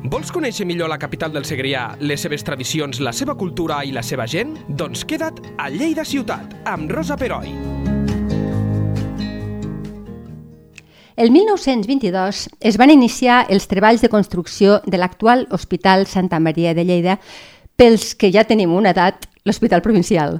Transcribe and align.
Vols 0.00 0.30
conèixer 0.32 0.64
millor 0.64 0.88
la 0.88 0.96
capital 0.96 1.28
del 1.34 1.44
Segrià, 1.44 1.90
les 2.00 2.22
seves 2.24 2.40
tradicions, 2.40 3.02
la 3.04 3.12
seva 3.12 3.34
cultura 3.36 3.82
i 3.84 3.90
la 3.92 4.00
seva 4.00 4.24
gent? 4.24 4.54
Doncs 4.72 5.02
queda't 5.04 5.42
a 5.60 5.66
Lleida 5.68 6.06
Ciutat, 6.08 6.54
amb 6.64 6.88
Rosa 6.88 7.18
Peroi. 7.20 7.50
El 11.20 11.28
1922 11.34 12.46
es 12.64 12.78
van 12.80 12.88
iniciar 12.94 13.42
els 13.52 13.68
treballs 13.68 14.00
de 14.00 14.08
construcció 14.08 14.78
de 14.86 14.96
l'actual 14.96 15.44
Hospital 15.50 16.06
Santa 16.08 16.40
Maria 16.40 16.72
de 16.72 16.86
Lleida 16.88 17.18
pels 17.76 18.14
que 18.14 18.30
ja 18.32 18.46
tenim 18.48 18.72
una 18.72 18.94
edat, 18.96 19.28
l'Hospital 19.44 19.84
Provincial. 19.84 20.38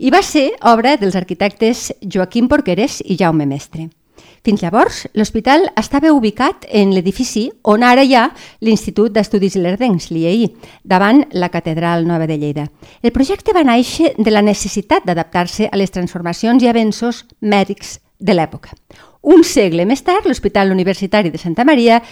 I 0.00 0.08
va 0.16 0.22
ser 0.24 0.46
obra 0.64 0.96
dels 0.96 1.20
arquitectes 1.20 1.90
Joaquim 2.00 2.48
Porqueres 2.48 3.02
i 3.04 3.18
Jaume 3.20 3.44
Mestre. 3.44 3.90
Fins 4.44 4.60
llavors, 4.60 5.06
l'hospital 5.16 5.70
estava 5.80 6.10
ubicat 6.12 6.66
en 6.68 6.90
l'edifici 6.92 7.46
on 7.72 7.80
ara 7.80 8.02
hi 8.04 8.12
ha 8.12 8.26
l'Institut 8.60 9.14
d'Estudis 9.14 9.56
Lerdencs, 9.56 10.10
l'IEI, 10.12 10.50
davant 10.84 11.22
la 11.32 11.48
Catedral 11.48 12.04
Nova 12.04 12.26
de 12.28 12.36
Lleida. 12.36 12.66
El 13.00 13.14
projecte 13.16 13.54
va 13.56 13.64
néixer 13.64 14.12
de 14.18 14.34
la 14.34 14.44
necessitat 14.44 15.08
d'adaptar-se 15.08 15.70
a 15.72 15.80
les 15.80 15.96
transformacions 15.96 16.60
i 16.60 16.68
avenços 16.68 17.22
mèdics 17.40 17.96
de 18.20 18.36
l'època. 18.36 18.76
Un 19.24 19.48
segle 19.48 19.88
més 19.88 20.04
tard, 20.04 20.28
l'Hospital 20.28 20.76
Universitari 20.76 21.32
de 21.32 21.40
Santa 21.40 21.64
Maria 21.64 22.02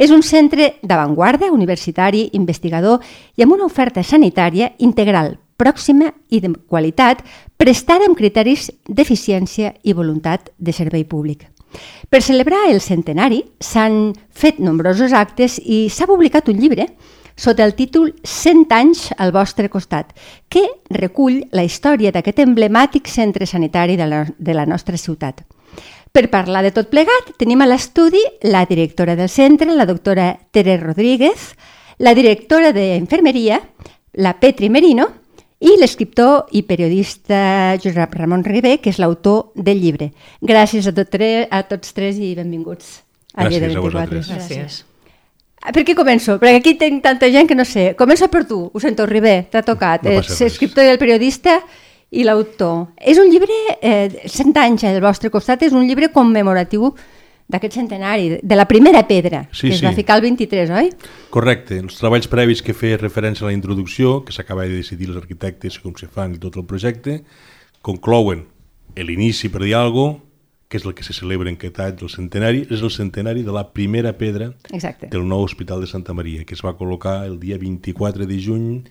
és 0.00 0.08
un 0.08 0.24
centre 0.24 0.78
d'avantguarda, 0.80 1.52
universitari, 1.52 2.30
investigador 2.32 3.04
i 3.36 3.44
amb 3.44 3.52
una 3.60 3.68
oferta 3.68 4.00
sanitària 4.00 4.72
integral, 4.80 5.36
pròxima 5.60 6.14
i 6.32 6.40
de 6.40 6.56
qualitat, 6.72 7.20
prestada 7.60 8.08
amb 8.08 8.16
criteris 8.16 8.70
d'eficiència 8.88 9.76
i 9.84 9.92
voluntat 9.92 10.54
de 10.56 10.72
servei 10.72 11.04
públic. 11.04 11.52
Per 12.10 12.20
celebrar 12.20 12.66
el 12.70 12.80
centenari 12.84 13.42
s'han 13.60 14.12
fet 14.28 14.60
nombrosos 14.60 15.12
actes 15.16 15.58
i 15.64 15.86
s'ha 15.88 16.08
publicat 16.10 16.50
un 16.52 16.60
llibre 16.60 16.88
sota 17.36 17.64
el 17.64 17.74
títol 17.74 18.12
100 18.22 18.72
anys 18.76 19.06
al 19.16 19.32
vostre 19.32 19.70
costat, 19.72 20.12
que 20.48 20.62
recull 20.90 21.42
la 21.52 21.64
història 21.64 22.12
d'aquest 22.12 22.42
emblemàtic 22.44 23.08
centre 23.08 23.46
sanitari 23.46 23.96
de 23.96 24.06
la, 24.06 24.26
de 24.38 24.54
la 24.54 24.66
nostra 24.66 25.00
ciutat. 25.00 25.42
Per 26.12 26.28
parlar 26.28 26.60
de 26.62 26.74
tot 26.76 26.90
plegat, 26.92 27.32
tenim 27.40 27.62
a 27.64 27.66
l'estudi 27.66 28.20
la 28.44 28.66
directora 28.68 29.16
del 29.16 29.30
centre, 29.32 29.72
la 29.72 29.88
doctora 29.88 30.34
Tere 30.52 30.76
Rodríguez, 30.76 31.54
la 31.98 32.12
directora 32.12 32.72
d'Infermeria, 32.76 33.60
la 34.20 34.34
Petri 34.38 34.68
Merino, 34.68 35.08
i 35.62 35.76
l'escriptor 35.78 36.48
i 36.58 36.64
periodista 36.66 37.76
Josep 37.82 38.16
Ramon 38.18 38.42
Ribé, 38.42 38.78
que 38.82 38.90
és 38.90 38.98
l'autor 38.98 39.52
del 39.54 39.78
llibre. 39.82 40.10
Gràcies 40.42 40.88
a, 40.90 40.94
tot 40.96 41.10
tre 41.12 41.46
a 41.46 41.62
tots 41.68 41.94
tres 41.94 42.18
i 42.18 42.32
benvinguts 42.38 42.96
a 43.36 43.46
Lleida 43.46 43.70
24. 43.70 44.18
A 44.18 44.32
Gràcies. 44.34 44.82
Per 45.62 45.84
què 45.86 45.94
començo? 45.94 46.40
Perquè 46.42 46.58
aquí 46.58 46.74
tinc 46.80 47.04
tanta 47.04 47.30
gent 47.30 47.46
que 47.46 47.54
no 47.54 47.64
sé. 47.68 47.92
Comença 47.98 48.26
per 48.28 48.42
tu, 48.50 48.64
ho 48.74 48.82
sento, 48.82 49.06
Ribé, 49.06 49.44
t'ha 49.52 49.62
tocat. 49.62 50.02
No 50.02 50.18
Ets 50.18 50.40
escriptor 50.48 50.88
i 50.88 50.90
el 50.90 50.98
periodista 50.98 51.60
i 52.10 52.26
l'autor. 52.26 52.88
És 52.98 53.22
un 53.22 53.30
llibre, 53.30 53.54
eh, 53.80 54.10
100 54.26 54.58
anys 54.58 54.84
al 54.90 54.98
vostre 55.04 55.30
costat, 55.30 55.62
és 55.62 55.72
un 55.72 55.86
llibre 55.86 56.10
commemoratiu 56.10 56.90
d'aquest 57.48 57.74
centenari, 57.74 58.38
de 58.42 58.56
la 58.56 58.66
primera 58.68 59.06
pedra, 59.08 59.48
Sí, 59.52 59.68
que 59.68 59.74
es 59.74 59.80
sí. 59.80 59.86
va 59.86 59.92
ficar 59.92 60.16
el 60.16 60.22
23, 60.22 60.70
oi? 60.70 60.90
Correcte. 61.30 61.78
Els 61.78 61.98
treballs 61.98 62.28
previs 62.28 62.62
que 62.62 62.74
feia 62.74 62.96
referència 62.96 63.44
a 63.44 63.50
la 63.50 63.56
introducció, 63.56 64.24
que 64.24 64.32
s'acaba 64.32 64.64
de 64.64 64.76
decidir 64.80 65.08
els 65.10 65.16
arquitectes 65.20 65.78
com 65.82 65.94
se 65.96 66.06
fan 66.08 66.34
i 66.34 66.38
tot 66.38 66.56
el 66.56 66.64
projecte, 66.64 67.22
conclouen 67.82 68.46
l'inici, 68.96 69.48
per 69.48 69.62
dir 69.64 69.74
alguna 69.74 70.14
cosa, 70.18 70.28
que 70.72 70.78
és 70.80 70.86
el 70.88 70.94
que 70.96 71.04
se 71.04 71.12
celebra 71.12 71.50
en 71.50 71.58
aquest 71.58 71.78
any, 71.84 71.98
el 72.00 72.08
centenari, 72.08 72.62
és 72.72 72.80
el 72.80 72.88
centenari 72.90 73.42
de 73.44 73.52
la 73.52 73.66
primera 73.76 74.14
pedra 74.16 74.54
Exacte. 74.72 75.10
del 75.12 75.26
nou 75.28 75.42
Hospital 75.44 75.82
de 75.82 75.86
Santa 75.86 76.14
Maria, 76.16 76.46
que 76.48 76.54
es 76.56 76.62
va 76.64 76.72
col·locar 76.78 77.26
el 77.26 77.38
dia 77.38 77.58
24 77.60 78.24
de 78.24 78.38
juny 78.40 78.84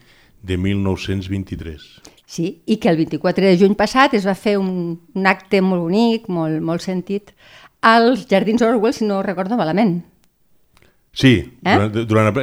de 0.43 0.57
1923. 0.57 1.81
Sí, 2.27 2.61
i 2.65 2.77
que 2.77 2.87
el 2.87 2.97
24 3.01 3.49
de 3.49 3.57
juny 3.57 3.73
passat 3.75 4.13
es 4.13 4.27
va 4.27 4.35
fer 4.37 4.59
un, 4.61 4.99
un 5.15 5.25
acte 5.25 5.59
molt 5.65 5.81
bonic, 5.87 6.29
molt, 6.29 6.61
molt 6.61 6.85
sentit, 6.85 7.33
als 7.81 8.27
Jardins 8.29 8.61
Orwell, 8.61 8.93
si 8.93 9.05
no 9.05 9.21
recordo 9.23 9.57
malament. 9.57 10.03
Sí, 11.13 11.57
Eh? 11.65 11.75
durant, 11.75 12.07
durant, 12.07 12.33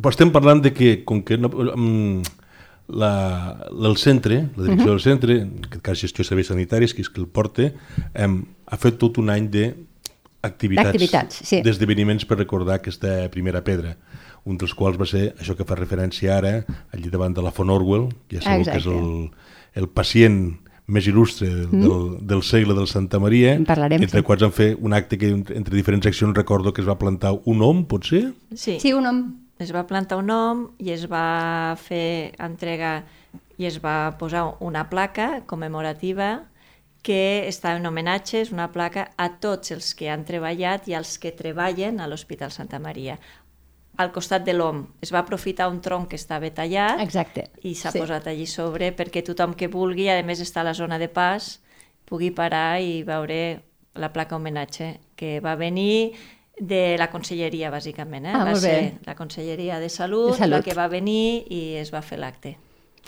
però 0.00 0.10
estem 0.10 0.30
parlant 0.32 0.62
de 0.64 0.72
que, 0.72 1.04
com 1.04 1.20
que 1.22 1.36
no, 1.36 1.50
mm, 1.50 2.22
la, 2.88 3.58
el 3.70 3.96
centre, 4.00 4.48
la 4.56 4.64
direcció 4.64 4.90
del 4.94 5.00
centre, 5.00 5.36
en 5.42 5.58
aquest 5.66 5.82
cas 5.84 6.00
gestió 6.00 6.22
de 6.24 6.28
serveis 6.28 6.48
sanitaris, 6.48 6.94
que 6.94 7.02
és 7.04 7.10
que 7.10 7.20
el 7.20 7.28
porta, 7.28 7.70
hem, 8.14 8.38
ha 8.66 8.78
fet 8.80 8.96
tot 9.00 9.18
un 9.20 9.28
any 9.34 9.50
d'activitats, 9.52 10.88
D'activitats, 10.92 11.42
sí. 11.48 11.60
d'esdeveniments 11.64 12.24
per 12.24 12.38
recordar 12.40 12.78
aquesta 12.80 13.28
primera 13.34 13.62
pedra, 13.64 13.96
un 14.44 14.56
dels 14.60 14.74
quals 14.76 14.98
va 15.00 15.06
ser 15.08 15.34
això 15.40 15.56
que 15.56 15.64
fa 15.68 15.76
referència 15.76 16.36
ara, 16.36 16.64
allí 16.92 17.08
davant 17.12 17.32
de 17.36 17.42
la 17.44 17.52
Font 17.52 17.70
Orwell, 17.72 18.08
ja 18.32 18.40
sabeu 18.44 18.64
que 18.64 18.76
és 18.76 18.86
Exacte. 18.86 18.98
el, 18.98 19.30
el 19.82 19.88
pacient 19.88 20.40
més 20.86 21.06
il·lustre 21.08 21.48
del, 21.48 21.70
del, 21.72 22.04
del 22.28 22.42
segle 22.44 22.74
del 22.76 22.88
Santa 22.90 23.18
Maria, 23.22 23.54
En 23.56 23.64
parlarem, 23.64 24.02
entre 24.04 24.20
sí. 24.20 24.26
quals 24.26 24.44
han 24.44 24.52
fet 24.52 24.80
un 24.80 24.92
acte 24.92 25.16
que 25.16 25.30
entre 25.32 25.76
diferents 25.76 26.06
accions 26.06 26.36
recordo 26.36 26.74
que 26.74 26.82
es 26.84 26.88
va 26.88 26.98
plantar 27.00 27.32
un 27.48 27.62
om, 27.64 27.84
potser? 27.88 28.26
Sí. 28.52 28.78
Sí, 28.80 28.92
un 28.92 29.06
home. 29.06 29.24
Es 29.62 29.70
va 29.72 29.84
plantar 29.86 30.18
un 30.18 30.26
nom 30.28 30.64
i 30.82 30.90
es 30.90 31.06
va 31.08 31.76
fer 31.78 32.34
entrega 32.42 33.04
i 33.56 33.68
es 33.68 33.78
va 33.80 34.16
posar 34.18 34.56
una 34.60 34.88
placa 34.90 35.44
commemorativa 35.46 36.42
que 37.04 37.44
està 37.46 37.74
en 37.76 37.84
homenatge, 37.86 38.40
és 38.40 38.50
una 38.50 38.70
placa 38.72 39.10
a 39.20 39.28
tots 39.40 39.70
els 39.74 39.92
que 39.94 40.08
han 40.10 40.24
treballat 40.24 40.88
i 40.88 40.96
als 40.96 41.18
que 41.20 41.34
treballen 41.36 42.00
a 42.00 42.08
l'Hospital 42.08 42.50
Santa 42.50 42.80
Maria. 42.80 43.18
Al 43.96 44.10
costat 44.10 44.44
de 44.44 44.52
l'OM 44.54 44.86
es 45.00 45.12
va 45.14 45.20
aprofitar 45.20 45.68
un 45.70 45.80
tronc 45.80 46.08
que 46.10 46.16
estava 46.16 46.48
tallat 46.50 47.00
Exacte. 47.00 47.50
i 47.62 47.74
s'ha 47.74 47.92
Sí. 47.92 48.00
posat 48.00 48.26
allí 48.26 48.46
sobre 48.46 48.90
perquè 48.96 49.22
tothom 49.24 49.54
que 49.54 49.68
vulgui, 49.68 50.08
a 50.08 50.22
més 50.22 50.40
està 50.40 50.60
a 50.62 50.64
la 50.64 50.74
zona 50.74 50.98
de 50.98 51.08
pas, 51.08 51.60
pugui 52.04 52.30
parar 52.30 52.80
i 52.82 53.02
veure 53.04 53.62
la 53.94 54.12
placa 54.12 54.34
homenatge 54.36 54.98
que 55.16 55.38
va 55.40 55.54
venir 55.54 56.12
de 56.58 56.96
la 56.98 57.08
conselleria, 57.10 57.70
bàsicament. 57.70 58.26
Eh? 58.26 58.32
Ah, 58.34 58.38
va 58.44 58.50
molt 58.50 58.62
bé. 58.62 58.70
ser 58.70 58.92
la 59.06 59.14
conselleria 59.14 59.78
de 59.80 59.88
salut, 59.88 60.32
De 60.32 60.38
Salut. 60.38 60.56
la 60.58 60.62
que 60.62 60.74
va 60.74 60.88
venir 60.88 61.44
i 61.50 61.74
es 61.76 61.92
va 61.94 62.02
fer 62.02 62.18
l'acte. 62.18 62.56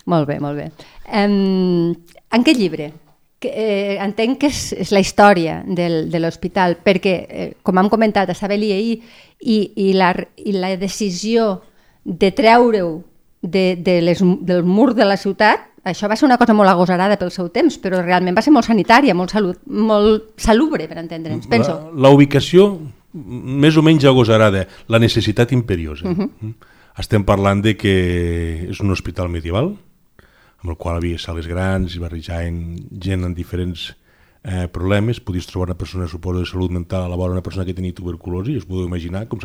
Molt 0.06 0.26
bé, 0.28 0.38
molt 0.40 0.56
bé. 0.58 0.70
Um, 1.12 1.90
en 2.30 2.40
aquest 2.40 2.58
llibre, 2.58 2.92
que, 3.38 3.48
eh, 3.52 3.98
entenc 4.02 4.38
que 4.40 4.46
és, 4.48 4.72
és 4.72 4.92
la 4.92 5.00
història 5.00 5.62
del, 5.66 6.10
de 6.10 6.20
l'hospital, 6.20 6.78
perquè, 6.84 7.14
eh, 7.28 7.52
com 7.62 7.78
hem 7.78 7.88
comentat, 7.92 8.30
estava 8.32 8.56
l'IEI 8.56 8.94
i, 9.40 9.58
i, 9.76 9.92
la, 9.92 10.14
i 10.36 10.52
la 10.56 10.76
decisió 10.80 11.62
de 12.04 12.30
treure-ho 12.32 13.02
de, 13.42 13.76
de 13.76 14.00
les, 14.02 14.22
del 14.22 14.64
mur 14.64 14.94
de 14.94 15.04
la 15.04 15.16
ciutat, 15.16 15.68
això 15.86 16.08
va 16.10 16.16
ser 16.16 16.26
una 16.26 16.38
cosa 16.38 16.54
molt 16.56 16.68
agosarada 16.70 17.18
pel 17.20 17.30
seu 17.30 17.48
temps, 17.54 17.76
però 17.78 18.00
realment 18.02 18.34
va 18.34 18.42
ser 18.42 18.50
molt 18.54 18.66
sanitària, 18.66 19.14
molt, 19.14 19.30
salut, 19.30 19.60
molt 19.66 20.32
salubre, 20.40 20.88
per 20.88 20.98
entendre'ns, 20.98 21.46
penso. 21.46 21.76
La, 21.92 22.08
la 22.08 22.14
ubicació, 22.14 22.72
més 23.12 23.76
o 23.76 23.82
menys 23.86 24.04
agosarada, 24.04 24.66
la 24.88 24.98
necessitat 24.98 25.52
imperiosa. 25.52 26.08
Uh 26.08 26.10
Mhm. 26.10 26.30
-huh. 26.42 26.54
Estem 26.98 27.24
parlant 27.24 27.60
de 27.62 27.76
que 27.76 28.66
és 28.70 28.80
un 28.80 28.90
hospital 28.90 29.28
medieval, 29.28 29.76
amb 30.62 30.72
el 30.72 30.80
qual 30.80 30.98
havia 30.98 31.18
sales 31.20 31.46
grans 31.50 31.94
i 31.96 32.02
barrejaven 32.02 32.60
gent 33.02 33.24
amb 33.26 33.36
diferents 33.36 33.90
eh, 34.46 34.68
problemes. 34.72 35.20
Podies 35.20 35.46
trobar 35.50 35.70
una 35.70 35.78
persona, 35.78 36.06
suposo, 36.08 36.40
de 36.40 36.46
salut 36.46 36.70
mental 36.70 37.04
a 37.04 37.08
la 37.08 37.18
vora 37.18 37.34
una 37.34 37.42
persona 37.42 37.66
que 37.66 37.74
tenia 37.74 37.94
tuberculosi, 37.94 38.54
i 38.54 38.62
us 38.62 38.68
podeu 38.68 38.86
imaginar 38.86 39.26
com 39.28 39.42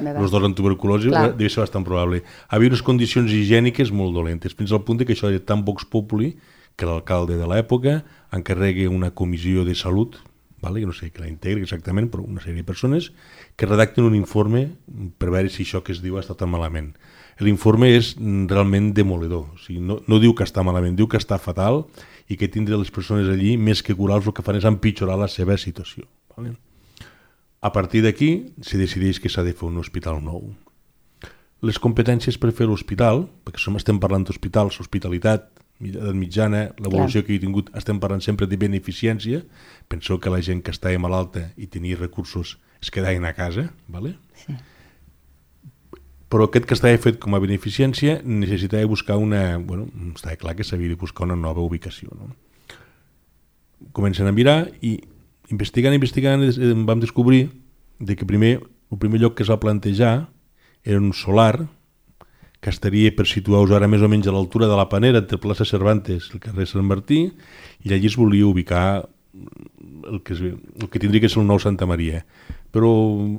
meva. 0.00 0.24
Els 0.24 0.32
dos 0.32 0.48
amb 0.48 0.56
tuberculosi 0.56 1.12
Clar. 1.12 1.28
devia 1.36 1.52
ser 1.52 1.62
bastant 1.62 1.86
probable. 1.86 2.22
Havia 2.48 2.72
unes 2.72 2.82
condicions 2.82 3.30
higièniques 3.30 3.92
molt 3.92 4.16
dolentes, 4.16 4.56
fins 4.56 4.72
al 4.72 4.82
punt 4.88 5.04
que 5.04 5.12
això 5.12 5.30
era 5.30 5.38
tan 5.44 5.64
vox 5.64 5.84
populi 5.84 6.34
que 6.76 6.88
l'alcalde 6.88 7.36
de 7.36 7.46
l'època 7.46 8.02
encarrega 8.32 8.88
una 8.88 9.12
comissió 9.12 9.66
de 9.68 9.74
salut, 9.74 10.16
vale? 10.62 10.80
que 10.80 10.86
no 10.86 10.94
sé 10.96 11.10
que 11.10 11.20
la 11.20 11.28
integri 11.28 11.66
exactament, 11.66 12.08
però 12.08 12.24
una 12.24 12.40
sèrie 12.40 12.62
de 12.62 12.64
persones 12.64 13.12
que 13.56 13.66
redacten 13.66 14.06
un 14.08 14.16
informe 14.16 14.70
per 15.18 15.28
veure 15.28 15.50
si 15.52 15.66
això 15.66 15.82
que 15.84 15.92
es 15.92 16.00
diu 16.00 16.16
està 16.16 16.34
tan 16.38 16.48
malament. 16.48 16.94
L'informe 17.42 17.88
és 17.96 18.14
realment 18.20 18.92
demoledor, 18.94 19.46
o 19.54 19.60
sigui, 19.60 19.80
no, 19.82 20.00
no 20.06 20.18
diu 20.22 20.34
que 20.38 20.46
està 20.46 20.62
malament, 20.64 20.96
diu 20.98 21.08
que 21.10 21.18
està 21.20 21.38
fatal 21.42 21.82
i 22.30 22.38
que 22.38 22.48
tindre 22.48 22.78
les 22.78 22.92
persones 22.94 23.28
allí, 23.28 23.56
més 23.58 23.82
que 23.82 23.96
curar-los, 23.98 24.28
el 24.30 24.36
que 24.36 24.44
fan 24.46 24.60
és 24.60 24.68
empitjorar 24.68 25.18
la 25.18 25.28
seva 25.28 25.58
situació. 25.58 26.06
Vale? 26.36 26.54
A 27.62 27.70
partir 27.74 28.02
d'aquí 28.02 28.30
se 28.62 28.78
decideix 28.78 29.20
que 29.22 29.30
s'ha 29.30 29.44
de 29.46 29.54
fer 29.54 29.68
un 29.68 29.78
hospital 29.82 30.22
nou. 30.22 30.52
Les 31.62 31.78
competències 31.78 32.38
per 32.42 32.50
fer 32.50 32.66
l'hospital, 32.66 33.26
perquè 33.46 33.62
som, 33.62 33.76
estem 33.78 34.00
parlant 34.02 34.24
d'hospitals, 34.26 34.80
hospitalitat, 34.82 35.46
edat 35.82 36.14
mitjana, 36.14 36.64
l'evolució 36.82 37.22
que 37.26 37.34
he 37.34 37.42
tingut, 37.42 37.70
estem 37.78 37.98
parlant 38.02 38.22
sempre 38.22 38.46
de 38.50 38.58
beneficència. 38.58 39.42
Penseu 39.90 40.18
que 40.18 40.30
la 40.30 40.42
gent 40.42 40.62
que 40.62 40.74
estava 40.74 40.98
malalta 41.02 41.48
i 41.56 41.66
tenia 41.70 41.98
recursos 41.98 42.56
es 42.82 42.90
quedaven 42.90 43.24
a 43.26 43.34
casa, 43.34 43.70
¿vale? 43.86 44.16
Sí. 44.42 44.54
Però 46.32 46.46
aquest 46.48 46.64
que 46.64 46.76
estava 46.78 46.96
fet 46.96 47.18
com 47.20 47.36
a 47.36 47.40
beneficència 47.42 48.22
necessitava 48.24 48.88
buscar 48.88 49.18
una... 49.20 49.58
Bueno, 49.60 49.90
estava 50.14 50.38
clar 50.40 50.54
que 50.56 50.64
s'havia 50.64 50.94
de 50.94 50.96
buscar 50.96 51.26
una 51.26 51.36
nova 51.36 51.60
ubicació. 51.60 52.08
No? 52.16 52.30
Comencen 53.92 54.30
a 54.30 54.32
mirar 54.32 54.70
i 54.80 54.94
investigant, 55.52 55.92
investigant, 55.92 56.46
eh, 56.48 56.72
vam 56.88 57.02
descobrir 57.04 57.50
de 58.00 58.16
que 58.16 58.24
primer, 58.24 58.54
el 58.62 58.98
primer 58.98 59.20
lloc 59.20 59.36
que 59.36 59.44
es 59.44 59.52
va 59.52 59.60
plantejar 59.60 60.14
era 60.82 60.98
un 60.98 61.12
solar 61.12 61.68
que 62.62 62.70
estaria 62.70 63.10
per 63.12 63.26
situar-vos 63.26 63.74
ara 63.76 63.90
més 63.90 64.00
o 64.00 64.08
menys 64.08 64.30
a 64.30 64.32
l'altura 64.32 64.68
de 64.70 64.78
la 64.78 64.88
Panera, 64.88 65.20
entre 65.20 65.40
plaça 65.42 65.66
Cervantes 65.68 66.30
i 66.30 66.36
el 66.38 66.42
carrer 66.46 66.68
Sant 66.70 66.86
Martí, 66.86 67.26
i 67.82 67.92
allí 67.92 68.08
es 68.08 68.16
volia 68.16 68.46
ubicar 68.46 69.08
el 70.08 70.22
que, 70.22 70.32
es, 70.32 70.40
el 70.40 70.88
que 70.88 71.02
tindria 71.02 71.24
que 71.24 71.28
ser 71.28 71.42
el 71.42 71.48
nou 71.50 71.58
Santa 71.60 71.88
Maria. 71.90 72.22
Però 72.72 72.90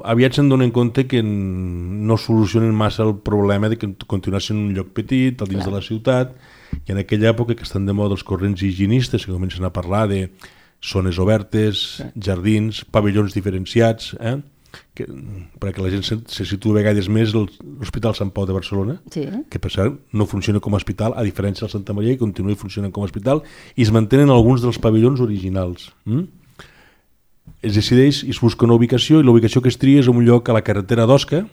aviat 0.05 0.37
se'n 0.37 0.49
donen 0.51 0.69
compte 0.71 1.07
que 1.09 1.23
no 1.25 2.17
solucionen 2.21 2.75
massa 2.77 3.01
el 3.03 3.15
problema 3.25 3.69
de 3.71 3.79
que 3.81 3.89
continuar 4.05 4.43
sent 4.45 4.59
un 4.59 4.73
lloc 4.77 4.93
petit, 4.93 5.41
al 5.41 5.49
dins 5.49 5.63
Clar. 5.63 5.71
de 5.71 5.77
la 5.79 5.85
ciutat, 5.85 6.35
i 6.85 6.93
en 6.93 7.01
aquella 7.01 7.31
època 7.33 7.57
que 7.57 7.65
estan 7.65 7.87
de 7.89 7.95
moda 7.97 8.13
els 8.13 8.25
corrents 8.27 8.61
higienistes, 8.61 9.25
que 9.25 9.33
comencen 9.33 9.65
a 9.65 9.73
parlar 9.73 10.07
de 10.11 10.27
zones 10.83 11.17
obertes, 11.17 11.83
sí. 11.97 12.09
jardins, 12.19 12.83
pavellons 12.85 13.33
diferenciats, 13.33 14.13
eh? 14.19 14.37
que, 14.97 15.05
perquè 15.61 15.81
la 15.81 15.89
gent 15.93 16.05
se, 16.05 16.17
se 16.29 16.45
situa 16.49 16.75
a 16.75 16.79
vegades 16.81 17.09
més 17.09 17.33
l'Hospital 17.33 18.15
Sant 18.17 18.33
Pau 18.35 18.45
de 18.49 18.55
Barcelona, 18.55 18.99
sí. 19.13 19.25
que 19.49 19.61
per 19.61 19.71
cert 19.73 19.97
no 20.13 20.27
funciona 20.29 20.61
com 20.63 20.73
a 20.73 20.81
hospital, 20.81 21.17
a 21.17 21.25
diferència 21.25 21.65
del 21.65 21.73
Santa 21.73 21.95
Maria, 21.97 22.13
i 22.13 22.21
continua 22.21 22.57
funcionant 22.59 22.93
com 22.93 23.05
a 23.05 23.09
hospital, 23.09 23.43
i 23.75 23.85
es 23.85 23.93
mantenen 23.93 24.33
alguns 24.33 24.65
dels 24.65 24.81
pavellons 24.81 25.23
originals. 25.23 25.91
Mm? 26.05 26.42
Es 27.63 27.75
decideix 27.79 28.23
i 28.27 28.33
es 28.35 28.41
busca 28.43 28.67
una 28.67 28.75
ubicació, 28.75 29.21
i 29.21 29.23
la 29.23 29.31
ubicació 29.31 29.61
que 29.63 29.71
es 29.71 29.79
tria 29.79 30.03
és 30.03 30.09
un 30.11 30.19
lloc 30.25 30.49
a 30.49 30.57
la 30.57 30.61
carretera 30.61 31.07
d'Osca, 31.07 31.45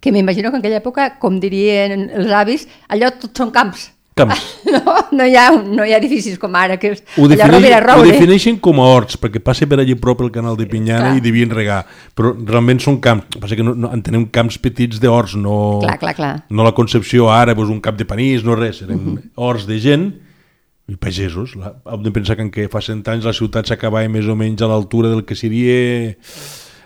que 0.00 0.12
m'imagino 0.12 0.50
que 0.50 0.56
en 0.56 0.62
aquella 0.62 0.78
època, 0.78 1.16
com 1.18 1.40
dirien 1.42 2.08
els 2.14 2.32
avis, 2.32 2.66
allò 2.92 3.10
tot 3.18 3.36
són 3.36 3.52
camps. 3.54 3.90
Camps. 4.16 4.42
No, 4.76 4.94
no 5.12 5.24
hi, 5.28 5.34
ha, 5.38 5.50
no 5.52 5.84
hi 5.86 5.92
ha 5.94 5.98
edificis 6.00 6.36
com 6.42 6.54
ara, 6.58 6.76
que 6.80 6.90
és 6.94 7.02
ho 7.20 7.26
defineixen, 7.30 7.84
ho 7.94 8.04
defineixen 8.04 8.56
com 8.62 8.80
a 8.82 8.86
horts, 8.90 9.16
perquè 9.20 9.40
passa 9.44 9.68
per 9.70 9.78
allí 9.78 9.94
prop 9.98 10.20
el 10.24 10.32
canal 10.34 10.56
de 10.58 10.66
Pinyana 10.68 11.12
clar. 11.12 11.18
i 11.18 11.22
devien 11.22 11.52
regar, 11.54 11.78
però 12.18 12.32
realment 12.34 12.80
són 12.82 12.98
camps, 13.02 13.38
passa 13.40 13.56
que 13.58 13.64
no, 13.64 13.76
no, 13.78 13.92
entenem 13.94 14.26
camps 14.34 14.58
petits 14.62 15.00
d'horts, 15.02 15.36
no, 15.38 15.56
clar, 15.84 15.96
clar, 16.02 16.14
clar. 16.18 16.32
no 16.50 16.66
la 16.66 16.74
concepció 16.76 17.30
ara, 17.32 17.54
doncs 17.54 17.72
un 17.76 17.80
cap 17.84 17.98
de 17.98 18.08
panís, 18.08 18.44
no 18.44 18.58
res, 18.58 18.82
eren 18.82 18.96
uh 18.96 19.00
mhm. 19.00 19.16
-huh. 19.16 19.30
horts 19.46 19.66
de 19.70 19.78
gent 19.80 20.08
i 20.86 20.96
pagesos. 20.96 21.56
La, 21.58 21.74
hem 21.92 22.04
de 22.04 22.12
pensar 22.14 22.36
que 22.38 22.44
en 22.46 22.52
què 22.54 22.68
fa 22.70 22.82
cent 22.84 23.02
anys 23.10 23.26
la 23.26 23.34
ciutat 23.36 23.68
s'acabava 23.68 24.08
més 24.12 24.28
o 24.30 24.36
menys 24.38 24.62
a 24.62 24.70
l'altura 24.70 25.10
del 25.10 25.24
que 25.26 25.38
seria 25.38 26.06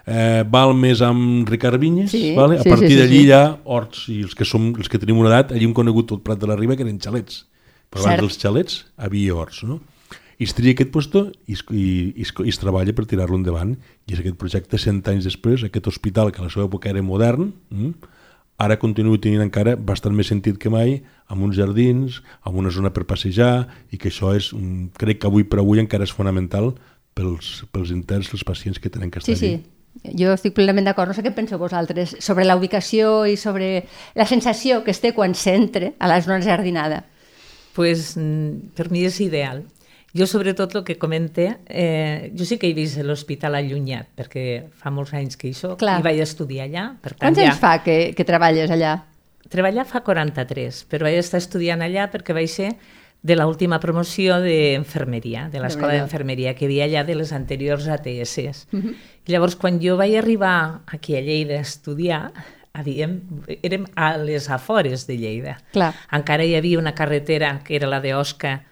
eh, 0.06 0.42
Balmes 0.48 1.02
amb 1.04 1.48
Ricard 1.48 1.80
Vinyes, 1.80 2.10
sí, 2.14 2.34
vale? 2.36 2.58
a 2.58 2.64
sí, 2.64 2.72
partir 2.72 2.90
sí, 2.90 2.96
sí, 2.96 3.00
d'allí 3.02 3.20
sí. 3.20 3.28
hi 3.28 3.36
ha 3.36 3.44
horts, 3.64 4.02
i 4.12 4.20
els 4.24 4.34
que, 4.36 4.48
som, 4.48 4.72
els 4.72 4.88
que 4.88 5.00
tenim 5.02 5.20
una 5.20 5.32
edat, 5.32 5.54
allí 5.54 5.68
hem 5.68 5.76
conegut 5.76 6.08
tot 6.14 6.24
Prat 6.24 6.40
de 6.40 6.48
la 6.50 6.56
Riba, 6.58 6.78
que 6.78 6.86
eren 6.86 7.00
xalets. 7.02 7.44
Però 7.90 8.06
abans 8.06 8.22
dels 8.22 8.38
xalets 8.38 8.84
havia 9.02 9.34
horts, 9.36 9.64
no? 9.66 9.80
I 10.40 10.46
es 10.48 10.54
tria 10.56 10.72
aquest 10.72 10.88
puesto 10.94 11.26
i 11.50 11.52
es, 11.52 11.60
i, 11.68 11.84
i, 12.16 12.24
es, 12.24 12.30
i 12.32 12.48
es 12.48 12.58
treballa 12.62 12.94
per 12.96 13.04
tirar-lo 13.04 13.36
endavant. 13.36 13.74
I 14.08 14.14
és 14.14 14.22
aquest 14.22 14.38
projecte, 14.40 14.78
cent 14.80 15.02
anys 15.12 15.26
després, 15.28 15.66
aquest 15.66 15.90
hospital, 15.90 16.30
que 16.32 16.40
a 16.40 16.46
la 16.46 16.52
seva 16.52 16.64
època 16.64 16.88
era 16.88 17.02
modern, 17.04 17.50
mm, 17.68 18.16
ara 18.60 18.76
continua 18.80 19.18
tenint 19.22 19.42
encara 19.46 19.74
bastant 19.76 20.14
més 20.16 20.28
sentit 20.28 20.58
que 20.60 20.70
mai, 20.72 20.98
amb 21.32 21.46
uns 21.46 21.56
jardins, 21.56 22.20
amb 22.44 22.60
una 22.60 22.72
zona 22.74 22.92
per 22.92 23.06
passejar, 23.08 23.66
i 23.90 23.98
que 23.98 24.10
això 24.12 24.34
és, 24.36 24.50
crec 25.00 25.22
que 25.22 25.30
avui 25.30 25.46
per 25.48 25.62
avui 25.62 25.80
encara 25.80 26.04
és 26.04 26.12
fonamental 26.12 26.74
pels, 27.16 27.62
pels 27.72 27.92
interns, 27.94 28.32
els 28.36 28.44
pacients 28.44 28.78
que 28.78 28.92
tenen 28.92 29.10
que 29.10 29.22
estar 29.22 29.32
sí, 29.32 29.54
allí. 29.54 29.62
Sí. 29.62 30.14
Jo 30.20 30.34
estic 30.36 30.54
plenament 30.54 30.86
d'acord, 30.86 31.10
no 31.10 31.16
sé 31.16 31.24
què 31.24 31.32
penseu 31.34 31.58
vosaltres, 31.60 32.14
sobre 32.22 32.44
la 32.46 32.56
ubicació 32.56 33.24
i 33.26 33.34
sobre 33.40 33.86
la 34.16 34.28
sensació 34.28 34.84
que 34.84 34.92
es 34.94 35.00
té 35.02 35.14
quan 35.16 35.34
s'entra 35.34 35.94
a 35.98 36.10
la 36.10 36.20
zona 36.22 36.40
jardinada. 36.44 37.02
Pues 37.74 38.14
mm, 38.16 38.74
per 38.76 38.90
mi 38.92 39.06
és 39.08 39.18
ideal. 39.24 39.64
Jo, 40.16 40.26
sobretot, 40.26 40.74
el 40.74 40.84
que 40.84 40.96
comente, 40.98 41.58
eh, 41.66 42.32
jo 42.36 42.44
sí 42.44 42.58
que 42.58 42.66
he 42.66 42.74
vist 42.74 42.98
l'hospital 43.06 43.54
allunyat, 43.54 44.08
perquè 44.18 44.44
fa 44.74 44.90
molts 44.90 45.14
anys 45.14 45.38
que 45.38 45.50
hi 45.50 45.54
soc, 45.54 45.78
Clar. 45.82 46.00
i 46.00 46.06
vaig 46.06 46.18
estudiar 46.24 46.66
allà. 46.66 46.86
Per 46.98 47.14
tant, 47.14 47.28
Quants 47.28 47.38
ja... 47.38 47.50
anys 47.50 47.60
fa 47.62 47.76
que, 47.84 47.98
que 48.18 48.26
treballes 48.26 48.72
allà? 48.74 48.96
Treballar 49.50 49.86
fa 49.86 50.02
43, 50.06 50.84
però 50.90 51.06
vaig 51.06 51.20
estar 51.22 51.38
estudiant 51.38 51.82
allà 51.86 52.08
perquè 52.10 52.34
vaig 52.34 52.50
ser 52.50 52.72
de 53.22 53.36
l'última 53.36 53.78
promoció 53.78 54.38
d'infermeria, 54.42 55.48
de 55.52 55.60
l'escola 55.60 55.92
d'infermeria 55.92 56.54
que 56.56 56.64
hi 56.64 56.70
havia 56.70 56.86
allà 56.88 57.02
de 57.06 57.18
les 57.18 57.32
anteriors 57.36 57.86
ATS. 57.86 58.66
Uh 58.72 58.80
-huh. 58.80 58.94
I 59.26 59.32
llavors, 59.32 59.56
quan 59.56 59.78
jo 59.80 59.96
vaig 59.96 60.16
arribar 60.16 60.82
aquí 60.86 61.16
a 61.16 61.20
Lleida 61.20 61.58
a 61.58 61.60
estudiar, 61.60 62.32
havíem, 62.72 63.20
érem 63.62 63.86
a 63.94 64.16
les 64.16 64.48
afores 64.48 65.06
de 65.06 65.16
Lleida. 65.16 65.58
Clar. 65.72 65.94
Encara 66.10 66.44
hi 66.44 66.54
havia 66.54 66.78
una 66.78 66.94
carretera 66.94 67.60
que 67.64 67.76
era 67.76 67.86
la 67.86 68.00
d'Osca, 68.00 68.64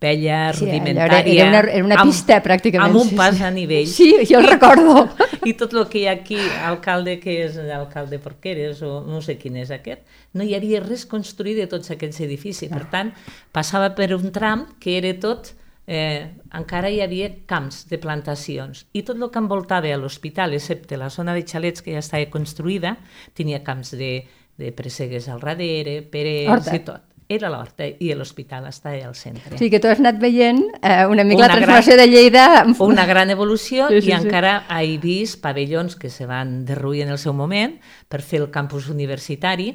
vella, 0.00 0.52
sí, 0.52 0.64
rudimentària... 0.64 1.20
Era, 1.20 1.32
era, 1.32 1.48
una, 1.48 1.60
era 1.72 1.84
una 1.84 1.98
pista, 2.04 2.36
amb, 2.36 2.46
pràcticament. 2.46 2.92
Amb 2.92 3.00
un 3.00 3.12
pas 3.18 3.40
a 3.40 3.50
nivell. 3.50 3.88
Sí, 3.90 4.10
jo 4.28 4.40
el 4.42 4.48
recordo. 4.48 5.06
I 5.48 5.54
tot 5.58 5.74
el 5.76 5.86
que 5.92 6.02
hi 6.02 6.06
ha 6.06 6.16
aquí, 6.18 6.40
alcalde 6.68 7.18
que 7.22 7.38
és 7.46 7.60
l'alcalde 7.60 8.20
Porqueres, 8.22 8.82
o 8.86 9.00
no 9.06 9.22
sé 9.24 9.38
quin 9.40 9.58
és 9.62 9.72
aquest, 9.74 10.02
no 10.36 10.46
hi 10.46 10.56
havia 10.58 10.82
res 10.84 11.06
construït 11.08 11.60
de 11.60 11.68
tots 11.70 11.92
aquests 11.94 12.24
edificis. 12.26 12.72
Per 12.72 12.86
tant, 12.92 13.14
passava 13.54 13.92
per 13.96 14.12
un 14.16 14.32
tram 14.34 14.66
que 14.82 14.98
era 15.00 15.14
tot 15.22 15.54
eh, 15.86 16.34
encara 16.58 16.90
hi 16.90 17.00
havia 17.00 17.30
camps 17.48 17.84
de 17.90 17.98
plantacions 18.02 18.84
i 18.92 19.04
tot 19.06 19.20
el 19.20 19.30
que 19.30 19.42
envoltava 19.42 19.92
a 19.94 20.00
l'hospital, 20.00 20.56
excepte 20.58 20.98
la 20.98 21.10
zona 21.14 21.34
de 21.36 21.46
xalets 21.46 21.82
que 21.82 21.94
ja 21.94 22.02
estava 22.02 22.26
construïda, 22.32 22.96
tenia 23.38 23.62
camps 23.64 23.94
de, 23.96 24.12
de 24.58 24.72
pressegues 24.74 25.30
al 25.30 25.40
darrere, 25.44 26.00
peres 26.02 26.72
i 26.74 26.82
tot. 26.84 27.05
Era 27.28 27.50
l'horta 27.50 27.88
i 27.88 28.12
l'hospital 28.14 28.68
estava 28.68 29.00
al 29.08 29.16
centre. 29.18 29.58
Sí, 29.58 29.66
que 29.72 29.80
tu 29.82 29.90
has 29.90 29.98
anat 29.98 30.20
veient 30.22 30.60
eh, 30.78 31.06
una 31.10 31.24
mica 31.26 31.42
una 31.42 31.48
la 31.48 31.56
transformació 31.56 31.96
gran, 31.96 32.04
de 32.04 32.12
Lleida. 32.12 32.46
Una 32.86 33.06
gran 33.06 33.34
evolució 33.34 33.88
sí, 33.90 34.00
sí, 34.00 34.12
i 34.12 34.14
sí. 34.14 34.16
encara 34.16 34.60
he 34.78 34.96
vist 35.02 35.40
pavellons 35.42 35.98
que 35.98 36.10
se 36.10 36.26
van 36.30 36.60
derruir 36.68 37.02
en 37.02 37.10
el 37.16 37.18
seu 37.18 37.34
moment 37.34 37.76
per 38.08 38.22
fer 38.22 38.44
el 38.44 38.50
campus 38.54 38.86
universitari, 38.94 39.72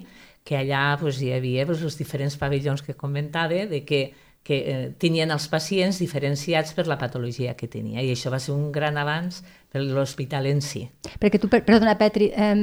que 0.48 0.58
allà 0.58 0.96
pues, 1.02 1.20
hi 1.20 1.34
havia 1.36 1.68
pues, 1.68 1.84
els 1.84 2.00
diferents 2.00 2.40
pavellons 2.40 2.86
que 2.88 2.96
comentava, 2.96 3.66
de 3.68 3.84
que 3.86 4.04
que 4.42 4.58
eh, 4.66 4.90
tenien 4.98 5.30
els 5.30 5.46
pacients 5.52 6.00
diferenciats 6.02 6.74
per 6.74 6.88
la 6.90 6.98
patologia 6.98 7.54
que 7.58 7.68
tenia. 7.70 8.02
I 8.02 8.10
això 8.16 8.32
va 8.34 8.40
ser 8.42 8.56
un 8.56 8.72
gran 8.74 8.98
avanç 8.98 9.44
per 9.70 9.84
l'hospital 9.86 10.48
en 10.50 10.64
si. 10.66 10.88
Perquè 11.22 11.38
tu, 11.38 11.50
perdona 11.52 11.94
Petri, 12.00 12.32
eh, 12.34 12.56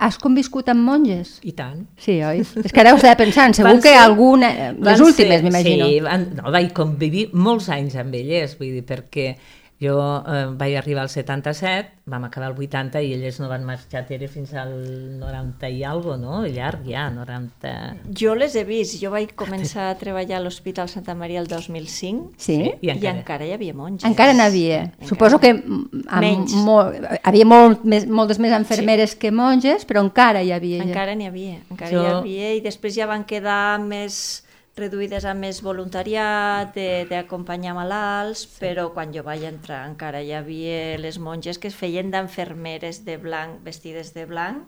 has 0.00 0.16
conviscut 0.20 0.70
amb 0.72 0.80
monges? 0.86 1.36
I 1.44 1.52
tant. 1.56 1.84
Sí, 2.00 2.16
oi? 2.24 2.40
És 2.40 2.72
que 2.72 2.80
ara 2.82 2.94
ho 2.94 2.98
estava 2.98 3.18
pensant, 3.20 3.52
segur 3.56 3.68
van 3.68 3.82
que 3.84 3.92
ser, 3.92 3.98
alguna... 4.00 4.50
Les 4.80 5.02
últimes, 5.04 5.44
m'imagino. 5.44 5.88
Sí, 5.90 6.00
van, 6.04 6.24
no, 6.38 6.48
vaig 6.54 6.70
convivir 6.76 7.26
molts 7.36 7.68
anys 7.74 7.98
amb 8.00 8.16
elles, 8.16 8.56
vull 8.58 8.72
dir, 8.78 8.84
perquè 8.88 9.34
jo 9.80 9.96
eh, 10.28 10.44
vaig 10.60 10.74
arribar 10.76 11.06
al 11.06 11.08
77, 11.08 12.02
vam 12.10 12.24
acabar 12.26 12.50
el 12.50 12.58
80 12.58 13.00
i 13.00 13.14
elles 13.14 13.38
no 13.40 13.48
van 13.48 13.64
marxar 13.64 14.02
Tere 14.04 14.26
fins 14.28 14.52
al 14.52 14.74
90 15.20 15.70
i 15.72 15.80
algo, 15.88 16.18
no? 16.20 16.42
Llarg 16.44 16.84
ja, 16.84 17.06
90... 17.14 17.72
Jo 18.20 18.34
les 18.36 18.56
he 18.58 18.64
vist, 18.68 18.98
jo 19.00 19.12
vaig 19.14 19.32
començar 19.38 19.88
a 19.88 19.94
treballar 20.00 20.36
a 20.36 20.42
l'Hospital 20.44 20.90
Santa 20.92 21.14
Maria 21.16 21.40
el 21.40 21.48
2005 21.48 22.36
sí? 22.36 22.58
I, 22.68 22.92
encara... 22.92 23.00
i 23.00 23.10
encara 23.14 23.48
hi 23.48 23.54
havia 23.56 23.78
monges. 23.78 24.04
Encara 24.10 24.36
n'havia. 24.36 24.82
Suposo 25.08 25.40
que 25.40 25.54
amb 25.56 26.54
molt, 26.66 27.00
havia 27.24 27.48
molt, 27.48 27.88
més, 27.88 28.04
moltes 28.04 28.42
més 28.42 28.52
enfermeres 28.58 29.16
sí. 29.16 29.22
que 29.24 29.32
monges, 29.32 29.88
però 29.88 30.04
encara 30.04 30.44
hi 30.44 30.52
havia. 30.52 30.84
Encara 30.84 31.16
n'hi 31.16 31.30
havia, 31.30 31.56
encara 31.72 31.92
jo... 31.94 32.04
hi 32.04 32.14
havia 32.18 32.54
i 32.58 32.62
després 32.68 33.00
ja 33.00 33.08
van 33.08 33.24
quedar 33.24 33.80
més 33.80 34.42
reduïdes 34.80 35.26
a 35.28 35.34
més 35.36 35.60
voluntariat, 35.62 36.74
d'acompanyar 37.10 37.76
malalts, 37.76 38.46
sí. 38.46 38.58
però 38.62 38.88
quan 38.94 39.14
jo 39.14 39.24
vaig 39.26 39.46
entrar 39.48 39.84
encara 39.88 40.24
hi 40.24 40.32
havia 40.36 40.98
les 41.00 41.20
monges 41.22 41.60
que 41.60 41.70
es 41.70 41.76
feien 41.76 42.10
d'enfermeres 42.10 43.04
de 43.06 43.18
blanc, 43.20 43.60
vestides 43.66 44.14
de 44.16 44.26
blanc, 44.30 44.64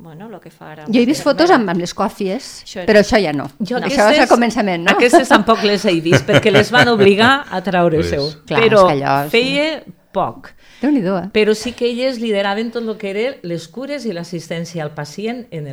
bueno, 0.00 0.28
el 0.32 0.40
que 0.40 0.50
fa 0.50 0.70
ara... 0.72 0.84
Jo 0.88 1.00
he 1.02 1.06
vist 1.08 1.24
fotos 1.26 1.50
amb, 1.52 1.68
amb 1.68 1.82
les 1.82 1.92
còfies, 1.96 2.48
això 2.64 2.84
però 2.88 3.02
això 3.04 3.20
ja 3.20 3.34
no. 3.36 3.50
Jo 3.60 3.80
no. 3.80 3.88
Això 3.88 4.08
és 4.14 4.22
el 4.22 4.30
començament, 4.30 4.86
no? 4.86 4.94
Aquestes 4.96 5.28
tampoc 5.28 5.64
les 5.66 5.84
he 5.84 5.98
vist, 6.00 6.24
perquè 6.28 6.52
les 6.52 6.72
van 6.72 6.88
obligar 6.94 7.32
a 7.52 7.60
treure-se-ho. 7.64 8.30
Però 8.48 8.86
allò, 8.94 9.16
feia 9.32 9.66
sí. 9.82 9.92
poc. 10.16 10.54
Eh? 10.80 11.26
Però 11.34 11.54
sí 11.54 11.74
que 11.76 11.90
elles 11.90 12.16
lideraven 12.22 12.70
tot 12.72 12.86
el 12.86 12.96
que 12.96 13.10
eren 13.12 13.42
les 13.44 13.68
cures 13.68 14.06
i 14.08 14.14
l'assistència 14.16 14.82
al 14.86 14.94
pacient 14.96 15.44
en 15.52 15.68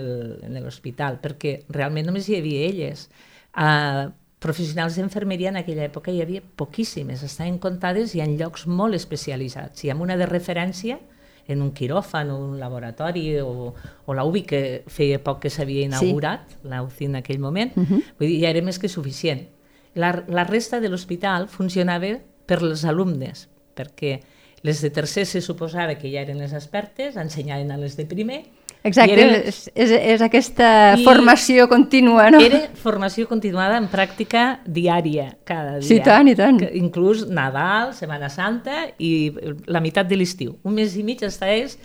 l'hospital, 0.59 1.21
perquè 1.24 1.62
realment 1.71 2.09
només 2.12 2.27
hi 2.27 2.36
havia 2.41 2.67
elles. 2.67 3.07
Uh, 3.57 4.13
professionals 4.39 4.95
d'infermeria 4.95 5.49
en 5.49 5.57
aquella 5.57 5.87
època 5.87 6.13
hi 6.13 6.21
havia 6.21 6.43
poquíssimes, 6.61 7.23
estaven 7.25 7.57
comptades 7.57 8.13
i 8.13 8.21
en 8.21 8.35
llocs 8.37 8.67
molt 8.69 8.95
especialitzats. 8.95 9.83
I 9.83 9.93
amb 9.93 10.05
una 10.05 10.17
de 10.19 10.27
referència 10.29 10.99
en 11.47 11.63
un 11.63 11.71
quiròfan 11.73 12.29
o 12.29 12.37
un 12.43 12.57
laboratori 12.59 13.39
o, 13.41 13.73
o 14.05 14.15
la 14.15 14.25
UBI 14.27 14.43
que 14.45 14.61
feia 14.91 15.19
poc 15.23 15.41
que 15.45 15.51
s'havia 15.53 15.87
inaugurat, 15.87 16.45
sí. 16.51 16.67
la 16.69 16.83
UCI 16.85 17.07
en 17.07 17.19
aquell 17.21 17.39
moment, 17.39 17.73
uh 17.75 17.83
-huh. 17.83 18.01
vull 18.19 18.27
dir, 18.27 18.41
ja 18.43 18.49
era 18.49 18.61
més 18.61 18.79
que 18.79 18.89
suficient. 18.89 19.47
La, 19.95 20.23
la 20.27 20.43
resta 20.43 20.79
de 20.79 20.89
l'hospital 20.89 21.47
funcionava 21.47 22.19
per 22.45 22.61
les 22.61 22.85
alumnes, 22.85 23.49
perquè 23.75 24.19
les 24.67 24.83
de 24.83 24.91
tercer 24.93 25.25
se 25.25 25.41
suposava 25.41 25.95
que 25.95 26.12
ja 26.12 26.21
eren 26.27 26.43
les 26.43 26.53
expertes, 26.53 27.15
ensenyaven 27.15 27.71
a 27.71 27.79
les 27.79 27.95
de 27.97 28.05
primer 28.05 28.43
Exacte, 28.88 29.15
era, 29.17 29.39
és, 29.50 29.59
és, 29.75 29.91
és 30.13 30.24
aquesta 30.24 30.69
formació 31.03 31.67
contínua, 31.71 32.29
no? 32.31 32.39
Era 32.43 32.62
formació 32.79 33.27
continuada 33.29 33.79
en 33.81 33.89
pràctica 33.91 34.62
diària, 34.63 35.31
cada 35.47 35.77
dia. 35.79 35.88
Sí, 35.89 36.00
tant, 36.05 36.29
i 36.29 36.36
tant. 36.38 36.62
Que, 36.62 36.71
inclús 36.79 37.25
Nadal, 37.27 37.93
Setmana 37.97 38.29
Santa 38.33 38.86
i 39.03 39.12
la 39.67 39.83
meitat 39.83 40.07
de 40.09 40.19
l'estiu. 40.19 40.55
Un 40.67 40.77
mes 40.77 40.95
i 40.95 41.03
mig 41.07 41.24
estaves 41.25 41.77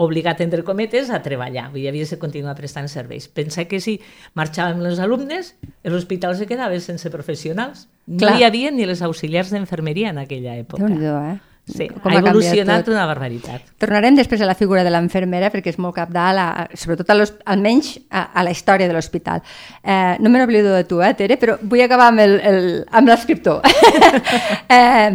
obligat, 0.00 0.40
entre 0.40 0.64
cometes, 0.64 1.10
a 1.12 1.20
treballar. 1.22 1.68
Vull 1.74 1.84
dir, 1.84 1.90
havia 1.92 2.08
de 2.08 2.18
continuar 2.18 2.56
prestant 2.56 2.88
serveis. 2.88 3.28
Pensa 3.28 3.66
que 3.68 3.82
si 3.84 3.98
marxàvem 4.38 4.80
els 4.88 5.02
alumnes, 5.02 5.52
l'hospital 5.84 6.38
se 6.38 6.48
quedava 6.48 6.80
sense 6.80 7.12
professionals. 7.12 7.84
Clar. 8.08 8.32
No 8.32 8.40
hi 8.40 8.48
havia 8.48 8.72
ni 8.72 8.88
les 8.88 9.04
auxiliars 9.04 9.52
d'enfermeria 9.52 10.14
en 10.14 10.24
aquella 10.24 10.56
època. 10.56 10.82
Déu-n'hi-do, 10.88 11.14
eh? 11.34 11.49
Sí, 11.70 11.86
Com 11.88 12.10
ha 12.10 12.16
canviat 12.16 12.26
evolucionat 12.34 12.84
tot. 12.84 12.92
una 12.94 13.06
barbaritat. 13.06 13.62
Tornarem 13.78 14.16
després 14.18 14.40
a 14.42 14.46
la 14.48 14.54
figura 14.58 14.82
de 14.84 14.90
l'enfermera 14.90 15.50
perquè 15.52 15.70
és 15.72 15.78
molt 15.78 15.94
capdalt, 15.94 16.38
a, 16.38 16.68
sobretot 16.74 17.10
a 17.10 17.16
almenys 17.54 17.92
a, 18.10 18.26
a 18.34 18.42
la 18.42 18.50
història 18.50 18.88
de 18.88 18.94
l'hospital. 18.96 19.42
Eh, 19.82 20.16
no 20.20 20.30
me 20.30 20.38
n'oblido 20.42 20.74
de 20.74 20.84
tu, 20.84 21.00
eh, 21.02 21.14
Tere, 21.14 21.36
però 21.38 21.56
vull 21.62 21.82
acabar 21.84 22.08
amb 22.10 22.20
el- 22.26 22.40
el- 22.40 22.84
amb 22.90 23.08
l'escriptor. 23.08 23.60
eh, 24.68 25.10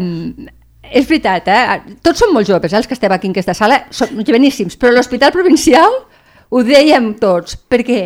és 0.92 1.08
veritat, 1.10 1.48
eh? 1.50 1.96
tots 2.06 2.20
som 2.22 2.34
molt 2.34 2.48
joves, 2.48 2.72
eh, 2.74 2.78
els 2.78 2.88
que 2.88 2.94
estem 2.94 3.12
aquí 3.12 3.28
en 3.28 3.34
aquesta 3.36 3.54
sala, 3.58 3.86
som 3.90 4.10
joveníssims, 4.22 4.78
però 4.78 4.92
l'hospital 4.94 5.32
provincial 5.34 5.92
ho 6.50 6.62
dèiem 6.64 7.14
tots. 7.20 7.58
Per 7.58 7.82
què? 7.84 8.02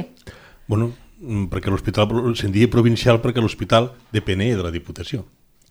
Bueno, 0.69 0.91
perquè 1.51 1.67
l'hospital 1.73 2.07
se'n 2.39 2.53
diu 2.55 2.69
provincial 2.71 3.19
perquè 3.21 3.41
l'hospital 3.43 3.91
depenia 4.15 4.55
de 4.55 4.63
la 4.63 4.71
Diputació. 4.71 5.25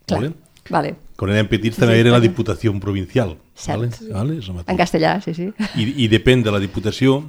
Clar. 0.09 0.21
Vale? 0.21 0.33
Vale. 0.71 0.95
Quan 1.19 1.33
érem 1.35 1.49
petits 1.51 1.81
també 1.81 1.97
Sí, 1.97 2.05
era 2.05 2.15
la. 2.15 2.23
Diputació 2.23 2.75
Provincial. 2.81 3.37
Cert. 3.59 3.99
Vale? 4.07 4.15
Vale? 4.15 4.39
És. 4.39 4.51
En 4.67 4.79
castellà, 4.79 5.19
sí, 5.25 5.35
sí. 5.35 5.51
I, 5.75 5.91
i 6.05 6.09
depèn 6.09 6.45
de 6.47 6.55
la 6.55 6.63
Diputació. 6.63 7.25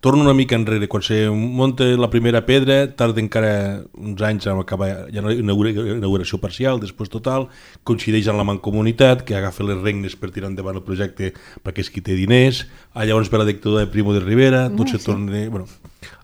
Torno 0.00 0.22
una 0.24 0.32
mica 0.32 0.56
enrere. 0.56 0.88
Quan 0.88 1.02
se 1.04 1.28
munta 1.28 1.84
la 1.84 2.08
primera 2.08 2.40
pedra, 2.46 2.86
tarda 2.96 3.20
encara 3.20 3.84
uns 3.92 4.22
anys 4.24 4.46
a 4.48 4.54
acabar 4.56 4.88
ja 5.12 5.20
inauguració 5.20 6.38
parcial, 6.40 6.80
després 6.80 7.12
total, 7.12 7.48
coincideix 7.84 8.28
amb 8.32 8.40
la 8.40 8.46
Mancomunitat, 8.48 9.26
que 9.28 9.36
agafa 9.36 9.66
les 9.68 9.80
regnes 9.82 10.16
per 10.16 10.30
tirar 10.32 10.48
endavant 10.48 10.78
el 10.80 10.84
projecte 10.86 11.34
perquè 11.64 11.84
és 11.84 11.92
qui 11.92 12.00
té 12.00 12.16
diners, 12.16 12.62
ah, 12.94 13.04
llavors 13.04 13.28
ve 13.28 13.42
la 13.42 13.48
dictadura 13.48 13.84
de 13.84 13.92
Primo 13.92 14.16
de 14.16 14.24
Rivera, 14.24 14.70
tot 14.72 14.88
se 14.88 15.02
torna... 15.04 15.44
Bueno, 15.52 15.68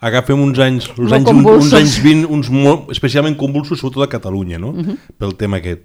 agafem 0.01 0.41
uns 0.41 0.59
anys, 0.59 0.89
uns 0.97 1.13
anys, 1.13 1.29
uns, 1.29 1.51
uns 1.53 1.77
anys 1.77 1.99
20, 2.01 2.31
uns 2.33 2.49
molt, 2.53 2.89
especialment 2.97 3.37
convulsos, 3.37 3.81
sobretot 3.81 4.09
a 4.09 4.13
Catalunya, 4.17 4.61
no? 4.63 4.73
pel 5.21 5.37
tema 5.37 5.61
aquest. 5.61 5.85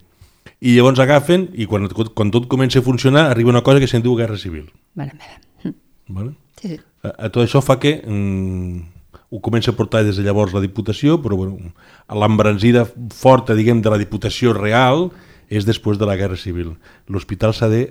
I 0.62 0.75
llavors 0.75 1.00
agafen, 1.01 1.48
i 1.58 1.65
quan, 1.65 1.88
quan 1.89 2.30
tot 2.32 2.46
comença 2.48 2.80
a 2.80 2.86
funcionar, 2.86 3.32
arriba 3.32 3.50
una 3.50 3.63
cosa 3.65 3.80
que 3.82 3.88
se'n 3.89 4.03
diu 4.06 4.13
Guerra 4.15 4.38
Civil. 4.38 4.68
Mare 4.96 5.15
meva. 5.18 5.74
Vale? 6.08 6.34
Sí, 6.62 6.75
sí. 6.75 6.80
A, 7.01 7.15
a 7.25 7.30
tot 7.34 7.41
això 7.48 7.63
fa 7.65 7.80
que 7.82 7.96
mm, 8.06 8.82
ho 9.32 9.39
comença 9.41 9.72
a 9.72 9.75
portar 9.77 10.03
des 10.06 10.20
de 10.20 10.24
llavors 10.27 10.53
la 10.53 10.62
Diputació, 10.62 11.18
però 11.24 11.38
bueno, 11.39 11.72
l'embranzida 12.13 12.86
forta, 13.15 13.56
diguem, 13.58 13.82
de 13.82 13.89
la 13.89 13.98
Diputació 13.98 14.53
real 14.53 15.10
és 15.50 15.65
després 15.65 15.98
de 15.98 16.06
la 16.06 16.15
Guerra 16.20 16.38
Civil. 16.38 16.75
L'hospital 17.10 17.56
s'ha 17.58 17.68
de 17.72 17.82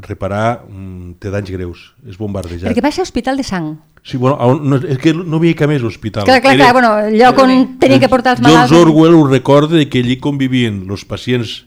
reparar, 0.00 0.62
mm, 0.68 1.16
té 1.20 1.28
danys 1.34 1.50
greus, 1.52 1.80
és 2.08 2.16
bombardejat. 2.16 2.70
Perquè 2.70 2.84
va 2.86 2.92
ser 2.94 3.02
hospital 3.02 3.36
de 3.36 3.42
sang. 3.44 3.72
Sí, 4.02 4.16
bueno, 4.16 4.36
on- 4.40 4.62
no, 4.70 4.76
és 4.78 4.96
que 4.96 5.12
no 5.12 5.36
havia 5.36 5.56
cap 5.58 5.68
més 5.68 5.82
hospital. 5.82 6.24
Clar, 6.24 6.38
clar, 6.40 6.54
clar, 6.56 6.72
bueno, 6.72 6.92
lloc 7.10 7.36
on 7.42 7.78
tenia 7.82 7.98
que 8.00 8.08
portar 8.08 8.36
els 8.38 8.40
malalts... 8.46 8.70
George 8.70 8.88
Orwell 8.94 9.18
ho 9.18 9.26
recorda 9.26 9.76
de 9.76 9.88
que 9.90 9.98
allí 10.00 10.16
convivien 10.16 10.86
els 10.88 11.04
pacients 11.04 11.66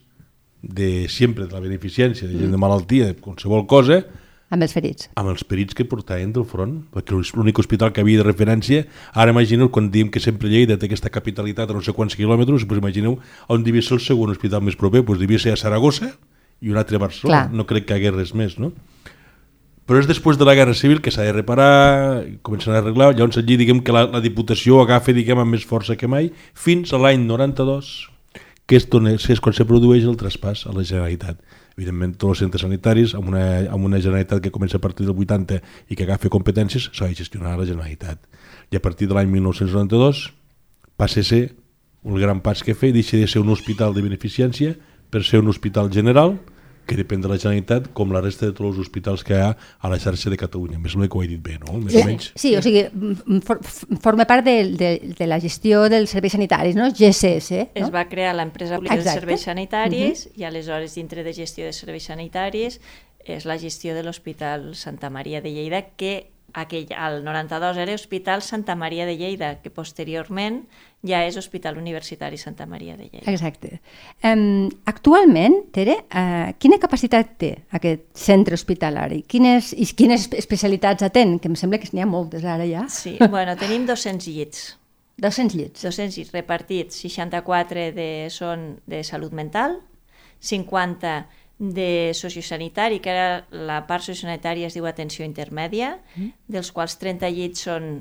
de 0.63 1.07
sempre, 1.11 1.45
de 1.45 1.53
la 1.53 1.59
beneficència, 1.59 2.25
de 2.27 2.39
gent 2.39 2.51
de 2.55 2.57
malaltia, 2.57 3.11
de 3.11 3.17
qualsevol 3.19 3.65
cosa, 3.67 4.05
Amb 4.53 4.61
els 4.63 4.73
ferits. 4.75 5.09
amb 5.17 5.31
els 5.31 5.43
perits 5.43 5.73
que 5.73 5.83
portaven 5.83 6.31
del 6.31 6.45
front, 6.45 6.75
perquè 6.93 7.17
l'únic 7.35 7.57
hospital 7.59 7.91
que 7.91 8.01
havia 8.01 8.21
de 8.21 8.27
referència. 8.27 8.83
Ara 9.13 9.33
imagineu, 9.33 9.69
quan 9.73 9.89
diem 9.91 10.11
que 10.13 10.21
sempre 10.21 10.47
Lleida 10.47 10.77
té 10.77 10.85
aquesta 10.85 11.09
capitalitat 11.09 11.69
a 11.69 11.73
no 11.73 11.81
sé 11.81 11.91
quants 11.91 12.15
quilòmetres, 12.15 12.63
doncs 12.67 12.77
imagineu 12.79 13.17
on 13.49 13.63
devia 13.65 13.81
ser 13.81 13.97
el 13.97 14.03
segon 14.05 14.29
hospital 14.29 14.61
més 14.61 14.77
proper, 14.77 15.01
doncs 15.03 15.19
devia 15.19 15.39
ser 15.41 15.53
a 15.53 15.57
Saragossa 15.57 16.11
i 16.61 16.69
un 16.69 16.77
altre 16.77 16.95
a 16.95 16.99
Barcelona. 17.01 17.47
Clar. 17.49 17.53
No 17.57 17.65
crec 17.65 17.87
que 17.89 17.97
hagués 17.97 18.13
res 18.13 18.35
més, 18.37 18.59
no? 18.61 18.71
Però 19.89 19.99
és 19.99 20.07
després 20.07 20.37
de 20.39 20.45
la 20.45 20.53
Guerra 20.55 20.73
Civil 20.77 21.01
que 21.03 21.11
s'ha 21.11 21.25
de 21.25 21.33
reparar, 21.33 22.23
comencen 22.41 22.71
a 22.71 22.77
arreglar, 22.79 23.15
llavors 23.17 23.35
allí 23.41 23.57
diguem 23.59 23.81
que 23.83 23.91
la, 23.91 24.05
la 24.07 24.21
Diputació 24.23 24.79
agafa 24.79 25.11
diguem, 25.11 25.41
amb 25.41 25.51
més 25.57 25.65
força 25.67 25.97
que 25.99 26.07
mai, 26.07 26.29
fins 26.53 26.93
a 26.93 27.01
l'any 27.01 27.25
92, 27.25 27.89
que 28.67 28.77
és, 28.79 28.85
on 28.95 29.09
és, 29.11 29.41
quan 29.43 29.55
se 29.55 29.65
produeix 29.67 30.05
el 30.07 30.15
traspàs 30.19 30.65
a 30.69 30.73
la 30.75 30.85
Generalitat. 30.87 31.41
Evidentment, 31.75 32.13
tots 32.15 32.35
els 32.35 32.43
centres 32.45 32.63
sanitaris, 32.63 33.15
amb 33.17 33.31
una, 33.33 33.43
amb 33.73 33.89
una 33.89 33.99
Generalitat 33.99 34.43
que 34.43 34.53
comença 34.53 34.77
a 34.77 34.83
partir 34.83 35.07
del 35.07 35.17
80 35.17 35.59
i 35.89 35.97
que 35.97 36.05
agafa 36.05 36.31
competències, 36.31 36.89
s'ha 36.93 37.09
de 37.09 37.17
gestionar 37.17 37.57
la 37.59 37.67
Generalitat. 37.67 38.21
I 38.71 38.79
a 38.79 38.83
partir 38.83 39.09
de 39.09 39.17
l'any 39.17 39.31
1992 39.33 40.29
passa 40.95 41.19
a 41.19 41.27
ser 41.27 41.43
el 42.03 42.19
gran 42.19 42.41
pas 42.43 42.63
que 42.63 42.75
fer, 42.75 42.93
deixa 42.93 43.17
de 43.17 43.27
ser 43.27 43.41
un 43.41 43.49
hospital 43.49 43.93
de 43.95 44.03
beneficència 44.03 44.75
per 45.09 45.23
ser 45.23 45.39
un 45.43 45.49
hospital 45.51 45.91
general 45.91 46.37
que 46.87 46.97
depèn 46.99 47.21
de 47.23 47.29
la 47.31 47.37
Generalitat, 47.39 47.89
com 47.95 48.11
la 48.13 48.21
resta 48.23 48.47
de 48.47 48.55
tots 48.55 48.73
els 48.73 48.81
hospitals 48.83 49.23
que 49.23 49.35
hi 49.37 49.41
ha 49.41 49.51
a 49.53 49.91
la 49.91 49.99
xarxa 50.01 50.31
de 50.33 50.39
Catalunya. 50.39 50.79
Més 50.83 50.97
o 50.97 51.01
menys 51.01 51.11
que 51.13 51.19
ho 51.19 51.23
he 51.23 51.29
dit 51.31 51.41
bé, 51.43 51.59
no? 51.61 51.77
Més 51.83 51.95
o 51.99 52.03
menys. 52.07 52.31
Sí, 52.39 52.55
o 52.59 52.63
sigui, 52.65 52.83
mm, 52.89 53.39
for, 53.47 53.61
forma 54.03 54.27
part 54.29 54.45
de, 54.45 54.57
de, 54.79 54.91
de 55.17 55.29
la 55.29 55.39
gestió 55.43 55.85
dels 55.91 56.11
serveis 56.15 56.35
sanitaris, 56.35 56.77
no? 56.79 56.89
GSS, 56.91 57.63
no? 57.71 57.87
Es 57.87 57.93
va 57.93 58.05
crear 58.11 58.35
l'empresa 58.35 58.81
pública 58.81 58.99
de 58.99 59.05
Exacte. 59.05 59.21
serveis 59.21 59.47
sanitaris 59.47 60.27
i 60.35 60.47
aleshores 60.49 60.95
dintre 60.99 61.23
de 61.23 61.33
gestió 61.33 61.65
de 61.69 61.73
serveis 61.73 62.11
sanitaris 62.11 62.79
és 63.23 63.45
la 63.47 63.57
gestió 63.57 63.95
de 63.95 64.03
l'Hospital 64.03 64.73
Santa 64.75 65.09
Maria 65.09 65.41
de 65.41 65.51
Lleida 65.55 65.81
que 65.95 66.32
aquell, 66.53 66.87
al 66.95 67.23
92 67.25 67.77
era 67.81 67.93
Hospital 67.93 68.41
Santa 68.41 68.75
Maria 68.75 69.05
de 69.05 69.15
Lleida 69.17 69.55
que 69.61 69.71
posteriorment 69.73 70.61
ja 71.03 71.23
és 71.27 71.37
Hospital 71.37 71.77
Universitari 71.81 72.37
Santa 72.37 72.65
Maria 72.69 72.95
de 72.97 73.09
Lleida. 73.09 73.31
Exacte. 73.31 73.81
Um, 74.23 74.69
actualment, 74.89 75.59
Tere, 75.75 75.97
uh, 76.07 76.53
quina 76.61 76.79
capacitat 76.81 77.33
té 77.41 77.51
aquest 77.75 78.05
centre 78.15 78.55
hospitalari? 78.55 79.23
Quines, 79.27 79.73
I 79.73 79.89
quines 79.97 80.29
especialitats 80.37 81.05
atén? 81.09 81.39
Que 81.41 81.51
em 81.51 81.57
sembla 81.59 81.81
que 81.81 81.91
n'hi 81.91 82.05
ha 82.05 82.09
moltes 82.09 82.45
ara 82.45 82.69
ja. 82.69 82.87
Sí, 82.89 83.17
bueno, 83.29 83.57
tenim 83.59 83.89
200 83.89 84.31
llits 84.31 84.71
200 85.17 85.55
llits. 85.55 85.83
200 85.83 86.17
llits 86.17 86.33
repartits, 86.33 86.97
64 87.05 87.91
de, 87.95 88.09
són 88.33 88.73
de 88.89 89.03
salut 89.05 89.33
mental, 89.35 89.77
50 90.43 91.13
de 91.59 92.11
sociosanitari, 92.17 92.99
que 92.99 93.11
ara 93.13 93.45
la 93.51 93.83
part 93.87 94.03
sociosanitària 94.03 94.67
es 94.67 94.75
diu 94.77 94.87
atenció 94.89 95.25
intermèdia, 95.25 95.97
dels 96.47 96.71
quals 96.75 96.97
30 97.01 97.29
llits 97.31 97.67
són 97.69 97.93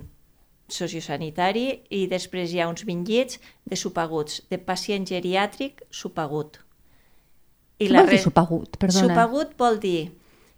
sociosanitari 0.72 1.66
i 1.92 2.06
després 2.08 2.52
hi 2.52 2.62
ha 2.62 2.68
uns 2.70 2.86
20 2.88 3.08
llits 3.10 3.38
de 3.68 3.76
supaguts, 3.76 4.40
de 4.50 4.58
pacient 4.58 5.06
geriàtric 5.08 5.84
supagut. 5.90 6.58
Què 7.78 7.90
vol 7.92 8.10
dir 8.10 8.22
supagut? 8.22 8.78
Perdona. 8.80 9.08
Supagut 9.08 9.54
vol 9.58 9.78
dir 9.82 10.10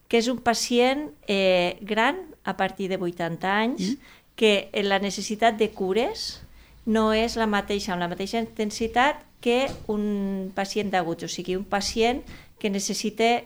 que 0.09 0.21
és 0.21 0.29
un 0.29 0.39
pacient 0.45 1.09
eh, 1.27 1.77
gran, 1.83 2.21
a 2.45 2.57
partir 2.57 2.91
de 2.93 2.99
80 3.01 3.51
anys, 3.51 3.95
que 4.37 4.69
la 4.85 4.99
necessitat 5.01 5.57
de 5.59 5.71
cures 5.73 6.43
no 6.85 7.13
és 7.17 7.39
la 7.41 7.49
mateixa, 7.49 7.95
amb 7.95 8.05
la 8.05 8.11
mateixa 8.13 8.43
intensitat 8.43 9.23
que 9.45 9.67
un 9.93 10.53
pacient 10.57 10.91
d'aguts, 10.93 11.25
o 11.25 11.31
sigui, 11.31 11.57
un 11.57 11.65
pacient 11.69 12.23
que 12.65 12.71
necessita 12.73 13.43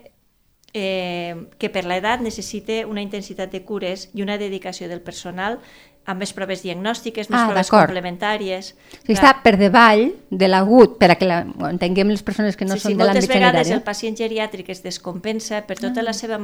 eh, 0.71 1.35
que 1.59 1.67
per 1.73 1.83
l'edat 1.89 2.21
necessita 2.23 2.85
una 2.87 3.01
intensitat 3.03 3.51
de 3.51 3.63
cures 3.67 4.07
i 4.15 4.21
una 4.23 4.37
dedicació 4.39 4.87
del 4.87 5.01
personal 5.01 5.57
amb 6.09 6.23
més 6.23 6.31
proves 6.33 6.61
diagnòstiques, 6.63 7.27
més 7.29 7.37
Ah, 7.37 7.47
proves 7.51 7.69
complementàries. 7.69 8.71
O 8.73 9.01
sigui, 9.03 9.13
està 9.17 9.33
per 9.43 9.57
davall 9.59 10.05
de 10.31 10.47
l'agut, 10.47 10.95
per 10.97 11.11
a 11.11 11.17
que 11.19 11.27
la, 11.27 11.41
entenguem 11.69 12.09
les 12.09 12.23
persones 12.25 12.55
que 12.57 12.65
no 12.65 12.77
sí, 12.77 12.85
són 12.85 12.91
sí, 12.93 12.95
de 12.97 13.03
moltes 13.03 13.25
l'àmbit 13.27 13.33
vegades 13.35 13.67
sanitari. 13.67 13.77
el 13.77 13.83
pacient 13.85 14.17
geriàtric 14.17 14.69
es 14.73 14.81
descompensa 14.81 15.61
per 15.67 15.77
tota 15.77 15.99
Ah. 15.99 16.07
la 16.07 16.13
seva 16.13 16.39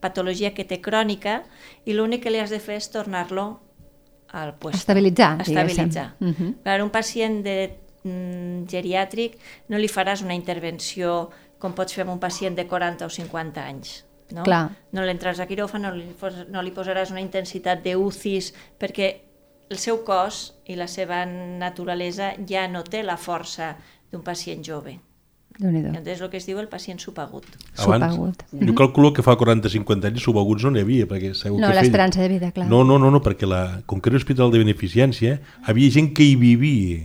patologia 0.00 0.52
que 0.54 0.64
té 0.68 0.80
crònica 0.80 1.42
i 1.86 1.94
l'únic 1.96 2.22
que 2.22 2.30
li 2.30 2.38
has 2.38 2.50
de 2.50 2.60
fer 2.60 2.76
és 2.76 2.90
tornar-lo 2.90 3.60
al 4.30 4.54
puesto. 4.58 4.76
Estabilitzar, 4.78 5.40
estabilitzar. 5.40 6.14
Mhm. 6.20 6.52
Per 6.62 6.82
un 6.82 6.90
pacient 6.90 7.42
de, 7.42 7.58
mm, 8.04 8.66
geriàtric 8.68 9.38
no 9.68 9.78
li 9.78 9.88
faràs 9.88 10.22
una 10.22 10.34
intervenció 10.34 11.30
com 11.58 11.74
pots 11.74 11.94
fer 11.96 12.04
amb 12.04 12.14
un 12.16 12.20
pacient 12.22 12.56
de 12.56 12.66
40 12.68 13.06
o 13.06 13.10
50 13.12 13.64
anys. 13.64 14.04
No, 14.30 14.44
Clar. 14.44 14.68
no 14.92 15.04
l'entraràs 15.06 15.40
a 15.40 15.48
quiròfan, 15.48 15.86
no 15.86 15.94
li, 15.96 16.10
no 16.52 16.62
li 16.62 16.72
posaràs 16.76 17.14
una 17.14 17.24
intensitat 17.24 17.80
de 17.84 17.96
UCIs 17.96 18.52
perquè 18.80 19.08
el 19.72 19.80
seu 19.80 20.02
cos 20.04 20.58
i 20.68 20.76
la 20.76 20.88
seva 20.88 21.24
naturalesa 21.26 22.34
ja 22.48 22.66
no 22.68 22.84
té 22.84 23.02
la 23.04 23.16
força 23.16 23.74
d'un 24.12 24.24
pacient 24.24 24.64
jove. 24.64 24.98
Llavors 25.58 26.06
és 26.06 26.20
el 26.22 26.28
que 26.30 26.38
es 26.38 26.46
diu 26.46 26.60
el 26.60 26.68
pacient 26.70 27.00
supagut. 27.02 27.46
Supagut. 27.74 28.44
jo 28.52 28.74
calculo 28.78 29.10
que 29.12 29.24
fa 29.26 29.34
40-50 29.34 30.06
anys 30.06 30.22
subaguts 30.22 30.62
no 30.64 30.70
n'hi 30.70 30.84
havia, 30.84 31.08
perquè 31.10 31.32
No, 31.50 31.72
l'esperança 31.74 32.22
de 32.22 32.28
vida, 32.28 32.52
clar. 32.52 32.68
No, 32.70 32.84
no, 32.84 32.98
no, 32.98 33.10
no 33.10 33.20
perquè 33.20 33.48
la, 33.48 33.82
com 33.86 34.00
que 34.00 34.08
era 34.08 34.14
un 34.14 34.22
hospital 34.22 34.52
de 34.52 34.62
beneficència, 34.62 35.40
havia 35.66 35.90
gent 35.90 36.12
que 36.14 36.22
hi 36.22 36.36
vivia 36.36 37.00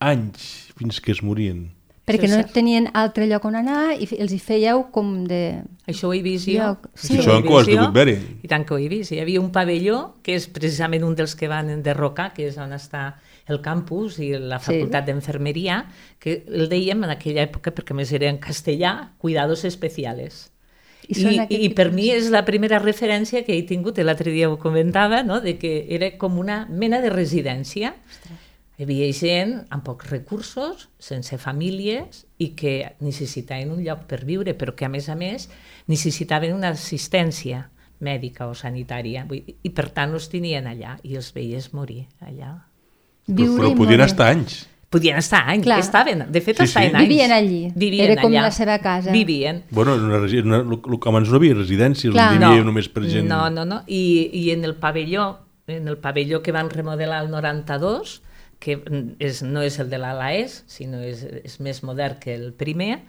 anys 0.00 0.72
fins 0.78 1.00
que 1.00 1.12
es 1.12 1.22
morien. 1.22 1.73
Perquè 2.04 2.28
no 2.28 2.42
tenien 2.52 2.90
altre 2.92 3.24
lloc 3.30 3.46
on 3.48 3.54
anar 3.56 3.94
i 3.96 4.04
els 4.20 4.32
hi 4.34 4.38
fèieu 4.42 4.82
com 4.92 5.22
de... 5.28 5.62
Això 5.88 6.10
ho 6.10 6.12
he 6.12 6.20
vist 6.24 6.44
jo. 6.50 6.58
Lloc. 6.60 6.88
Sí. 6.94 7.16
Això 7.16 7.32
ho 7.32 7.36
he 7.38 7.40
en 7.40 7.46
què 7.46 7.52
ho 7.54 7.58
has 7.58 7.66
vist 7.66 7.72
jo. 7.72 7.80
degut 7.80 7.94
veure? 7.96 8.16
I 8.44 8.50
tant 8.52 8.66
que 8.68 8.74
ho 8.76 8.78
he 8.78 8.88
vist. 8.92 9.12
Hi 9.16 9.22
havia 9.22 9.40
un 9.40 9.48
pavelló, 9.54 10.00
que 10.22 10.36
és 10.36 10.44
precisament 10.52 11.06
un 11.08 11.14
dels 11.16 11.32
que 11.34 11.48
van 11.48 11.70
enderrocar, 11.72 12.34
que 12.36 12.50
és 12.50 12.58
on 12.60 12.76
està 12.76 13.14
el 13.48 13.62
campus 13.64 14.18
i 14.20 14.34
la 14.36 14.58
Sí. 14.60 14.66
facultat 14.72 15.06
d'enfermeria, 15.08 15.86
que 16.20 16.42
el 16.48 16.68
dèiem 16.68 17.04
en 17.04 17.10
aquella 17.16 17.44
època, 17.48 17.72
perquè 17.72 17.96
més 17.96 18.12
era 18.12 18.28
en 18.28 18.36
castellà, 18.38 19.12
cuidados 19.18 19.64
especiales. 19.64 20.50
I, 21.08 21.18
I, 21.20 21.38
aquest 21.42 21.60
I 21.60 21.68
per 21.76 21.90
mi 21.92 22.06
és 22.12 22.30
la 22.32 22.44
primera 22.46 22.78
referència 22.80 23.42
que 23.44 23.52
he 23.56 23.62
tingut, 23.68 23.98
i 24.00 24.04
l'altre 24.04 24.30
dia 24.32 24.48
ho 24.48 24.56
comentava, 24.58 25.22
no? 25.22 25.40
de 25.44 25.58
que 25.60 25.86
era 25.92 26.12
com 26.16 26.38
una 26.40 26.66
mena 26.70 27.00
de 27.04 27.10
residència. 27.12 27.94
Hi 28.74 28.82
havia 28.82 29.06
gent 29.14 29.52
amb 29.70 29.84
pocs 29.86 30.08
recursos, 30.10 30.88
sense 30.98 31.36
famílies, 31.38 32.24
i 32.42 32.48
que 32.58 32.96
necessitaven 33.06 33.70
un 33.70 33.84
lloc 33.86 34.06
per 34.10 34.24
viure, 34.26 34.56
però 34.58 34.74
que 34.74 34.88
a 34.88 34.90
més 34.90 35.06
a 35.08 35.14
més 35.14 35.46
necessitaven 35.86 36.54
una 36.56 36.72
assistència 36.74 37.68
mèdica 38.04 38.48
o 38.50 38.54
sanitària, 38.58 39.22
i 39.30 39.70
per 39.70 39.86
tant 39.94 40.12
els 40.18 40.26
tenien 40.32 40.66
allà, 40.66 40.96
i 41.06 41.14
els 41.16 41.30
veies 41.36 41.70
morir 41.72 42.08
allà. 42.20 42.56
Però, 43.28 43.46
però 43.56 43.70
i 43.70 43.76
podien 43.78 44.00
morir. 44.00 44.08
estar 44.10 44.26
anys. 44.34 44.64
Podien 44.94 45.16
estar 45.18 45.40
anys, 45.50 45.64
Clar. 45.64 45.78
estaven, 45.80 46.20
de 46.30 46.40
fet 46.42 46.58
Sí, 46.58 46.66
sí. 46.66 46.70
estaven 46.70 46.96
anys. 46.98 47.08
Vivien 47.08 47.32
allí. 47.32 47.62
Vivien 47.74 48.10
Era 48.10 48.22
com 48.22 48.30
allà. 48.30 48.42
la 48.42 48.50
seva 48.54 48.76
casa. 48.78 49.10
Vivien. 49.14 49.62
Bueno, 49.70 49.94
en 49.94 50.02
una, 50.10 50.18
una, 50.18 50.58
lo- 50.62 50.82
lo- 50.84 51.00
abans 51.08 51.30
no 51.30 51.36
havia 51.36 51.54
residències, 51.54 52.12
Clar. 52.12 52.28
on 52.36 52.42
hi 52.42 52.44
havia 52.50 52.64
només 52.66 52.88
per 52.90 53.02
gent... 53.06 53.26
No, 53.30 53.48
no, 53.50 53.64
no. 53.64 53.80
I, 53.86 54.30
I 54.32 54.50
en 54.50 54.64
el 54.64 54.74
pavelló, 54.76 55.38
en 55.66 55.88
el 55.88 55.96
pavelló 55.98 56.42
que 56.42 56.52
van 56.52 56.70
remodelar 56.70 57.24
el 57.24 57.30
92, 57.30 58.20
que 58.60 58.78
és, 59.18 59.42
no 59.42 59.62
és 59.62 59.78
el 59.82 59.90
de 59.90 60.00
l'Alaes, 60.00 60.62
sinó 60.70 61.02
és, 61.04 61.24
és 61.44 61.60
més 61.60 61.82
modern 61.82 62.18
que 62.20 62.34
el 62.34 62.52
primer, 62.56 63.00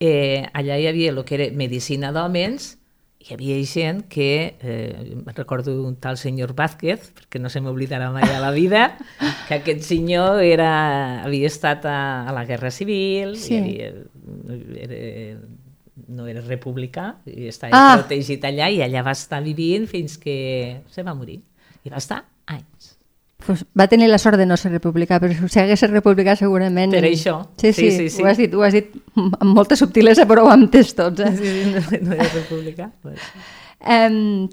eh, 0.00 0.46
allà 0.52 0.78
hi 0.78 0.86
havia 0.90 1.12
el 1.12 1.24
que 1.24 1.38
era 1.38 1.48
medicina 1.54 2.12
d'homes, 2.14 2.76
hi 3.18 3.34
havia 3.34 3.56
gent 3.66 4.04
que, 4.08 4.56
eh, 4.62 5.16
recordo 5.34 5.74
un 5.82 5.96
tal 5.96 6.16
senyor 6.16 6.54
Vázquez, 6.54 7.10
perquè 7.16 7.40
no 7.42 7.50
se 7.50 7.60
m'oblidarà 7.60 8.12
mai 8.14 8.22
a 8.22 8.38
la 8.40 8.52
vida, 8.54 8.96
que 9.48 9.58
aquest 9.58 9.82
senyor 9.82 10.42
era, 10.46 11.24
havia 11.24 11.50
estat 11.50 11.84
a, 11.84 12.28
a 12.28 12.32
la 12.32 12.44
Guerra 12.46 12.70
Civil, 12.70 13.36
Sí. 13.36 13.54
i 13.54 13.58
havia, 13.58 13.90
era, 14.86 15.40
no 16.08 16.28
era 16.30 16.40
republicà, 16.46 17.16
i 17.26 17.48
estava 17.50 17.74
ah. 17.74 17.96
protegit 17.98 18.46
allà, 18.46 18.70
i 18.70 18.80
allà 18.86 19.02
va 19.02 19.16
estar 19.18 19.42
vivint 19.42 19.88
fins 19.90 20.16
que 20.16 20.84
se 20.88 21.02
va 21.02 21.14
morir. 21.18 21.40
I 21.84 21.90
va 21.90 21.98
estar 21.98 22.22
anys. 22.46 22.87
Pues 23.48 23.62
va 23.72 23.86
tenir 23.88 24.10
la 24.12 24.18
sort 24.20 24.36
de 24.36 24.44
no 24.44 24.58
ser 24.60 24.68
republicà, 24.74 25.16
però 25.22 25.32
si 25.48 25.56
hagués 25.62 25.78
estat 25.78 25.94
republicà 25.94 26.34
segurament... 26.36 26.92
Per 26.92 27.00
això. 27.08 27.38
Sí, 27.56 27.70
sí, 27.72 27.86
Sí, 27.88 27.90
sí, 27.96 28.08
sí. 28.18 28.22
Ho, 28.22 28.26
has 28.28 28.36
dit, 28.36 28.52
ho 28.52 28.60
has 28.66 28.74
dit 28.76 28.90
amb 29.16 29.54
molta 29.56 29.76
subtilesa, 29.80 30.26
però 30.28 30.44
ho 30.44 30.50
hem 30.52 30.66
entès 30.66 30.90
tots. 30.98 31.24
Eh? 31.24 31.32
Sí, 31.38 31.54
sí, 31.54 31.70
no, 31.72 31.80
no 32.10 32.12
era 32.18 32.28
republicà. 32.34 32.90
Um, 33.88 34.50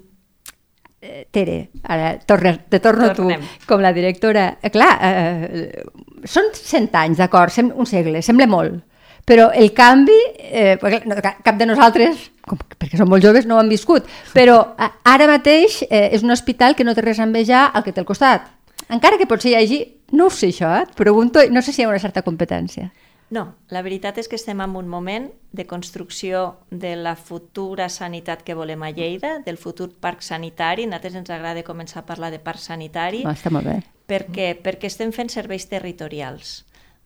Tere, 1.30 1.68
ara 1.84 2.16
torna, 2.26 2.56
te 2.56 2.80
torno 2.80 3.12
Tornem. 3.14 3.40
tu 3.60 3.66
com 3.68 3.82
la 3.84 3.92
directora. 3.92 4.46
Eh, 4.64 4.70
clar, 4.74 4.96
eh, 5.04 5.84
són 6.26 6.48
100 6.56 6.88
anys, 6.98 7.20
d'acord, 7.20 7.52
un 7.76 7.86
segle, 7.86 8.22
sembla 8.26 8.48
molt, 8.50 8.80
però 9.28 9.50
el 9.54 9.70
canvi, 9.76 10.16
eh, 10.40 10.78
no, 11.04 11.20
ca- 11.22 11.36
cap 11.44 11.60
de 11.60 11.66
nosaltres, 11.68 12.24
com, 12.48 12.58
perquè 12.80 12.98
som 12.98 13.08
molt 13.12 13.22
joves, 13.22 13.46
no 13.46 13.54
ho 13.58 13.60
hem 13.62 13.68
viscut, 13.70 14.08
però 14.34 14.56
a- 14.78 14.94
ara 15.04 15.28
mateix 15.30 15.82
eh, 15.90 16.08
és 16.16 16.24
un 16.26 16.32
hospital 16.34 16.74
que 16.74 16.82
no 16.88 16.94
té 16.96 17.04
res 17.06 17.20
a 17.20 17.28
envejar 17.28 17.68
al 17.74 17.84
que 17.84 17.92
té 17.92 18.00
al 18.02 18.08
costat. 18.08 18.48
Encara 18.92 19.18
que 19.18 19.26
potser 19.26 19.52
hi 19.52 19.58
hagi, 19.58 19.80
no 20.12 20.28
ho 20.28 20.30
sé 20.30 20.52
això, 20.52 20.70
eh? 20.76 20.84
et 20.86 20.94
pregunto, 20.98 21.42
no 21.50 21.62
sé 21.62 21.72
si 21.72 21.82
hi 21.82 21.86
ha 21.86 21.90
una 21.90 22.02
certa 22.02 22.22
competència. 22.22 22.92
No, 23.34 23.56
la 23.74 23.82
veritat 23.82 24.20
és 24.22 24.28
que 24.30 24.38
estem 24.38 24.60
en 24.62 24.76
un 24.78 24.86
moment 24.86 25.26
de 25.50 25.64
construcció 25.66 26.60
de 26.70 26.94
la 26.94 27.16
futura 27.16 27.88
sanitat 27.90 28.44
que 28.46 28.54
volem 28.54 28.84
a 28.86 28.92
Lleida, 28.94 29.40
del 29.42 29.58
futur 29.58 29.90
parc 29.98 30.22
sanitari. 30.22 30.86
A 30.86 30.92
nosaltres 30.92 31.16
ens 31.18 31.32
agrada 31.34 31.66
començar 31.66 32.04
a 32.04 32.06
parlar 32.06 32.30
de 32.30 32.38
parc 32.38 32.62
sanitari. 32.62 33.24
Ah, 33.26 33.34
està 33.34 33.50
molt 33.50 33.66
bé. 33.66 33.80
Per 34.06 34.28
què? 34.30 34.52
Perquè 34.62 34.86
estem 34.86 35.10
fent 35.10 35.32
serveis 35.34 35.66
territorials. 35.66 36.60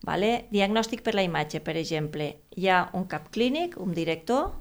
Vale? 0.05 0.45
Diagnòstic 0.53 1.01
per 1.01 1.15
la 1.17 1.25
imatge, 1.25 1.61
per 1.65 1.75
exemple. 1.77 2.35
Hi 2.53 2.69
ha 2.69 2.83
un 2.93 3.07
cap 3.09 3.31
clínic, 3.33 3.79
un 3.81 3.97
director, 3.97 4.51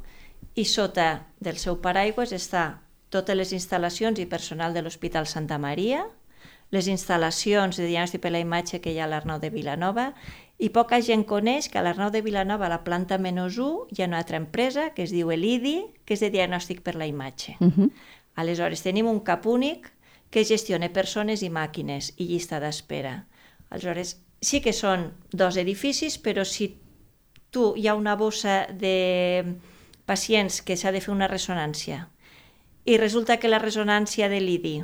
i 0.56 0.64
sota 0.64 1.26
del 1.40 1.60
seu 1.60 1.76
paraigües 1.84 2.32
està 2.32 2.80
totes 3.12 3.36
les 3.36 3.52
instal·lacions 3.52 4.18
i 4.22 4.28
personal 4.30 4.72
de 4.72 4.80
l'Hospital 4.82 5.26
Santa 5.26 5.58
Maria, 5.58 6.06
les 6.70 6.86
instal·lacions 6.86 7.76
de 7.76 7.88
diagnòstic 7.88 8.22
per 8.22 8.32
la 8.32 8.42
imatge 8.42 8.80
que 8.80 8.92
hi 8.92 9.00
ha 9.00 9.06
a 9.08 9.10
l'Arnau 9.10 9.40
de 9.42 9.50
Vilanova, 9.50 10.10
i 10.60 10.68
poca 10.70 11.00
gent 11.02 11.24
coneix 11.24 11.70
que 11.72 11.80
a 11.80 11.82
l'Arnau 11.82 12.10
de 12.14 12.20
Vilanova, 12.22 12.66
a 12.66 12.72
la 12.72 12.82
planta 12.84 13.18
menys 13.18 13.58
1, 13.58 13.88
hi 13.96 14.02
ha 14.02 14.08
una 14.10 14.20
altra 14.20 14.38
empresa 14.38 14.90
que 14.94 15.06
es 15.06 15.14
diu 15.14 15.32
Elidi, 15.32 15.78
que 16.04 16.14
és 16.14 16.22
de 16.22 16.30
diagnòstic 16.30 16.84
per 16.86 16.94
la 17.00 17.08
imatge. 17.08 17.56
Uh 17.60 17.70
-huh. 17.70 17.90
Aleshores, 18.36 18.82
tenim 18.82 19.06
un 19.06 19.20
cap 19.20 19.46
únic 19.46 19.90
que 20.30 20.44
gestiona 20.44 20.92
persones 20.92 21.42
i 21.42 21.50
màquines 21.50 22.12
i 22.16 22.26
llista 22.26 22.60
d'espera. 22.60 23.26
Aleshores, 23.70 24.20
sí 24.40 24.60
que 24.60 24.72
són 24.72 25.12
dos 25.32 25.56
edificis, 25.56 26.22
però 26.22 26.44
si 26.44 26.78
tu 27.50 27.74
hi 27.76 27.88
ha 27.88 27.94
una 27.94 28.16
bossa 28.16 28.66
de 28.70 29.56
pacients 30.06 30.62
que 30.62 30.76
s'ha 30.76 30.92
de 30.92 31.00
fer 31.00 31.12
una 31.12 31.28
ressonància 31.28 32.08
i 32.84 32.96
resulta 32.96 33.36
que 33.38 33.50
la 33.50 33.60
ressonància 33.62 34.28
de 34.28 34.40
l'IDI 34.40 34.82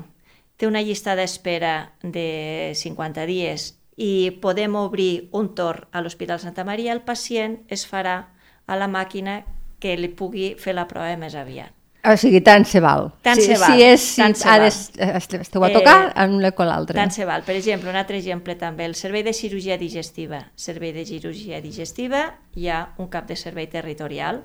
té 0.57 0.67
una 0.67 0.83
llista 0.83 1.15
d'espera 1.17 1.93
de 2.03 2.73
50 2.75 3.27
dies 3.29 3.75
i 3.97 4.31
podem 4.43 4.75
obrir 4.77 5.29
un 5.33 5.55
torn 5.55 5.87
a 5.93 6.01
l'Hospital 6.05 6.41
Santa 6.41 6.65
Maria, 6.65 6.93
el 6.93 7.01
pacient 7.03 7.63
es 7.69 7.87
farà 7.89 8.29
a 8.67 8.77
la 8.77 8.89
màquina 8.89 9.43
que 9.81 9.97
li 9.97 10.09
pugui 10.09 10.55
fer 10.59 10.75
la 10.75 10.87
prova 10.89 11.15
més 11.17 11.35
aviat. 11.37 11.73
O 12.07 12.13
sigui, 12.15 12.39
tant 12.41 12.63
se 12.65 12.79
val. 12.79 13.09
Tant 13.27 13.41
si, 13.41 13.49
se 13.49 13.57
val, 13.59 13.73
Si, 13.75 13.83
és, 13.83 14.03
si 14.15 14.21
tant 14.23 14.35
ha 14.47 14.59
de, 14.63 14.67
est- 14.69 15.01
esteu 15.43 15.65
a 15.67 15.71
tocar, 15.75 15.97
Eh, 16.15 16.23
en 16.23 16.35
una 16.37 16.53
o 16.57 16.65
l'altra. 16.65 16.95
Tant 17.01 17.11
se 17.11 17.25
val. 17.27 17.43
Per 17.43 17.57
exemple, 17.57 17.91
un 17.91 17.97
altre 17.97 18.17
exemple 18.17 18.55
també, 18.55 18.85
el 18.87 18.95
servei 18.95 19.25
de 19.25 19.33
cirurgia 19.33 19.77
digestiva. 19.77 20.53
Servei 20.55 20.93
de 20.93 21.05
cirurgia 21.05 21.61
digestiva, 21.61 22.39
hi 22.55 22.69
ha 22.69 22.93
un 22.99 23.09
cap 23.09 23.27
de 23.27 23.35
servei 23.35 23.67
territorial. 23.67 24.45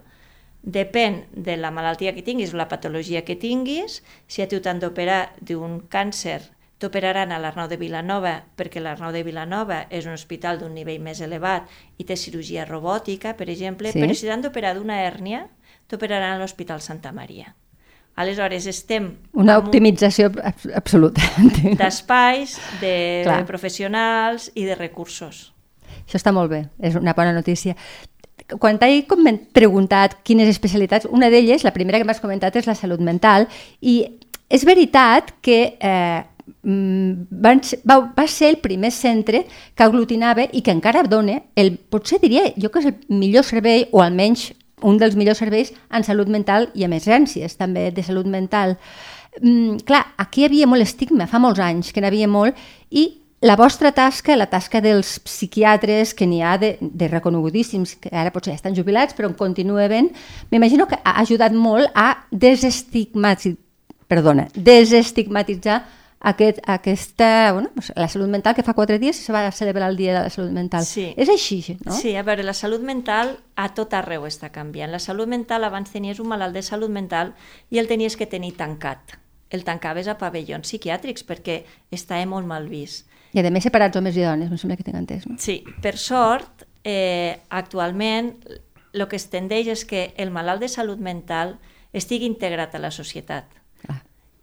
Depèn 0.63 1.26
de 1.34 1.56
la 1.58 1.71
malaltia 1.74 2.13
que 2.13 2.21
tinguis, 2.21 2.54
la 2.54 2.67
patologia 2.69 3.24
que 3.26 3.36
tinguis, 3.36 4.04
si 4.28 4.41
a 4.43 4.47
tu 4.47 4.60
t'han 4.62 4.80
d'operar 4.80 5.32
d'un 5.41 5.80
càncer, 5.89 6.41
t'operaran 6.78 7.32
a 7.34 7.39
l'Arnau 7.41 7.67
de 7.69 7.78
Vilanova, 7.78 8.43
perquè 8.58 8.82
l'Arnau 8.82 9.12
de 9.13 9.24
Vilanova 9.26 9.88
és 9.89 10.06
un 10.06 10.13
hospital 10.13 10.60
d'un 10.62 10.74
nivell 10.74 11.02
més 11.02 11.21
elevat 11.21 11.65
i 11.97 12.06
té 12.06 12.15
cirurgia 12.17 12.65
robòtica, 12.65 13.36
per 13.38 13.50
exemple, 13.50 13.91
Sí. 13.91 14.00
però 14.02 14.13
si 14.13 14.28
t'han 14.28 14.41
d'operar 14.41 14.76
d'una 14.76 15.02
hèrnia, 15.06 15.47
t'operaran 15.88 16.38
a 16.38 16.39
l'Hospital 16.39 16.82
Santa 16.82 17.12
Maria. 17.12 17.56
Aleshores, 18.15 18.65
estem 18.67 19.17
Una 19.34 19.58
un- 19.58 19.65
optimització 19.65 20.28
abs- 20.43 20.69
absoluta. 20.76 21.21
d'espais, 21.80 22.60
de 22.82 23.21
Clar. 23.24 23.45
professionals 23.45 24.52
i 24.54 24.65
de 24.65 24.76
recursos. 24.76 25.54
Això 26.08 26.17
està 26.17 26.32
molt 26.34 26.50
bé, 26.52 26.69
és 26.80 26.95
una 26.95 27.13
bona 27.13 27.32
notícia. 27.34 27.76
Quan 28.59 28.79
t'he 28.79 29.05
preguntat 29.53 30.17
quines 30.23 30.49
especialitats, 30.49 31.07
una 31.09 31.29
d'elles, 31.29 31.63
la 31.63 31.73
primera 31.75 31.99
que 31.99 32.07
m'has 32.07 32.21
comentat, 32.23 32.55
és 32.55 32.67
la 32.67 32.75
salut 32.75 32.99
mental, 32.99 33.47
i 33.81 34.03
és 34.51 34.65
veritat 34.67 35.31
que 35.41 35.77
eh, 35.79 36.23
mm, 36.63 37.27
va, 37.31 37.99
va 38.17 38.27
ser 38.27 38.49
el 38.51 38.57
primer 38.63 38.91
centre 38.91 39.45
que 39.75 39.83
aglutinava 39.83 40.49
i 40.51 40.61
que 40.61 40.73
encara 40.75 41.03
dona, 41.07 41.39
el, 41.55 41.77
potser 41.77 42.19
diria 42.19 42.49
jo 42.57 42.71
que 42.71 42.83
és 42.83 42.91
el 42.91 42.97
millor 43.07 43.47
servei, 43.47 43.87
o 43.91 44.03
almenys 44.03 44.51
un 44.81 44.97
dels 44.97 45.15
millors 45.15 45.39
serveis 45.39 45.71
en 45.93 46.03
salut 46.03 46.29
mental 46.31 46.69
i 46.73 46.85
emergències 46.87 47.55
també 47.57 47.89
de 47.93 48.03
salut 48.03 48.27
mental. 48.27 48.75
Mm, 49.39 49.85
clar, 49.87 50.03
aquí 50.19 50.41
hi 50.41 50.49
havia 50.49 50.67
molt 50.67 50.83
estigma, 50.83 51.29
fa 51.29 51.39
molts 51.39 51.61
anys 51.63 51.93
que 51.93 52.01
n'hi 52.01 52.09
havia 52.09 52.27
molt, 52.27 52.57
i 52.89 53.20
la 53.41 53.56
vostra 53.58 53.91
tasca, 53.91 54.36
la 54.38 54.47
tasca 54.51 54.82
dels 54.82 55.15
psiquiatres, 55.25 56.13
que 56.13 56.27
n'hi 56.30 56.43
ha 56.45 56.58
de, 56.62 56.75
de 56.80 57.08
reconegudíssims, 57.10 57.95
que 58.01 58.12
ara 58.13 58.34
potser 58.34 58.54
ja 58.54 58.60
estan 58.60 58.77
jubilats, 58.77 59.17
però 59.17 59.32
en 59.32 59.38
continua 59.38 59.88
ben, 59.89 60.12
m'imagino 60.54 60.86
que 60.88 60.99
ha 61.01 61.17
ajudat 61.23 61.56
molt 61.58 61.89
a 61.97 62.27
desestigmatitzar, 62.30 63.58
perdona, 64.12 64.45
desestigmatitzar 64.54 65.82
aquest, 66.21 66.60
aquesta, 66.69 67.51
bueno, 67.54 67.71
la 67.95 68.08
salut 68.08 68.30
mental, 68.30 68.54
que 68.54 68.63
fa 68.63 68.75
quatre 68.77 68.99
dies 69.01 69.17
se 69.17 69.34
va 69.34 69.49
celebrar 69.51 69.89
el 69.89 69.97
Dia 69.97 70.13
de 70.13 70.23
la 70.27 70.30
Salut 70.30 70.51
Mental. 70.54 70.86
Sí. 70.86 71.10
És 71.17 71.30
així, 71.34 71.63
no? 71.82 71.95
Sí, 71.97 72.13
a 72.15 72.21
veure, 72.21 72.45
la 72.45 72.54
salut 72.54 72.84
mental 72.86 73.39
a 73.58 73.71
tot 73.73 73.95
arreu 73.97 74.27
està 74.30 74.51
canviant. 74.54 74.91
La 74.93 75.01
salut 75.01 75.27
mental, 75.27 75.65
abans 75.65 75.89
tenies 75.89 76.21
un 76.21 76.30
malalt 76.30 76.54
de 76.54 76.62
salut 76.62 76.93
mental 76.93 77.34
i 77.71 77.82
el 77.82 77.89
tenies 77.89 78.19
que 78.19 78.30
tenir 78.30 78.54
tancat. 78.60 79.17
El 79.49 79.65
tancaves 79.65 80.08
a 80.08 80.19
pavellons 80.21 80.69
psiquiàtrics 80.69 81.25
perquè 81.25 81.63
estava 81.89 82.30
molt 82.30 82.47
mal 82.47 82.69
vist. 82.69 83.10
I 83.31 83.39
a 83.39 83.51
més 83.53 83.63
separats 83.63 83.95
homes 83.97 84.17
i 84.17 84.25
dones, 84.25 84.51
em 84.51 84.59
sembla 84.59 84.77
que 84.77 84.83
tinc 84.83 84.97
entès. 84.99 85.25
No? 85.29 85.37
Sí, 85.39 85.61
per 85.83 85.95
sort, 85.97 86.65
eh, 86.83 87.39
actualment 87.49 88.35
el 88.93 89.07
que 89.07 89.15
es 89.15 89.29
tendeix 89.31 89.69
és 89.71 89.85
que 89.87 90.11
el 90.19 90.31
malalt 90.35 90.61
de 90.63 90.69
salut 90.71 90.99
mental 90.99 91.57
estigui 91.93 92.27
integrat 92.27 92.75
a 92.75 92.81
la 92.83 92.91
societat. 92.91 93.47
Ah. 93.87 94.01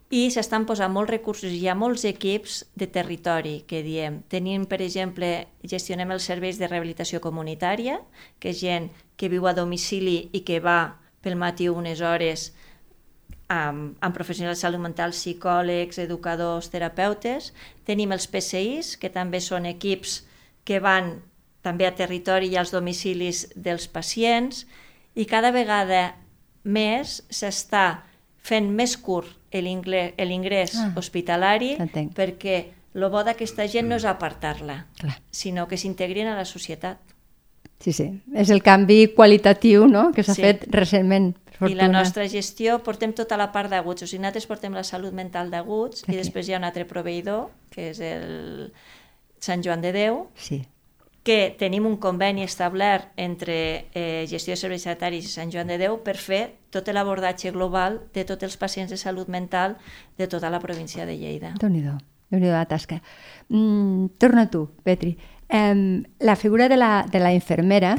I 0.09 0.29
s'estan 0.33 0.65
posant 0.65 0.91
molts 0.93 1.11
recursos, 1.11 1.53
hi 1.53 1.67
ha 1.69 1.77
molts 1.77 2.05
equips 2.09 2.63
de 2.73 2.87
territori 2.89 3.59
que 3.69 3.83
diem. 3.85 4.23
Tenim, 4.29 4.65
per 4.65 4.81
exemple, 4.81 5.47
gestionem 5.61 6.09
els 6.15 6.25
serveis 6.25 6.57
de 6.57 6.67
rehabilitació 6.67 7.21
comunitària, 7.21 7.99
que 8.39 8.49
és 8.53 8.61
gent 8.61 8.89
que 9.17 9.29
viu 9.29 9.45
a 9.45 9.53
domicili 9.53 10.29
i 10.33 10.41
que 10.41 10.59
va 10.63 10.97
pel 11.21 11.35
matí 11.37 11.69
unes 11.69 12.01
hores 12.01 12.53
amb, 13.49 13.97
amb 13.99 14.15
professionals 14.15 14.59
de 14.59 14.61
salut 14.61 14.81
mental, 14.81 15.11
psicòlegs, 15.11 15.97
educadors, 15.99 16.69
terapeutes. 16.69 17.51
Tenim 17.87 18.13
els 18.13 18.27
PCIs, 18.29 18.95
que 19.01 19.09
també 19.09 19.41
són 19.41 19.65
equips 19.65 20.21
que 20.63 20.79
van 20.79 21.17
també 21.65 21.87
a 21.89 21.95
territori 21.97 22.47
i 22.53 22.57
als 22.61 22.71
domicilis 22.71 23.47
dels 23.55 23.89
pacients, 23.91 24.65
i 25.17 25.25
cada 25.25 25.51
vegada 25.51 26.13
més 26.63 27.23
s'està 27.33 28.03
fent 28.45 28.69
més 28.71 28.95
curt 28.97 29.35
l'ingrés 29.51 30.75
Ah, 30.77 30.91
hospitalari 30.95 31.73
perquè 32.15 32.57
el 32.93 33.05
bo 33.09 33.23
d'aquesta 33.25 33.65
gent 33.67 33.89
no 33.89 33.97
és 33.97 34.05
apartar-la, 34.05 34.85
sinó 35.31 35.67
que 35.67 35.77
s'integrin 35.77 36.27
a 36.27 36.35
la 36.37 36.45
societat. 36.45 36.97
Sí, 37.79 37.93
sí. 37.93 38.07
És 38.35 38.49
el 38.49 38.61
canvi 38.61 39.07
qualitatiu 39.15 39.87
no? 39.87 40.11
que 40.13 40.23
s'ha 40.23 40.35
Sí. 40.35 40.41
fet 40.41 40.67
recentment. 40.71 41.35
Per 41.59 41.69
I 41.69 41.75
la 41.75 41.83
fortuna. 41.83 41.99
nostra 41.99 42.25
gestió 42.27 42.79
portem 42.83 43.11
tota 43.13 43.35
la 43.37 43.51
part 43.51 43.69
d'aguts, 43.69 44.03
o 44.03 44.07
sigui, 44.07 44.21
nosaltres 44.23 44.47
portem 44.47 44.73
la 44.73 44.83
salut 44.87 45.13
mental 45.13 45.51
d'aguts 45.51 46.05
i 46.07 46.15
després 46.15 46.47
hi 46.47 46.53
ha 46.55 46.57
un 46.57 46.63
altre 46.63 46.85
proveïdor, 46.87 47.49
que 47.69 47.89
és 47.91 47.99
el 47.99 48.71
Sant 49.39 49.61
Joan 49.63 49.81
de 49.81 49.91
Déu, 49.93 50.27
Sí. 50.35 50.63
que 51.23 51.53
tenim 51.59 51.85
un 51.85 51.97
conveni 51.97 52.43
establert 52.43 53.11
entre 53.17 53.85
eh, 53.93 54.25
gestió 54.27 54.53
de 54.53 54.57
serveis 54.57 54.83
sanitaris 54.87 55.25
i 55.25 55.29
Sant 55.29 55.51
Joan 55.51 55.67
de 55.67 55.77
Déu 55.77 55.99
per 56.03 56.15
fer 56.17 56.55
tot 56.71 56.87
l'abordatge 56.87 57.51
global 57.51 57.99
de 58.13 58.23
tots 58.25 58.43
els 58.43 58.55
pacients 58.57 58.89
de 58.89 58.97
salut 58.97 59.27
mental 59.27 59.75
de 60.17 60.27
tota 60.27 60.49
la 60.49 60.59
província 60.59 61.05
de 61.05 61.17
Lleida. 61.17 61.53
Déu-n'hi-do, 61.59 61.97
déu 62.31 62.39
nhi 62.39 62.47
la 62.49 62.65
tasca. 62.65 63.01
Mm, 63.49 64.15
torna 64.17 64.49
tu, 64.49 64.69
Petri. 64.83 65.17
Um, 65.49 66.03
la 66.19 66.35
figura 66.35 66.69
de 66.69 66.77
la, 66.77 67.05
de 67.11 67.19
la 67.19 67.33
infermera 67.33 67.97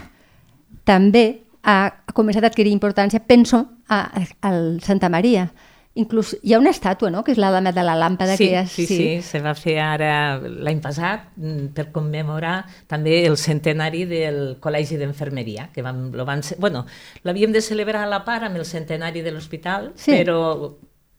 també 0.84 1.42
ha, 1.62 1.78
ha 2.06 2.12
començat 2.16 2.44
a 2.44 2.50
adquirir 2.52 2.72
importància, 2.72 3.20
penso, 3.26 3.64
a, 3.88 4.00
a, 4.20 4.24
al 4.48 4.80
Santa 4.82 5.08
Maria. 5.08 5.50
Inclús 5.98 6.36
hi 6.46 6.52
ha 6.54 6.60
una 6.62 6.70
estàtua, 6.70 7.10
no?, 7.10 7.24
que 7.26 7.32
és 7.34 7.38
la 7.42 7.50
dama 7.50 7.72
de 7.74 7.82
la 7.82 7.96
làmpada. 7.98 8.36
Sí, 8.38 8.46
que 8.46 8.52
ja, 8.54 8.62
sí, 8.66 8.84
sí, 8.86 9.08
se 9.26 9.40
va 9.42 9.56
fer 9.58 9.74
ara 9.82 10.38
l'any 10.38 10.78
passat 10.80 11.32
mm, 11.36 11.72
per 11.74 11.88
commemorar 11.92 12.60
també 12.86 13.24
el 13.26 13.34
centenari 13.36 14.04
del 14.06 14.38
Col·legi 14.62 14.96
d'Enfermeria, 15.00 15.68
que 15.74 15.82
vam, 15.82 16.12
lo 16.14 16.24
van, 16.24 16.44
bueno, 16.62 16.84
l'havíem 17.26 17.50
de 17.52 17.60
celebrar 17.60 18.04
a 18.06 18.10
la 18.12 18.22
part 18.24 18.46
amb 18.46 18.56
el 18.62 18.64
centenari 18.64 19.20
de 19.26 19.34
l'hospital, 19.34 19.90
Sí. 19.98 20.12
però 20.14 20.38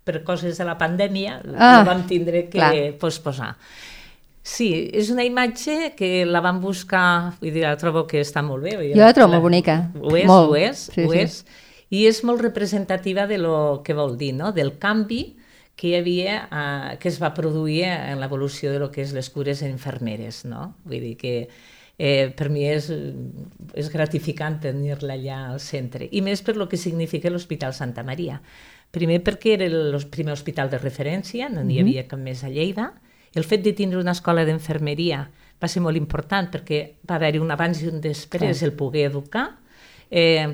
per 0.03 0.23
coses 0.23 0.57
de 0.57 0.65
la 0.65 0.77
pandèmia 0.79 1.41
Ah, 1.57 1.81
ah, 1.81 1.83
vam 1.85 2.07
tindre 2.07 2.45
que 2.47 2.57
clar. 2.57 2.73
posposar. 2.97 3.57
Sí, 4.43 4.89
és 4.97 5.11
una 5.13 5.23
imatge 5.23 5.91
que 5.97 6.25
la 6.25 6.41
vam 6.41 6.59
buscar, 6.63 7.35
vull 7.41 7.51
dir, 7.53 7.61
la 7.61 7.75
trobo 7.77 8.07
que 8.09 8.23
està 8.25 8.41
molt 8.41 8.63
bé. 8.65 8.73
Jo 8.95 9.03
la 9.03 9.13
trobo 9.13 9.35
molt 9.35 9.43
bonica, 9.45 9.75
Ho 10.01 10.15
és, 10.17 10.25
molt. 10.25 10.49
ho 10.49 10.55
és, 10.57 10.87
Sí, 10.95 11.03
ho 11.05 11.11
sí. 11.11 11.19
és. 11.19 11.45
I 11.91 12.05
és 12.07 12.23
molt 12.23 12.41
representativa 12.41 13.27
de 13.27 13.37
lo 13.37 13.81
que 13.83 13.93
vol 13.93 14.17
dir, 14.17 14.33
no? 14.33 14.51
del 14.55 14.77
canvi 14.79 15.35
que 15.75 15.89
hi 15.89 15.95
havia, 15.95 16.37
eh, 16.47 16.97
que 16.97 17.09
es 17.09 17.19
va 17.21 17.33
produir 17.33 17.83
en 17.85 18.19
l'evolució 18.21 18.71
de 18.71 18.79
lo 18.79 18.89
que 18.91 19.01
és 19.03 19.13
les 19.13 19.29
cures 19.29 19.61
infermeres. 19.61 20.45
No? 20.45 20.75
Vull 20.85 21.01
dir 21.03 21.15
que 21.19 21.35
eh, 21.99 22.31
per 22.33 22.49
mi 22.49 22.63
és, 22.65 22.89
és 23.77 23.89
gratificant 23.93 24.59
tenir-la 24.63 25.13
allà 25.19 25.39
al 25.51 25.59
centre. 25.59 26.07
I 26.09 26.21
més 26.25 26.41
per 26.41 26.55
lo 26.57 26.67
que 26.69 26.77
significa 26.77 27.29
l'Hospital 27.29 27.75
Santa 27.77 28.01
Maria. 28.07 28.41
Primer 28.91 29.21
perquè 29.23 29.53
era 29.59 29.65
el 29.69 29.99
primer 30.09 30.33
hospital 30.33 30.69
de 30.71 30.79
referència, 30.81 31.47
no 31.49 31.61
n'hi 31.63 31.79
havia 31.79 32.07
cap 32.07 32.19
més 32.19 32.43
a 32.43 32.49
Lleida. 32.49 32.93
El 33.33 33.47
fet 33.47 33.63
de 33.63 33.73
tindre 33.73 33.99
una 34.01 34.15
escola 34.15 34.43
d'enfermeria 34.47 35.23
va 35.61 35.69
ser 35.69 35.83
molt 35.83 35.99
important 35.99 36.49
perquè 36.51 36.81
va 37.07 37.15
haver-hi 37.15 37.39
un 37.39 37.53
abans 37.53 37.81
i 37.81 37.87
un 37.91 38.01
després 38.03 38.59
Clar. 38.59 38.67
el 38.67 38.75
poder 38.75 39.05
educar. 39.11 39.47
Eh, 40.09 40.47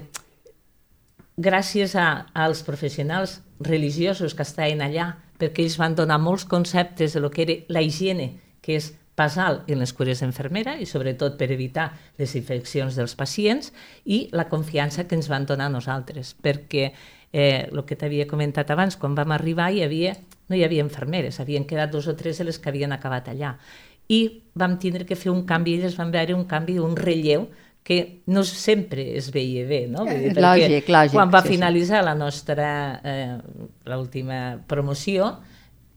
gràcies 1.37 1.95
a, 1.95 2.27
als 2.33 2.63
professionals 2.67 3.41
religiosos 3.59 4.35
que 4.35 4.45
estaven 4.45 4.83
allà, 4.85 5.15
perquè 5.37 5.63
ells 5.63 5.77
van 5.77 5.95
donar 5.95 6.19
molts 6.21 6.45
conceptes 6.45 7.13
de 7.13 7.21
lo 7.21 7.31
que 7.31 7.43
era 7.45 7.57
la 7.73 7.81
higiene, 7.81 8.33
que 8.61 8.77
és 8.77 8.91
basal 9.17 9.63
en 9.65 9.81
les 9.81 9.93
cures 9.97 10.21
d'enfermera 10.21 10.75
i 10.77 10.85
sobretot 10.85 11.39
per 11.39 11.49
evitar 11.49 11.89
les 12.19 12.35
infeccions 12.37 12.97
dels 12.97 13.15
pacients 13.17 13.71
i 14.05 14.27
la 14.37 14.45
confiança 14.49 15.07
que 15.07 15.17
ens 15.17 15.29
van 15.29 15.47
donar 15.49 15.71
a 15.71 15.73
nosaltres, 15.73 16.35
perquè 16.37 16.91
eh, 17.33 17.65
el 17.71 17.85
que 17.85 17.97
t'havia 17.97 18.27
comentat 18.29 18.69
abans, 18.69 18.97
quan 18.97 19.17
vam 19.17 19.33
arribar 19.33 19.71
hi 19.73 19.81
havia, 19.85 20.13
no 20.47 20.55
hi 20.55 20.63
havia 20.63 20.83
infermeres, 20.83 21.39
havien 21.39 21.65
quedat 21.67 21.91
dos 21.91 22.07
o 22.07 22.15
tres 22.15 22.37
de 22.39 22.45
les 22.47 22.59
que 22.59 22.69
havien 22.69 22.91
acabat 22.95 23.29
allà. 23.33 23.55
I 24.07 24.43
vam 24.55 24.77
tindre 24.79 25.05
que 25.05 25.15
fer 25.19 25.31
un 25.31 25.43
canvi, 25.45 25.75
elles 25.81 25.97
van 25.99 26.11
veure 26.11 26.35
un 26.35 26.45
canvi, 26.47 26.77
un 26.79 26.95
relleu, 26.95 27.49
que 27.87 28.21
no 28.27 28.41
sempre 28.43 29.15
es 29.15 29.29
veia 29.31 29.63
bé, 29.67 29.85
no? 29.87 30.03
Vull 30.03 30.17
dir, 30.19 30.31
Eh, 30.31 30.35
perquè 30.35 30.43
lògic, 30.43 30.89
lògic, 30.91 31.13
Quan 31.15 31.29
va 31.31 31.41
sí, 31.41 31.47
sí. 31.47 31.53
finalitzar 31.55 32.01
la 32.03 32.15
nostra, 32.15 32.65
eh, 33.03 33.37
l'última 33.85 34.59
promoció, 34.67 35.37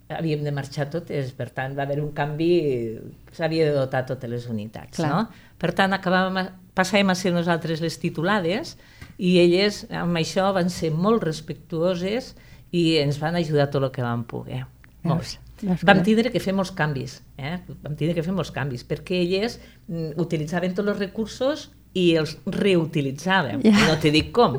havíem 0.08 0.42
de 0.44 0.52
marxar 0.54 0.88
totes, 0.90 1.32
per 1.38 1.48
tant 1.50 1.76
va 1.78 1.82
haver 1.82 2.00
un 2.00 2.12
canvi, 2.14 2.98
s'havia 3.34 3.66
de 3.66 3.74
dotar 3.74 4.04
totes 4.06 4.30
les 4.30 4.46
unitats, 4.50 4.96
Clar. 4.98 5.10
no? 5.10 5.28
Per 5.58 5.72
tant, 5.74 5.92
acabàvem, 5.94 6.48
passàvem 6.74 7.10
a 7.10 7.14
ser 7.18 7.32
nosaltres 7.34 7.80
les 7.82 7.98
titulades 7.98 8.76
i 9.18 9.38
elles 9.42 9.84
amb 9.90 10.16
això 10.16 10.52
van 10.54 10.70
ser 10.70 10.90
molt 10.94 11.22
respectuoses 11.26 12.36
i 12.72 12.98
ens 13.02 13.18
van 13.20 13.36
ajudar 13.36 13.70
tot 13.70 13.82
el 13.82 13.90
que 13.94 14.02
vam 14.04 14.24
poder. 14.24 14.64
Molts. 15.02 15.38
Vam 15.84 16.00
tindre 16.04 16.30
que 16.32 16.40
fer 16.40 16.54
molts 16.56 16.70
canvis, 16.72 17.18
eh? 17.36 17.58
vam 17.82 17.92
tindre 17.96 18.14
que 18.16 18.22
fer 18.24 18.32
molts 18.32 18.50
canvis, 18.54 18.84
perquè 18.88 19.18
elles 19.20 19.58
mm, 19.88 20.14
utilitzaven 20.22 20.72
tots 20.76 20.88
els 20.88 20.98
recursos 21.02 21.66
i 21.92 22.14
els 22.16 22.36
reutilitzaven, 22.46 23.60
Ja. 23.66 23.74
no 23.88 23.96
te 24.00 24.10
dic 24.14 24.30
com. 24.32 24.56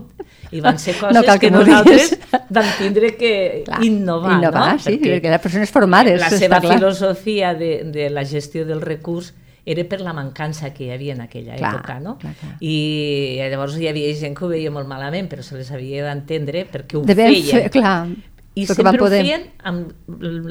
I 0.52 0.60
van 0.62 0.78
ser 0.80 0.93
No 1.02 1.08
coses 1.08 1.26
cal 1.26 1.39
que, 1.39 1.47
que 1.47 1.52
nosaltres 1.56 2.13
vam 2.50 2.67
tindre 2.78 3.13
que 3.17 3.32
Clar, 3.65 3.82
innovar, 3.88 4.38
innovar, 4.38 4.74
no? 4.76 4.80
sí, 4.84 4.97
perquè 5.02 5.32
eren 5.32 5.41
persones 5.41 5.71
formades, 5.74 6.19
La 6.21 6.30
seva 6.30 6.60
clar. 6.62 6.78
filosofia 6.78 7.54
de, 7.56 7.71
de 7.86 8.10
la 8.10 8.26
gestió 8.26 8.65
del 8.67 8.82
recurs 8.82 9.34
era 9.65 9.84
per 9.88 10.00
la 10.02 10.13
mancança 10.13 10.74
que 10.74 10.86
hi 10.86 10.89
havia 10.91 11.13
en 11.13 11.21
aquella 11.21 11.56
Clar, 11.56 11.76
època, 11.76 12.00
no? 12.00 12.17
clar, 12.17 12.34
clar. 12.39 12.56
I 12.62 13.38
llavors 13.52 13.78
hi 13.78 13.88
havia 13.88 14.13
gent 14.17 14.36
que 14.38 14.45
ho 14.45 14.50
veia 14.50 14.71
molt 14.74 14.88
malament, 14.89 15.30
però 15.30 15.43
se 15.45 15.56
les 15.60 15.69
havia 15.71 16.04
d'entendre 16.08 16.65
perquè 16.71 16.97
ho 16.97 17.04
Devem 17.06 17.34
feien. 17.36 17.62
fer, 17.62 17.69
clar, 17.71 18.08
I 18.56 18.63
perquè 18.65 18.67
sempre 18.74 18.84
van 18.89 18.97
poder... 18.97 19.19
ho 19.21 19.24
feien 19.26 19.45
amb 19.63 19.93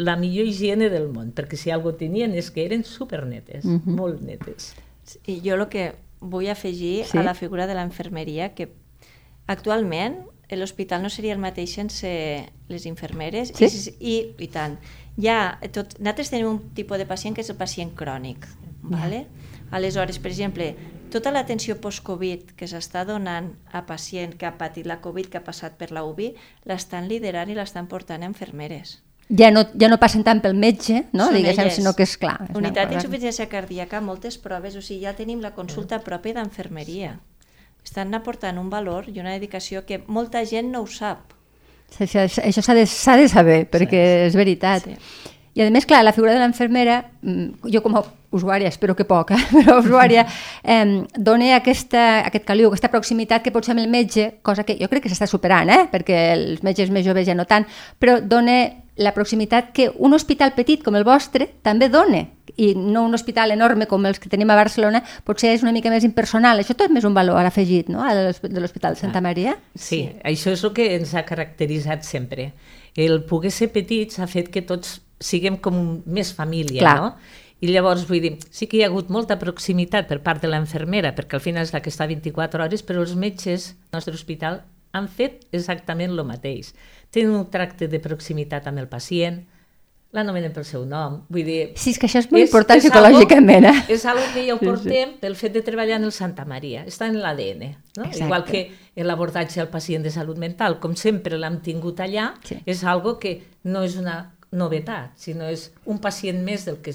la 0.01 0.15
millor 0.17 0.47
higiene 0.47 0.89
del 0.89 1.09
món, 1.13 1.33
perquè 1.35 1.57
si 1.59 1.71
alguna 1.75 1.97
tenien 1.99 2.33
és 2.35 2.51
que 2.51 2.65
eren 2.65 2.85
supernetes, 2.85 3.65
Mhm. 3.65 3.97
molt 3.97 4.23
netes. 4.23 4.75
I 5.27 5.41
jo 5.45 5.55
el 5.59 5.67
que 5.69 5.95
vull 6.21 6.49
afegir 6.49 7.05
Sí. 7.07 7.19
a 7.19 7.23
la 7.25 7.35
figura 7.35 7.67
de 7.67 7.75
la 7.75 7.83
infermeria, 7.83 8.55
que 8.55 8.71
actualment 9.47 10.19
l'hospital 10.51 11.03
no 11.03 11.11
seria 11.11 11.33
el 11.33 11.39
mateix 11.39 11.75
sense 11.79 12.47
les 12.69 12.87
infermeres 12.87 13.53
Sí? 13.55 13.95
i, 14.01 14.15
i, 14.15 14.35
i 14.45 14.49
tant. 14.49 14.79
Ja, 15.21 15.59
tot, 15.73 15.99
nosaltres 16.01 16.31
tenim 16.31 16.49
un 16.49 16.59
tipus 16.75 16.99
de 16.99 17.07
pacient 17.07 17.35
que 17.37 17.43
és 17.45 17.51
el 17.51 17.57
pacient 17.57 17.93
crònic. 17.95 18.47
Vale? 18.83 19.27
Aleshores, 19.71 20.19
per 20.19 20.31
exemple, 20.33 20.71
tota 21.11 21.33
l'atenció 21.35 21.77
post-Covid 21.83 22.55
que 22.57 22.69
s'està 22.71 23.05
donant 23.07 23.53
a 23.73 23.85
pacient 23.87 24.37
que 24.39 24.47
ha 24.49 24.57
patit 24.59 24.87
la 24.87 25.01
Covid, 25.03 25.29
que 25.31 25.39
ha 25.39 25.47
passat 25.47 25.77
per 25.79 25.91
la 25.93 26.05
UBI, 26.07 26.33
l'estan 26.71 27.09
liderant 27.11 27.51
i 27.51 27.57
l'estan 27.59 27.89
portant 27.91 28.25
infermeres. 28.27 29.01
Ja 29.31 29.53
no, 29.55 29.63
ja 29.79 29.87
no 29.87 30.01
passen 30.03 30.25
tant 30.27 30.41
pel 30.43 30.57
metge, 30.59 31.05
no? 31.13 31.29
Són 31.29 31.37
Diguéssim, 31.39 31.63
elles. 31.63 31.77
sinó 31.79 31.95
que 31.95 32.03
és 32.03 32.17
clar. 32.19 32.37
És 32.49 32.57
Unitat 32.59 32.91
d'insuficiència 32.91 33.47
cardíaca, 33.51 34.01
moltes 34.03 34.39
proves, 34.43 34.75
o 34.75 34.83
sigui, 34.83 35.05
ja 35.05 35.15
tenim 35.15 35.43
la 35.45 35.53
consulta 35.55 36.01
pròpia 36.03 36.41
d'enfermeria. 36.41 37.19
Estan 37.85 38.15
aportant 38.15 38.59
un 38.59 38.71
valor 38.71 39.07
i 39.09 39.21
una 39.23 39.37
dedicació 39.37 39.85
que 39.87 40.03
molta 40.07 40.43
gent 40.45 40.73
no 40.75 40.83
ho 40.83 40.89
sap. 40.91 41.37
Sí, 41.91 42.07
sí, 42.07 42.19
Això 42.19 42.43
això 42.43 42.63
s'ha 42.63 42.75
de, 42.75 42.87
de 43.23 43.29
saber, 43.31 43.61
perquè 43.71 44.03
és 44.27 44.35
veritat. 44.39 44.87
Sí. 44.87 45.30
I 45.55 45.65
a 45.65 45.71
més, 45.75 45.87
clar, 45.87 46.05
la 46.07 46.15
figura 46.15 46.35
de 46.37 46.41
l'enfermera, 46.43 47.01
mm, 47.23 47.71
jo 47.75 47.83
com 47.83 47.97
a 47.99 48.05
usuària, 48.31 48.69
espero 48.71 48.95
que 48.95 49.05
poca, 49.05 49.37
però 49.57 49.81
usuària, 49.81 50.27
eh, 50.63 51.03
dona 51.17 51.57
aquesta, 51.57 52.27
aquest 52.29 52.47
caliu, 52.47 52.69
aquesta 52.71 52.93
proximitat 52.93 53.43
que 53.43 53.51
pot 53.55 53.67
ser 53.67 53.75
amb 53.75 53.83
el 53.83 53.91
metge, 53.91 54.37
cosa 54.47 54.65
que 54.65 54.79
jo 54.79 54.89
crec 54.89 55.05
que 55.07 55.11
s'està 55.11 55.27
superant, 55.27 55.71
eh? 55.71 55.89
perquè 55.91 56.21
els 56.37 56.63
metges 56.63 56.93
més 56.95 57.05
joves 57.07 57.27
ja 57.27 57.35
no 57.35 57.49
tant, 57.51 57.67
però 57.99 58.21
dona 58.23 58.61
la 59.01 59.15
proximitat 59.17 59.73
que 59.73 59.89
un 59.97 60.13
hospital 60.13 60.53
petit 60.53 60.83
com 60.85 60.95
el 60.95 61.07
vostre 61.09 61.47
també 61.65 61.89
dona, 61.89 62.27
i 62.61 62.75
no 62.77 63.07
un 63.07 63.17
hospital 63.17 63.55
enorme 63.55 63.87
com 63.89 64.05
els 64.07 64.21
que 64.21 64.29
tenim 64.29 64.51
a 64.53 64.59
Barcelona, 64.59 65.01
potser 65.25 65.55
és 65.55 65.65
una 65.65 65.73
mica 65.73 65.91
més 65.91 66.05
impersonal. 66.05 66.61
Això 66.61 66.77
tot 66.77 66.93
és 66.93 67.07
un 67.09 67.17
valor 67.17 67.41
afegit, 67.41 67.89
no?, 67.89 68.05
de 68.05 68.61
l'Hospital 68.61 68.99
Santa 69.01 69.23
Maria. 69.25 69.57
Sí, 69.75 69.87
sí, 69.87 70.01
això 70.29 70.53
és 70.53 70.65
el 70.67 70.75
que 70.77 70.91
ens 70.99 71.15
ha 71.15 71.25
caracteritzat 71.25 72.05
sempre. 72.05 72.51
El 72.95 73.23
poder 73.25 73.55
ser 73.55 73.71
petits 73.73 74.21
ha 74.21 74.29
fet 74.29 74.51
que 74.53 74.67
tots 74.67 74.99
siguem 75.21 75.57
com 75.61 76.03
més 76.07 76.33
família, 76.35 76.81
Clar. 76.81 76.97
no? 77.01 77.15
I 77.61 77.69
llavors, 77.69 78.07
vull 78.09 78.23
dir, 78.25 78.39
sí 78.51 78.67
que 78.67 78.79
hi 78.79 78.83
ha 78.83 78.89
hagut 78.89 79.11
molta 79.13 79.37
proximitat 79.39 80.09
per 80.09 80.23
part 80.25 80.41
de 80.41 80.49
l'infermera, 80.49 81.13
perquè 81.15 81.37
al 81.37 81.43
final 81.45 81.67
és 81.67 81.75
la 81.75 81.83
que 81.85 81.91
està 81.93 82.07
24 82.09 82.63
hores, 82.65 82.83
però 82.83 83.03
els 83.05 83.13
metges 83.15 83.75
del 83.75 83.99
nostre 83.99 84.15
hospital 84.17 84.63
han 84.97 85.09
fet 85.13 85.45
exactament 85.53 86.11
el 86.17 86.25
mateix. 86.25 86.73
Tenen 87.13 87.35
un 87.37 87.51
tracte 87.53 87.87
de 87.87 88.01
proximitat 88.01 88.67
amb 88.67 88.81
el 88.81 88.89
pacient, 88.89 89.43
l'anomenen 90.17 90.51
pel 90.57 90.65
seu 90.67 90.87
nom, 90.89 91.21
vull 91.31 91.45
dir... 91.47 91.61
Sí, 91.79 91.93
és 91.93 91.99
que 92.01 92.09
això 92.09 92.19
és 92.25 92.31
molt 92.33 92.43
important 92.43 92.81
psicològicament, 92.83 93.69
Algo, 93.69 93.85
eh? 93.85 93.95
és 93.95 94.07
algo 94.11 94.25
que 94.35 94.43
ja 94.49 94.57
ho 94.57 94.59
Sí, 94.59 94.65
sí. 94.65 94.71
portem 94.73 95.13
pel 95.21 95.37
fet 95.39 95.53
de 95.55 95.63
treballar 95.63 96.01
en 96.01 96.09
el 96.09 96.17
Santa 96.17 96.45
Maria, 96.49 96.83
està 96.89 97.07
en 97.13 97.21
l'ADN, 97.23 97.69
no? 97.99 98.09
Exacte. 98.09 98.25
igual 98.25 98.45
que 98.49 98.65
en 98.97 99.07
l'abordatge 99.07 99.61
al 99.63 99.69
pacient 99.71 100.03
de 100.03 100.11
salut 100.11 100.41
mental, 100.43 100.81
com 100.83 100.97
sempre 100.99 101.39
l'hem 101.39 101.61
tingut 101.63 102.01
allà, 102.03 102.33
Sí. 102.43 102.57
és 102.67 102.83
algo 102.83 103.19
que 103.21 103.43
no 103.63 103.85
és 103.85 103.95
una 104.01 104.33
novetat, 104.53 105.15
sinó 105.21 105.49
és 105.51 105.69
un 105.87 106.01
pacient 106.03 106.41
més 106.45 106.67
del 106.67 106.81
que, 106.85 106.95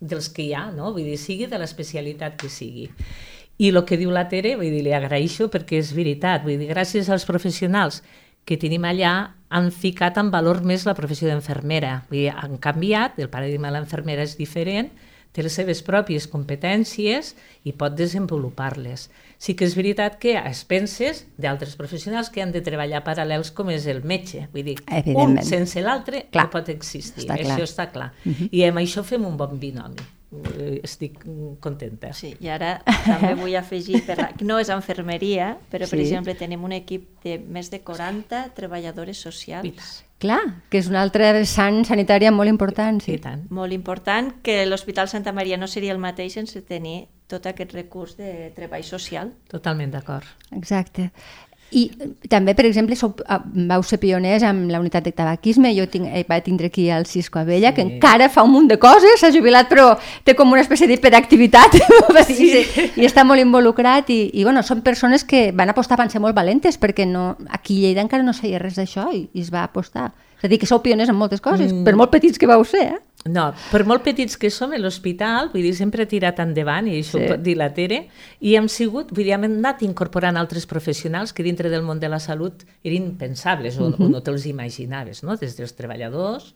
dels 0.00 0.28
que 0.32 0.46
hi 0.46 0.52
ha, 0.54 0.68
no? 0.74 0.92
vull 0.94 1.06
dir, 1.06 1.18
sigui 1.18 1.48
de 1.50 1.60
l'especialitat 1.60 2.38
que 2.40 2.50
sigui. 2.52 2.88
I 3.62 3.70
el 3.70 3.82
que 3.86 3.98
diu 4.00 4.10
la 4.10 4.26
Tere, 4.30 4.56
vull 4.58 4.72
dir, 4.72 4.82
li 4.86 4.94
agraeixo 4.96 5.48
perquè 5.52 5.78
és 5.82 5.92
veritat, 5.94 6.42
vull 6.46 6.58
dir, 6.58 6.70
gràcies 6.72 7.10
als 7.12 7.26
professionals 7.28 8.00
que 8.48 8.58
tenim 8.58 8.84
allà 8.88 9.12
han 9.52 9.70
ficat 9.74 10.16
en 10.18 10.32
valor 10.32 10.62
més 10.66 10.86
la 10.88 10.96
professió 10.98 11.28
d'infermera. 11.28 12.02
Vull 12.08 12.24
dir, 12.24 12.30
Han 12.32 12.58
canviat, 12.58 13.18
el 13.20 13.30
paradigma 13.30 13.70
de 13.70 13.78
l'infermera 13.78 14.24
és 14.26 14.36
diferent, 14.38 14.90
té 15.32 15.44
les 15.44 15.54
seves 15.56 15.80
pròpies 15.84 16.28
competències 16.30 17.32
i 17.64 17.72
pot 17.76 17.94
desenvolupar-les. 17.96 19.08
Sí 19.42 19.56
que 19.58 19.66
és 19.66 19.76
veritat 19.78 20.18
que 20.22 20.36
a 20.38 20.44
expenses 20.50 21.24
d'altres 21.40 21.74
professionals 21.80 22.30
que 22.30 22.44
han 22.44 22.52
de 22.54 22.62
treballar 22.64 23.02
paral·lels 23.06 23.52
com 23.56 23.72
és 23.72 23.88
el 23.90 24.04
metge. 24.04 24.46
Vull 24.52 24.72
dir, 24.72 24.78
un 25.16 25.38
sense 25.46 25.82
l'altre 25.82 26.26
no 26.34 26.48
pot 26.52 26.68
existir. 26.72 27.24
Està 27.24 27.40
clar. 27.40 27.56
Això 27.56 27.68
està 27.68 27.88
clar. 27.94 28.10
I 28.50 28.66
amb 28.68 28.84
això 28.84 29.04
fem 29.06 29.24
un 29.26 29.38
bon 29.40 29.58
binomi. 29.62 30.04
Eh, 30.32 30.80
Estic 30.82 31.18
contenta. 31.60 32.12
Sí, 32.16 32.34
i 32.40 32.48
ara 32.48 32.78
també 33.04 33.34
vull 33.36 33.54
afegir, 33.56 34.00
per 34.06 34.16
la, 34.18 34.30
no 34.40 34.58
és 34.58 34.70
enfermeria, 34.72 35.58
però 35.70 35.84
per 35.88 35.98
Sí. 35.98 36.06
exemple 36.06 36.34
tenim 36.34 36.64
un 36.64 36.72
equip 36.72 37.22
de 37.22 37.38
més 37.38 37.70
de 37.70 37.80
40 37.84 38.48
treballadores 38.56 39.18
I 39.18 39.22
socials. 39.22 39.76
tant. 39.76 40.08
Clar, 40.22 40.40
que 40.70 40.78
és 40.78 40.86
una 40.88 41.02
altra 41.02 41.32
vessant 41.34 41.84
sanitària 41.84 42.30
molt 42.30 42.48
important. 42.48 43.02
I 43.02 43.12
Sí. 43.12 43.18
tant. 43.18 43.44
Molt 43.50 43.72
important 43.72 44.32
que 44.42 44.64
l'Hospital 44.66 45.08
Santa 45.08 45.32
Maria 45.32 45.56
no 45.56 45.66
seria 45.66 45.92
el 45.92 45.98
mateix 45.98 46.32
sense 46.34 46.62
tenir 46.62 47.08
tot 47.26 47.44
aquest 47.46 47.72
recurs 47.74 48.16
de 48.16 48.52
treball 48.54 48.84
social. 48.84 49.32
Totalment 49.50 49.90
d'acord. 49.90 50.24
Exacte. 50.52 51.10
I 51.72 51.82
eh, 51.98 52.08
també, 52.28 52.54
per 52.54 52.66
exemple, 52.68 52.96
sou, 52.98 53.14
ah, 53.26 53.40
vau 53.68 53.82
ser 53.86 53.98
pioners 54.02 54.44
amb 54.46 54.70
la 54.70 54.80
unitat 54.82 55.06
de 55.08 55.12
tabaquisme. 55.16 55.72
Jo 55.76 55.86
tinc, 55.90 56.08
eh, 56.12 56.24
vaig 56.28 56.44
tindre 56.46 56.68
aquí 56.68 56.88
el 56.92 57.06
Cisco 57.06 57.40
Abella, 57.40 57.70
sí. 57.70 57.76
que 57.76 57.86
encara 57.86 58.28
fa 58.32 58.44
un 58.46 58.52
munt 58.52 58.68
de 58.70 58.78
coses, 58.82 59.20
s'ha 59.20 59.32
jubilat, 59.34 59.70
però 59.70 59.92
té 60.24 60.36
com 60.38 60.52
una 60.52 60.64
espècie 60.64 60.88
d'hiperactivitat 60.90 61.78
sí. 62.28 62.50
i, 62.50 62.88
i 63.02 63.08
està 63.08 63.24
molt 63.24 63.40
involucrat. 63.40 64.10
I, 64.12 64.28
I, 64.32 64.44
bueno, 64.44 64.64
són 64.66 64.84
persones 64.84 65.24
que 65.24 65.48
van 65.56 65.72
apostar, 65.72 66.00
van 66.00 66.12
ser 66.12 66.20
molt 66.20 66.36
valentes, 66.36 66.78
perquè 66.80 67.08
no, 67.08 67.32
aquí 67.48 67.80
a 67.80 67.88
Lleida 67.88 68.04
encara 68.04 68.26
no 68.26 68.36
feia 68.36 68.60
res 68.62 68.76
d'això 68.78 69.08
i, 69.14 69.26
i 69.32 69.42
es 69.42 69.50
va 69.52 69.64
apostar. 69.64 70.12
És 70.42 70.48
a 70.48 70.50
dir, 70.50 70.58
que 70.58 70.66
sou 70.66 70.80
pioners 70.82 71.10
en 71.12 71.14
moltes 71.14 71.40
coses, 71.40 71.70
mm. 71.70 71.84
per 71.86 71.94
molt 71.94 72.10
petits 72.10 72.40
que 72.40 72.48
vau 72.50 72.64
ser, 72.66 72.88
eh? 72.96 73.00
No, 73.30 73.52
per 73.70 73.84
molt 73.86 74.02
petits 74.02 74.36
que 74.36 74.50
som, 74.50 74.72
l'hospital, 74.74 75.50
vull 75.52 75.62
dir, 75.62 75.74
sempre 75.78 76.02
ha 76.02 76.10
tirat 76.10 76.40
endavant, 76.42 76.88
i 76.90 76.96
això 77.00 77.18
Sí. 77.18 77.24
ho 77.24 77.28
pot 77.28 77.42
dir 77.42 77.56
la 77.56 77.68
Tere, 77.72 78.08
i 78.40 78.56
hem 78.56 78.66
sigut, 78.68 79.12
vull 79.14 79.24
dir, 79.24 79.34
hem 79.36 79.44
anat 79.44 79.82
incorporant 79.82 80.36
altres 80.36 80.66
professionals 80.66 81.32
que 81.32 81.44
dintre 81.46 81.70
del 81.70 81.82
món 81.82 82.00
de 82.00 82.08
la 82.08 82.18
salut 82.18 82.64
eren 82.82 83.04
impensables, 83.12 83.78
o, 83.78 83.92
o 83.94 84.08
no 84.08 84.20
te'ls 84.22 84.46
imaginaves, 84.46 85.22
no? 85.22 85.36
Des 85.36 85.56
dels 85.56 85.72
treballadors, 85.78 86.54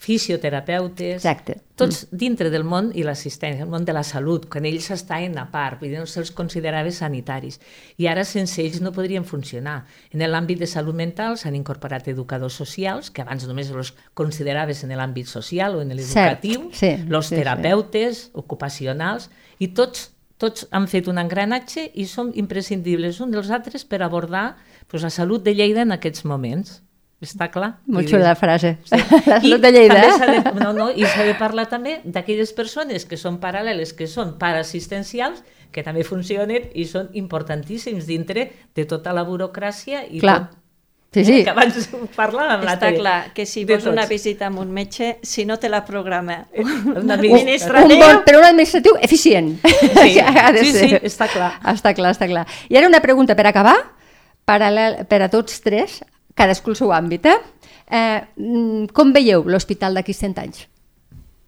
fisioterapeutes, 0.00 1.18
Exacte. 1.20 1.58
tots 1.76 2.06
dintre 2.10 2.48
del 2.48 2.64
món 2.64 2.88
i 2.96 3.02
l'assistència, 3.04 3.66
el 3.66 3.68
món 3.68 3.84
de 3.84 3.92
la 3.92 4.00
salut, 4.02 4.46
quan 4.48 4.64
ells 4.64 4.88
estaven 4.94 5.36
a 5.36 5.44
part, 5.52 5.76
vull 5.82 5.92
dir, 5.92 5.98
no 6.00 6.08
se'ls 6.08 6.32
considerava 6.32 6.88
sanitaris. 6.90 7.60
I 8.00 8.08
ara 8.08 8.24
sense 8.24 8.62
ells 8.64 8.80
no 8.80 8.94
podrien 8.96 9.26
funcionar. 9.28 9.82
En 10.16 10.24
l'àmbit 10.24 10.62
de 10.64 10.68
salut 10.70 10.96
mental 10.96 11.36
s'han 11.36 11.58
incorporat 11.58 12.08
educadors 12.08 12.56
socials, 12.56 13.12
que 13.12 13.20
abans 13.20 13.44
només 13.44 13.68
els 13.74 13.92
consideraves 14.16 14.80
en 14.88 14.96
l'àmbit 14.96 15.28
social 15.28 15.76
o 15.76 15.84
en 15.84 15.92
l'educatiu, 15.92 16.70
sí, 16.72 16.96
los 17.04 17.28
sí, 17.28 17.36
sí. 17.36 17.42
terapeutes 17.42 18.30
ocupacionals, 18.32 19.28
i 19.60 19.68
tots 19.76 20.08
tots 20.40 20.64
han 20.72 20.86
fet 20.88 21.08
un 21.12 21.20
engranatge 21.20 21.90
i 21.92 22.06
som 22.08 22.30
imprescindibles 22.32 23.20
un 23.20 23.34
dels 23.34 23.50
altres 23.52 23.84
per 23.84 24.00
abordar 24.00 24.54
pues, 24.88 25.02
la 25.04 25.10
salut 25.12 25.44
de 25.44 25.52
Lleida 25.52 25.84
en 25.84 25.92
aquests 25.92 26.24
moments. 26.24 26.80
Està 27.20 27.50
clar? 27.52 27.74
Molt 27.92 28.08
xula 28.08 28.30
la 28.30 28.36
frase. 28.38 28.78
Sí. 28.88 28.96
La 29.28 29.40
I 29.44 29.58
de 29.60 29.70
Lleida. 29.74 29.96
també 30.00 30.06
eh? 30.08 30.12
s'ha 30.16 30.28
de, 30.30 30.52
no, 30.62 30.70
no, 30.72 30.86
I 30.90 31.04
s'ha 31.04 31.26
de 31.28 31.34
parlar 31.36 31.66
també 31.68 31.98
d'aquelles 32.04 32.54
persones 32.56 33.04
que 33.04 33.18
són 33.20 33.36
paral·leles, 33.42 33.92
que 33.92 34.06
són 34.08 34.38
parassistencials, 34.40 35.42
que 35.70 35.84
també 35.86 36.02
funcionen 36.02 36.70
i 36.74 36.86
són 36.88 37.10
importantíssims 37.12 38.08
dintre 38.08 38.48
de 38.74 38.86
tota 38.88 39.12
la 39.12 39.22
burocràcia 39.28 40.06
i 40.08 40.22
Clar. 40.24 40.38
tot 40.48 40.56
Sí, 41.12 41.24
sí. 41.26 41.40
que 41.42 41.50
abans 41.50 41.88
parlàvem. 42.16 42.62
la 42.62 42.76
Està 42.76 42.92
clar 42.94 43.14
que 43.34 43.42
si 43.44 43.64
vols 43.66 43.84
una 43.90 44.04
visita 44.06 44.46
amb 44.46 44.60
un 44.62 44.70
metge, 44.70 45.16
si 45.26 45.42
no 45.44 45.56
te 45.58 45.68
la 45.68 45.80
programa 45.84 46.44
un 46.54 46.68
Un 46.70 47.00
Un, 47.02 47.10
administratiu, 47.10 47.96
un 47.98 48.02
bon, 48.04 48.20
però 48.24 48.38
un 48.38 48.46
administratiu 48.46 48.94
eficient. 49.02 49.56
Sí, 49.66 50.14
sí, 50.62 50.70
sí, 50.72 50.92
està 51.02 51.26
clar. 51.26 51.56
Està 51.74 51.92
clar, 51.98 52.12
està 52.14 52.28
clar. 52.30 52.46
I 52.70 52.78
ara 52.78 52.86
una 52.86 53.02
pregunta 53.02 53.34
per 53.34 53.48
acabar, 53.50 53.74
paral·lel, 54.46 55.00
per 55.10 55.20
a 55.26 55.28
tots 55.28 55.58
tres, 55.66 55.98
cadascú 56.34 56.70
el 56.70 56.76
seu 56.76 56.92
àmbit. 56.92 57.26
Eh? 57.26 57.38
Eh, 57.90 58.20
mm, 58.36 58.86
com 58.94 59.12
veieu 59.12 59.42
l'hospital 59.46 59.94
d'aquí 59.98 60.12
100 60.14 60.38
anys? 60.42 60.66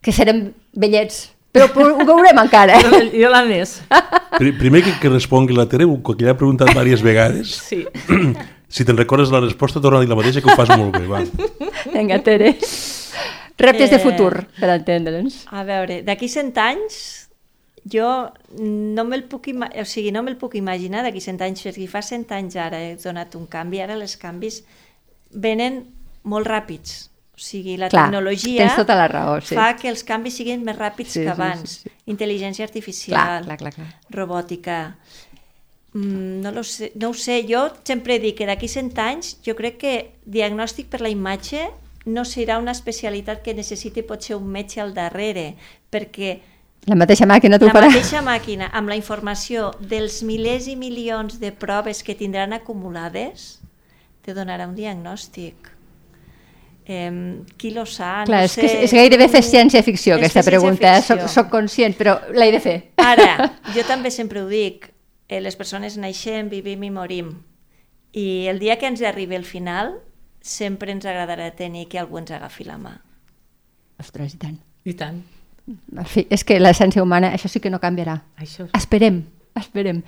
Que 0.03 0.11
serem 0.13 0.49
vellets, 0.75 1.29
però 1.53 1.69
ho 1.71 2.05
veurem 2.11 2.39
encara. 2.43 2.81
Jo, 2.83 3.03
jo 3.13 3.29
la 3.31 3.45
més. 3.47 3.77
Pri- 4.39 4.55
Primer 4.59 4.83
que, 4.83 4.97
que 5.01 5.09
respongui 5.13 5.55
la 5.55 5.69
Tere, 5.71 5.87
que 5.87 6.17
ja 6.19 6.33
l'ha 6.33 6.39
preguntat 6.41 6.73
diverses 6.75 7.03
vegades. 7.07 7.55
Sí. 7.71 7.85
Si 8.73 8.87
te'n 8.89 8.97
recordes 8.97 9.29
la 9.29 9.43
resposta, 9.45 9.83
torna 9.85 9.99
a 9.99 10.01
dir 10.01 10.09
la 10.09 10.17
mateixa, 10.17 10.41
que 10.41 10.49
ho 10.49 10.55
fas 10.57 10.71
molt 10.81 10.95
bé. 10.97 11.03
Va. 11.05 11.19
Vinga, 11.93 12.17
Tere. 12.25 12.55
Reptes 13.61 13.91
de 13.93 13.97
Eh, 13.97 14.01
futur, 14.01 14.47
per 14.57 14.71
entendre'ns. 14.73 15.43
A 15.53 15.61
veure, 15.69 15.99
d'aquí 16.07 16.25
100 16.27 16.57
anys 16.57 17.22
jo 17.91 18.09
no 18.59 19.05
me'l 19.05 19.25
puc, 19.31 19.49
ima 19.51 19.69
o 19.75 19.85
sigui, 19.89 20.13
no 20.15 20.23
me'l 20.23 20.37
puc 20.39 20.55
imaginar 20.59 21.03
d'aquí 21.03 21.21
100 21.21 21.43
anys, 21.43 21.65
perquè 21.67 21.89
fa 21.91 22.03
100 22.03 22.31
anys 22.37 22.57
ara 22.57 22.79
he 22.81 22.97
donat 22.97 23.35
un 23.35 23.47
canvi, 23.51 23.81
ara 23.83 23.97
els 23.99 24.17
canvis 24.17 24.63
venen 25.33 25.83
molt 26.23 26.47
ràpids. 26.47 27.09
O 27.33 27.41
sigui, 27.43 27.79
la 27.81 27.89
Clar, 27.89 28.05
tecnologia 28.11 28.67
tens 28.67 28.77
tota 28.77 28.95
la 28.95 29.09
raó, 29.09 29.41
sí. 29.41 29.57
fa 29.57 29.73
que 29.81 29.89
els 29.89 30.05
canvis 30.05 30.37
siguin 30.37 30.63
més 30.65 30.77
ràpids 30.77 31.15
Sí, 31.17 31.23
que 31.25 31.27
sí, 31.27 31.33
abans. 31.33 31.71
sí, 31.71 31.89
sí. 31.89 31.93
Intel·ligència 32.13 32.63
artificial, 32.69 33.45
Clar, 33.47 33.59
clar, 33.59 33.73
clar, 33.73 33.73
clar. 33.75 34.01
robòtica... 34.11 34.79
Mm, 35.95 36.41
no, 36.41 36.53
lo 36.53 36.63
sé, 36.65 36.93
no 36.97 37.11
ho 37.11 37.15
sé, 37.15 37.43
jo 37.49 37.67
sempre 37.85 38.19
dic 38.19 38.39
que 38.39 38.47
d'aquí 38.49 38.69
100 38.69 38.97
anys 39.03 39.35
jo 39.45 39.53
crec 39.59 39.77
que 39.83 39.95
diagnòstic 40.25 40.89
per 40.89 41.03
la 41.05 41.11
imatge 41.13 41.67
no 42.07 42.25
serà 42.25 42.57
una 42.59 42.73
especialitat 42.73 43.43
que 43.45 43.53
necessiti 43.55 44.01
potser 44.03 44.37
un 44.39 44.47
metge 44.49 44.81
al 44.81 44.95
darrere, 44.97 45.55
perquè 45.93 46.39
La 46.91 46.97
mateixa 46.99 47.27
màquina 47.31 47.61
t'ho 47.63 47.69
la 47.69 47.75
farà. 47.77 47.89
mateixa 47.93 48.23
màquina, 48.27 48.67
amb 48.75 48.91
la 48.91 48.97
informació 48.99 49.71
dels 49.79 50.23
milers 50.27 50.67
i 50.67 50.75
milions 50.75 51.39
de 51.39 51.53
proves 51.55 52.03
que 52.03 52.17
tindran 52.19 52.53
acumulades, 52.57 53.61
te 54.23 54.35
donarà 54.35 54.67
un 54.67 54.75
diagnòstic. 54.75 55.71
Eh, 56.85 57.45
qui 57.57 57.71
lo 57.71 57.85
sa? 57.87 58.25
Clar, 58.27 58.41
no 58.43 58.49
és 58.49 58.57
que 58.59 58.67
és, 58.67 58.73
sé. 58.73 58.81
és 58.89 58.95
gairebé 58.99 59.29
fer 59.31 59.45
ciència-ficció, 59.47 60.17
aquesta 60.17 60.43
pregunta. 60.43 60.97
Eh? 60.99 61.05
Soc, 61.07 61.23
soc 61.31 61.53
conscient, 61.53 61.95
però 61.99 62.17
l'he 62.35 62.51
de 62.51 62.61
fer. 62.65 62.75
Ara, 62.99 63.47
jo 63.77 63.85
també 63.87 64.11
sempre 64.11 64.43
ho 64.43 64.49
dic, 64.51 64.89
eh, 65.29 65.39
les 65.41 65.55
persones 65.59 65.95
naixem, 66.03 66.51
vivim 66.51 66.83
i 66.83 66.91
morim. 66.91 67.37
I 68.13 68.49
el 68.51 68.59
dia 68.59 68.75
que 68.81 68.91
ens 68.91 69.05
arribi 69.07 69.39
el 69.39 69.47
final, 69.47 69.95
sempre 70.43 70.91
ens 70.91 71.07
agradarà 71.07 71.53
tenir 71.55 71.87
que 71.87 72.03
algú 72.03 72.19
ens 72.19 72.35
agafi 72.35 72.67
la 72.67 72.81
mà. 72.83 72.97
Ostres, 74.03 74.35
i 74.35 74.43
tant. 74.43 74.59
I 74.83 74.97
tant. 74.99 75.23
En 75.69 76.05
fi, 76.11 76.27
és 76.31 76.43
que 76.45 76.59
l'essència 76.61 77.03
humana, 77.03 77.31
això 77.35 77.49
sí 77.49 77.61
que 77.61 77.71
no 77.71 77.79
canviarà. 77.81 78.17
Això. 78.43 78.67
Esperem, 78.75 79.23
esperem. 79.59 80.03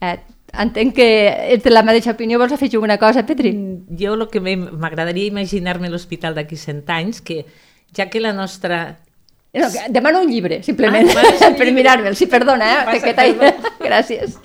Eh, 0.00 0.16
entenc 0.62 0.94
que 0.94 1.06
ets 1.54 1.64
de 1.64 1.70
la 1.70 1.82
mateixa 1.82 2.12
opinió. 2.14 2.38
Vols 2.38 2.52
afegir 2.54 2.76
alguna 2.78 2.98
cosa, 2.98 3.24
Petri? 3.26 3.52
Mm, 3.52 3.96
Jo 3.98 4.14
el 4.14 4.28
que 4.30 4.40
m'agradaria 4.40 5.26
imaginar-me 5.26 5.90
l'hospital 5.90 6.34
d'aquí 6.34 6.56
100 6.56 6.84
anys, 6.90 7.20
que 7.20 7.44
ja 7.96 8.08
que 8.10 8.20
la 8.20 8.32
nostra... 8.32 8.98
No, 9.54 9.68
que 9.68 9.90
demano 9.92 10.22
un 10.22 10.30
llibre, 10.30 10.62
simplement, 10.62 11.10
Ah, 11.12 11.22
un 11.50 11.56
per 11.58 11.66
llibre. 11.66 11.72
mirar-me'l. 11.72 12.16
Sí, 12.16 12.26
perdona, 12.26 12.70
eh? 12.72 12.84
Passa, 12.86 13.04
que 13.04 13.14
perdó. 13.14 13.52
Gràcies. 13.88 14.38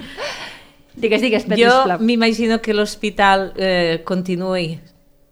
Digues, 0.97 1.21
digues, 1.21 1.43
Petri, 1.45 1.63
jo 1.63 1.99
m'imagino 2.01 2.57
que 2.59 2.73
l'hospital 2.73 3.51
eh, 3.55 4.01
continuï 4.03 4.79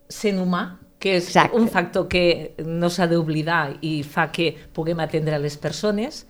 sent 0.08 0.38
humà, 0.40 0.78
que 1.06 1.20
és 1.20 1.28
Exacte. 1.28 1.60
un 1.60 1.68
factor 1.70 2.08
que 2.10 2.56
no 2.66 2.90
s'ha 2.90 3.06
d'oblidar 3.06 3.76
i 3.86 4.00
fa 4.02 4.32
que 4.34 4.48
puguem 4.74 5.04
atendre 5.04 5.38
les 5.38 5.54
persones, 5.62 6.24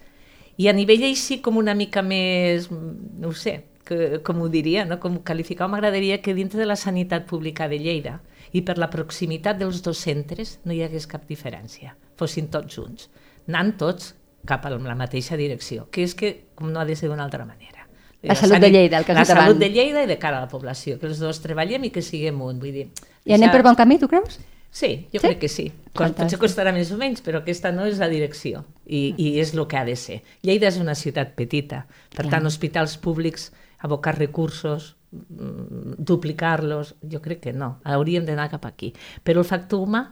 i 0.59 0.67
a 0.67 0.73
nivell 0.75 1.05
així 1.07 1.37
com 1.43 1.55
una 1.61 1.71
mica 1.79 2.01
més, 2.03 2.67
no 2.67 3.31
sé, 3.31 3.53
que, 3.87 4.19
com 4.19 4.41
ho 4.43 4.49
diria, 4.51 4.83
no? 4.83 4.97
com 4.99 5.21
qualificar, 5.23 5.69
m'agradaria 5.71 6.17
que 6.19 6.35
dintre 6.35 6.59
de 6.59 6.67
la 6.67 6.75
sanitat 6.75 7.23
pública 7.29 7.69
de 7.71 7.79
Lleida 7.79 8.17
i 8.51 8.65
per 8.67 8.75
la 8.75 8.89
proximitat 8.91 9.61
dels 9.61 9.79
dos 9.85 10.01
centres 10.03 10.57
no 10.67 10.75
hi 10.75 10.81
hagués 10.83 11.07
cap 11.07 11.23
diferència, 11.29 11.93
fossin 12.19 12.49
tots 12.51 12.75
junts, 12.75 13.07
anant 13.47 13.77
tots 13.79 14.11
cap 14.43 14.67
a 14.67 14.73
la 14.73 14.97
mateixa 14.99 15.39
direcció, 15.39 15.87
que 15.87 16.03
és 16.03 16.17
que 16.19 16.33
com 16.51 16.67
no 16.73 16.81
ha 16.81 16.85
de 16.89 16.97
ser 16.99 17.07
d'una 17.07 17.23
altra 17.23 17.45
manera. 17.47 17.87
La 18.25 18.35
salut 18.35 18.59
de 18.59 18.73
Lleida, 18.73 18.97
el 18.97 19.05
que 19.05 19.13
has 19.13 19.23
La 19.23 19.39
salut 19.39 19.61
de 19.61 19.69
Lleida 19.69 20.03
i 20.03 20.11
de 20.11 20.19
cara 20.19 20.41
a 20.41 20.49
la 20.49 20.51
població, 20.51 20.99
que 20.99 21.07
els 21.07 21.23
dos 21.23 21.39
treballem 21.39 21.87
i 21.87 21.93
que 21.95 22.03
siguem 22.03 22.41
un. 22.41 22.59
Vull 22.59 22.75
dir, 22.75 22.89
I 23.23 23.37
anem 23.37 23.53
per 23.53 23.63
bon 23.63 23.77
camí, 23.77 23.99
tu 24.01 24.09
creus? 24.11 24.39
Sí, 24.75 25.05
jo 25.13 25.21
Sí? 25.21 25.27
crec 25.27 25.39
que 25.39 25.47
sí. 25.47 25.69
Fantàstic. 25.95 26.17
potser 26.25 26.39
costarà 26.41 26.73
més 26.75 26.89
o 26.91 26.97
menys, 26.99 27.21
però 27.23 27.39
aquesta 27.39 27.71
no 27.71 27.85
és 27.87 27.95
la 28.01 28.09
direcció 28.11 28.65
i, 28.85 29.13
i 29.15 29.39
és 29.39 29.53
el 29.55 29.63
que 29.71 29.77
ha 29.79 29.85
de 29.87 29.95
ser. 29.95 30.17
Lleida 30.43 30.67
és 30.67 30.75
una 30.81 30.95
ciutat 30.99 31.31
petita, 31.37 31.85
per 32.11 32.25
Clar. 32.25 32.31
tant, 32.33 32.45
hospitals 32.49 32.97
públics, 32.99 33.53
abocar 33.79 34.17
recursos, 34.19 34.97
mm, 35.15 35.95
duplicar-los, 35.97 36.95
jo 37.09 37.21
crec 37.23 37.39
que 37.45 37.53
no, 37.53 37.77
hauríem 37.85 38.25
d'anar 38.27 38.49
cap 38.51 38.65
aquí. 38.67 38.91
Però 39.23 39.39
el 39.39 39.47
factor 39.47 39.79
humà, 39.85 40.03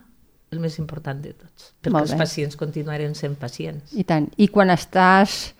el 0.54 0.62
més 0.63 0.78
important 0.80 1.19
de 1.19 1.34
tots, 1.34 1.73
perquè 1.84 1.99
els 2.06 2.13
pacients 2.15 2.56
continuarem 2.56 3.15
sent 3.17 3.36
pacients. 3.36 3.91
I 3.97 4.04
tant. 4.06 4.30
I 4.38 4.47
quan 4.47 4.69
estàs, 4.69 5.54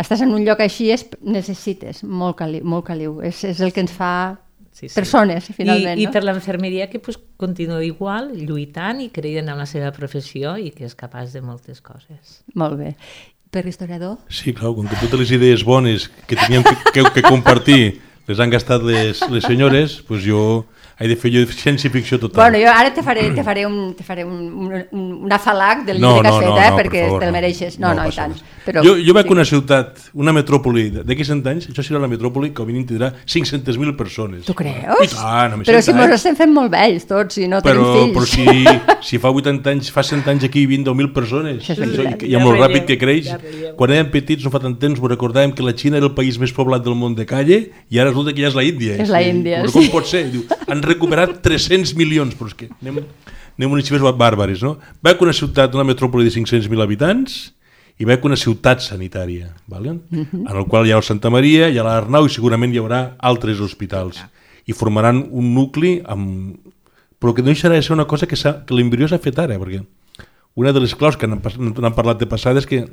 estàs 0.00 0.22
en 0.24 0.32
un 0.34 0.42
lloc 0.44 0.58
així, 0.64 0.90
és, 0.90 1.06
necessites 1.22 2.02
molt 2.02 2.36
caliu. 2.40 2.64
Molt 2.64 2.86
caliu. 2.86 3.20
És, 3.22 3.44
és 3.44 3.60
el 3.60 3.70
que 3.72 3.80
ens 3.86 3.92
fa 3.92 4.38
sí, 4.78 4.88
sí. 4.88 4.94
persones, 4.94 5.50
finalment. 5.56 5.98
I, 5.98 6.06
no? 6.06 6.10
I 6.10 6.14
per 6.14 6.22
l'infermeria 6.26 6.88
que 6.90 7.00
pues, 7.02 7.18
continua 7.40 7.82
igual, 7.84 8.30
lluitant 8.38 9.02
i 9.02 9.10
creient 9.14 9.50
en 9.50 9.58
la 9.58 9.66
seva 9.66 9.90
professió 9.96 10.54
i 10.60 10.70
que 10.74 10.86
és 10.86 10.94
capaç 10.98 11.34
de 11.34 11.42
moltes 11.42 11.82
coses. 11.82 12.40
Molt 12.54 12.78
bé. 12.78 12.94
Per 13.50 13.64
l'historiador? 13.64 14.18
Sí, 14.28 14.52
clar, 14.52 14.74
com 14.76 14.86
que 14.86 14.98
totes 15.00 15.24
les 15.24 15.32
idees 15.38 15.64
bones 15.64 16.10
que 16.28 16.36
teníem 16.36 16.66
que, 16.66 16.76
que, 16.92 17.04
que 17.16 17.24
compartir 17.24 17.80
les 18.28 18.40
han 18.40 18.50
gastat 18.52 18.82
les, 18.84 19.22
les 19.32 19.44
senyores, 19.44 20.02
doncs 20.08 20.26
jo 20.28 20.42
he 20.98 21.06
de 21.06 21.14
fer 21.14 21.30
jo 21.30 21.44
ciència-ficció 21.46 22.18
total. 22.18 22.40
Bueno, 22.48 22.58
jo 22.58 22.70
ara 22.74 22.90
te 22.90 23.04
faré, 23.06 23.28
te 23.30 23.44
faré, 23.46 23.64
un, 23.68 23.92
te 23.94 24.02
faré 24.02 24.24
un, 24.26 24.38
un, 24.50 24.72
un, 24.90 25.02
un 25.28 25.32
afalac 25.32 25.84
del 25.86 26.00
No, 26.02 26.16
llibre 26.16 26.22
que 26.24 26.28
has 26.28 26.34
no, 26.34 26.40
fet, 26.40 26.48
no, 26.48 26.56
eh, 26.56 26.58
no, 26.58 26.76
per 26.76 26.84
perquè 26.88 27.02
favor, 27.04 27.20
te'l 27.22 27.30
no. 27.30 27.36
mereixes. 27.36 27.76
No, 27.78 27.92
no, 27.94 28.02
i 28.02 28.10
passa 28.10 28.24
tant. 28.24 28.34
res. 28.34 28.56
Però, 28.68 28.82
jo, 28.84 28.96
jo 29.00 29.14
veig 29.16 29.28
sí. 29.28 29.32
una 29.32 29.44
ciutat, 29.48 30.00
una 30.18 30.34
metròpoli, 30.34 30.88
d'aquí 30.98 31.24
100 31.24 31.46
anys, 31.52 31.68
això 31.70 31.84
serà 31.86 32.02
la 32.02 32.10
metròpoli 32.10 32.50
que 32.52 32.64
a 32.64 32.66
mínim 32.68 32.82
tindrà 32.88 33.12
500.000 33.24 33.94
persones. 33.96 34.42
Tu 34.48 34.56
creus? 34.58 35.04
I 35.06 35.08
tant, 35.14 35.54
però 35.62 35.78
100 35.78 35.86
si 35.86 35.94
anys. 35.94 36.16
estem 36.18 36.36
fent 36.42 36.52
molt 36.52 36.74
vells 36.74 37.06
tots 37.08 37.38
i 37.38 37.46
no 37.48 37.62
però, 37.64 37.86
tenim 37.94 38.12
però 38.18 38.26
fills. 38.26 38.90
si, 38.98 39.14
si 39.14 39.22
fa 39.22 39.30
80 39.30 39.72
anys, 39.72 39.92
fa 39.94 40.02
100 40.02 40.26
anys 40.34 40.48
aquí 40.50 40.64
hi 40.64 40.68
havia 40.68 40.82
10.000 40.90 41.14
persones, 41.14 41.62
Això 41.62 41.78
és 41.78 41.94
Això, 41.94 42.08
i, 42.10 42.32
i 42.32 42.36
amb 42.36 42.50
Ja 42.50 42.52
el 42.52 42.60
ràpid 42.60 42.90
que 42.90 42.98
creix, 42.98 43.30
ja 43.30 43.38
quan 43.78 43.94
érem 43.94 44.10
petits, 44.10 44.42
no 44.44 44.50
fa 44.50 44.58
tant 44.66 44.74
temps, 44.82 44.98
ho 44.98 45.08
recordàvem 45.14 45.54
que 45.54 45.62
la 45.62 45.76
Xina 45.78 46.02
era 46.02 46.10
el 46.10 46.14
país 46.18 46.36
més 46.42 46.52
poblat 46.52 46.82
del 46.82 46.98
món 46.98 47.14
de 47.14 47.24
calle 47.30 47.62
i 47.88 48.02
ara 48.02 48.10
resulta 48.18 48.34
que 48.34 48.42
ja 48.42 48.50
és 48.50 48.56
la 48.58 48.64
Índia. 48.66 48.96
És 48.98 49.12
la 49.14 49.22
Índia, 49.22 49.62
sí. 49.66 49.72
Com 49.72 49.90
pot 49.92 50.08
ser? 50.10 50.24
Diu, 50.32 50.44
han 50.66 50.82
recuperat 50.82 51.38
300 51.44 51.94
milions, 51.98 52.34
però 52.38 52.50
és 52.50 52.56
que 52.58 52.68
anem, 52.82 53.04
anem 53.56 53.76
unes 53.76 53.86
xifres 53.86 54.02
bàrbares, 54.18 54.62
no? 54.66 54.76
Veig 55.02 55.22
una 55.22 55.34
ciutat, 55.36 55.74
una 55.78 55.86
metròpoli 55.86 56.26
de 56.26 56.34
500.000 56.34 56.84
habitants, 56.84 57.38
i 57.98 58.06
veig 58.06 58.24
una 58.26 58.38
ciutat 58.38 58.82
sanitària, 58.84 59.52
vale? 59.66 59.98
Mhm. 60.10 60.46
en 60.46 60.56
el 60.56 60.66
qual 60.66 60.86
hi 60.86 60.92
ha 60.92 60.96
el 60.96 61.02
Santa 61.02 61.30
Maria, 61.30 61.68
hi 61.68 61.78
ha 61.78 61.84
l'Arnau 61.86 62.26
i 62.26 62.30
segurament 62.30 62.74
hi 62.74 62.78
haurà 62.78 63.16
altres 63.18 63.60
hospitals. 63.60 64.22
I 64.66 64.72
formaran 64.72 65.26
un 65.30 65.54
nucli 65.54 66.00
amb... 66.04 66.58
però 67.18 67.34
que 67.34 67.42
no 67.42 67.50
deixarà 67.50 67.74
de 67.74 67.82
ser 67.82 67.94
una 67.94 68.06
cosa 68.06 68.26
que, 68.26 68.36
que 68.36 68.74
l'embrió 68.74 69.08
s'ha 69.08 69.18
fet 69.18 69.38
ara, 69.38 69.58
perquè 69.58 69.82
una 70.54 70.72
de 70.72 70.80
les 70.80 70.94
claus 70.94 71.16
que 71.16 71.26
n'han 71.26 71.94
parlat 71.94 72.18
de 72.18 72.26
passada 72.26 72.58
és 72.58 72.66
que 72.66 72.86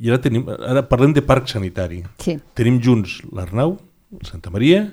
i 0.00 0.08
ara, 0.08 0.18
tenim, 0.18 0.46
ara 0.48 0.82
parlem 0.88 1.12
de 1.12 1.22
parc 1.22 1.50
sanitari. 1.52 2.02
Sí, 2.22 2.38
Tenim 2.56 2.80
junts 2.82 3.20
l'Arnau, 3.32 3.76
Santa 4.26 4.50
Maria, 4.50 4.90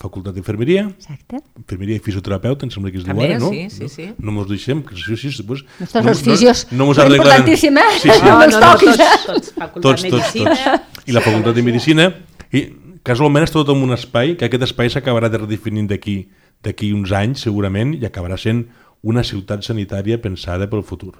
Facultat 0.00 0.32
d'Infermeria, 0.32 0.86
exacte. 0.96 1.42
infermeria 1.60 1.98
i 1.98 2.00
fisioterapeuta, 2.00 2.64
em 2.64 2.70
sembla 2.72 2.88
que 2.88 2.96
es 2.96 3.04
diu 3.04 3.18
ara, 3.20 3.34
no? 3.36 3.50
sí, 3.52 3.66
sí, 3.68 3.88
sí. 3.92 4.06
No, 4.14 4.30
no 4.30 4.32
mos 4.38 4.46
deixem, 4.48 4.80
que 4.80 4.96
sí, 4.96 5.12
sí. 5.20 5.28
Nostres 5.44 6.06
els 6.12 6.22
fisios, 6.24 6.62
no, 6.72 6.86
no 6.88 7.04
importantíssim, 7.04 7.76
eh? 7.76 7.84
Sí, 7.98 8.08
sí. 8.08 8.24
No, 8.24 8.38
me'ls 8.40 8.56
toquis, 8.56 8.96
tots, 8.96 9.26
tots, 9.26 9.52
facultat 9.58 9.84
tots, 9.84 10.06
de 10.06 10.14
medicina. 10.14 10.54
tots. 10.56 11.04
I 11.04 11.18
la 11.18 11.24
facultat 11.26 11.58
de 11.58 11.66
medicina, 11.66 12.08
i 12.48 12.64
casualment 13.04 13.44
és 13.44 13.52
tot 13.52 13.68
en 13.76 13.84
un 13.84 13.92
espai, 13.92 14.38
que 14.40 14.48
aquest 14.48 14.64
espai 14.70 14.88
s'acabarà 14.88 15.28
de 15.28 15.44
redefinint 15.44 15.92
d'aquí 15.92 16.16
d'aquí 16.64 16.94
uns 16.96 17.12
anys, 17.12 17.44
segurament, 17.44 17.92
i 18.00 18.04
acabarà 18.08 18.40
sent 18.40 18.66
una 19.04 19.24
ciutat 19.24 19.64
sanitària 19.68 20.20
pensada 20.20 20.68
pel 20.72 20.84
futur. 20.84 21.14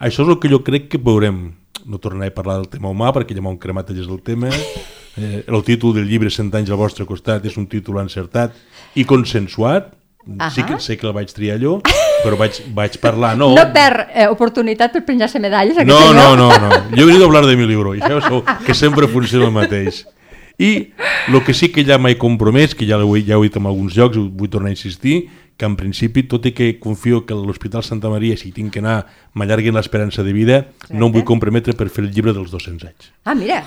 Això 0.00 0.24
és 0.24 0.32
el 0.32 0.40
que 0.40 0.52
jo 0.52 0.60
crec 0.64 0.88
que 0.92 1.00
veurem. 1.00 1.54
No 1.88 1.96
tornaré 2.00 2.28
a 2.28 2.36
parlar 2.36 2.60
del 2.60 2.68
tema 2.72 2.92
humà, 2.92 3.14
perquè 3.16 3.36
ja 3.36 3.40
m'ho 3.44 3.52
han 3.54 3.60
cremat 3.60 3.92
és 3.96 4.04
el 4.04 4.20
tema. 4.24 4.52
Eh, 5.16 5.44
el 5.46 5.62
títol 5.64 5.94
del 5.94 6.06
llibre 6.08 6.30
100 6.30 6.54
anys 6.54 6.70
al 6.70 6.78
vostre 6.78 7.04
costat 7.06 7.44
és 7.46 7.56
un 7.58 7.66
títol 7.66 7.98
encertat 8.02 8.54
i 8.94 9.04
consensuat. 9.04 9.96
Sí 10.54 10.62
que 10.68 10.76
sé 10.78 10.98
que 11.00 11.06
el 11.08 11.14
vaig 11.16 11.30
triar 11.32 11.56
jo, 11.58 11.78
però 12.22 12.36
vaig, 12.36 12.58
vaig 12.76 12.98
parlar, 13.00 13.32
no... 13.40 13.48
No 13.56 13.62
perd 13.72 14.10
eh, 14.12 14.26
oportunitat 14.28 14.92
per 14.92 15.00
penjar-se 15.08 15.40
medalles, 15.40 15.78
No, 15.88 15.96
senyor. 15.96 16.14
no, 16.14 16.36
no, 16.36 16.48
no. 16.60 16.96
Yo 16.96 17.02
he 17.02 17.06
venido 17.06 17.24
a 17.24 17.26
hablar 17.26 17.46
de 17.48 17.56
mi 17.56 17.64
libro, 17.66 17.94
i 17.96 18.00
sabeu 18.04 18.44
que 18.66 18.74
sempre 18.76 19.08
funciona 19.08 19.46
el 19.48 19.54
mateix. 19.56 20.04
I 20.60 20.92
el 21.32 21.40
que 21.42 21.54
sí 21.56 21.70
que 21.72 21.86
ja 21.88 21.96
m'he 21.98 22.18
compromès, 22.20 22.74
que 22.76 22.84
ja 22.86 22.98
ho, 23.00 23.16
he, 23.16 23.24
ja 23.24 23.38
ho 23.40 23.42
he 23.42 23.48
dit 23.48 23.56
en 23.56 23.66
alguns 23.66 23.96
llocs, 23.96 24.20
ho 24.20 24.28
vull 24.28 24.50
tornar 24.52 24.68
a 24.68 24.76
insistir, 24.76 25.30
que 25.56 25.64
en 25.66 25.74
principi, 25.80 26.22
tot 26.28 26.44
i 26.46 26.52
que 26.52 26.74
confio 26.78 27.24
que 27.24 27.34
l'Hospital 27.34 27.82
Santa 27.82 28.12
Maria, 28.12 28.36
si 28.36 28.52
tinc 28.52 28.74
que 28.76 28.84
anar, 28.84 29.06
m'allarguin 29.32 29.74
l'esperança 29.74 30.22
de 30.22 30.36
vida, 30.36 30.66
no 30.92 31.08
em 31.08 31.16
vull 31.16 31.24
comprometre 31.24 31.72
per 31.72 31.88
fer 31.88 32.04
el 32.04 32.12
llibre 32.12 32.36
dels 32.36 32.52
200 32.52 32.86
anys. 32.92 33.10
Ah, 33.24 33.34
mira. 33.34 33.64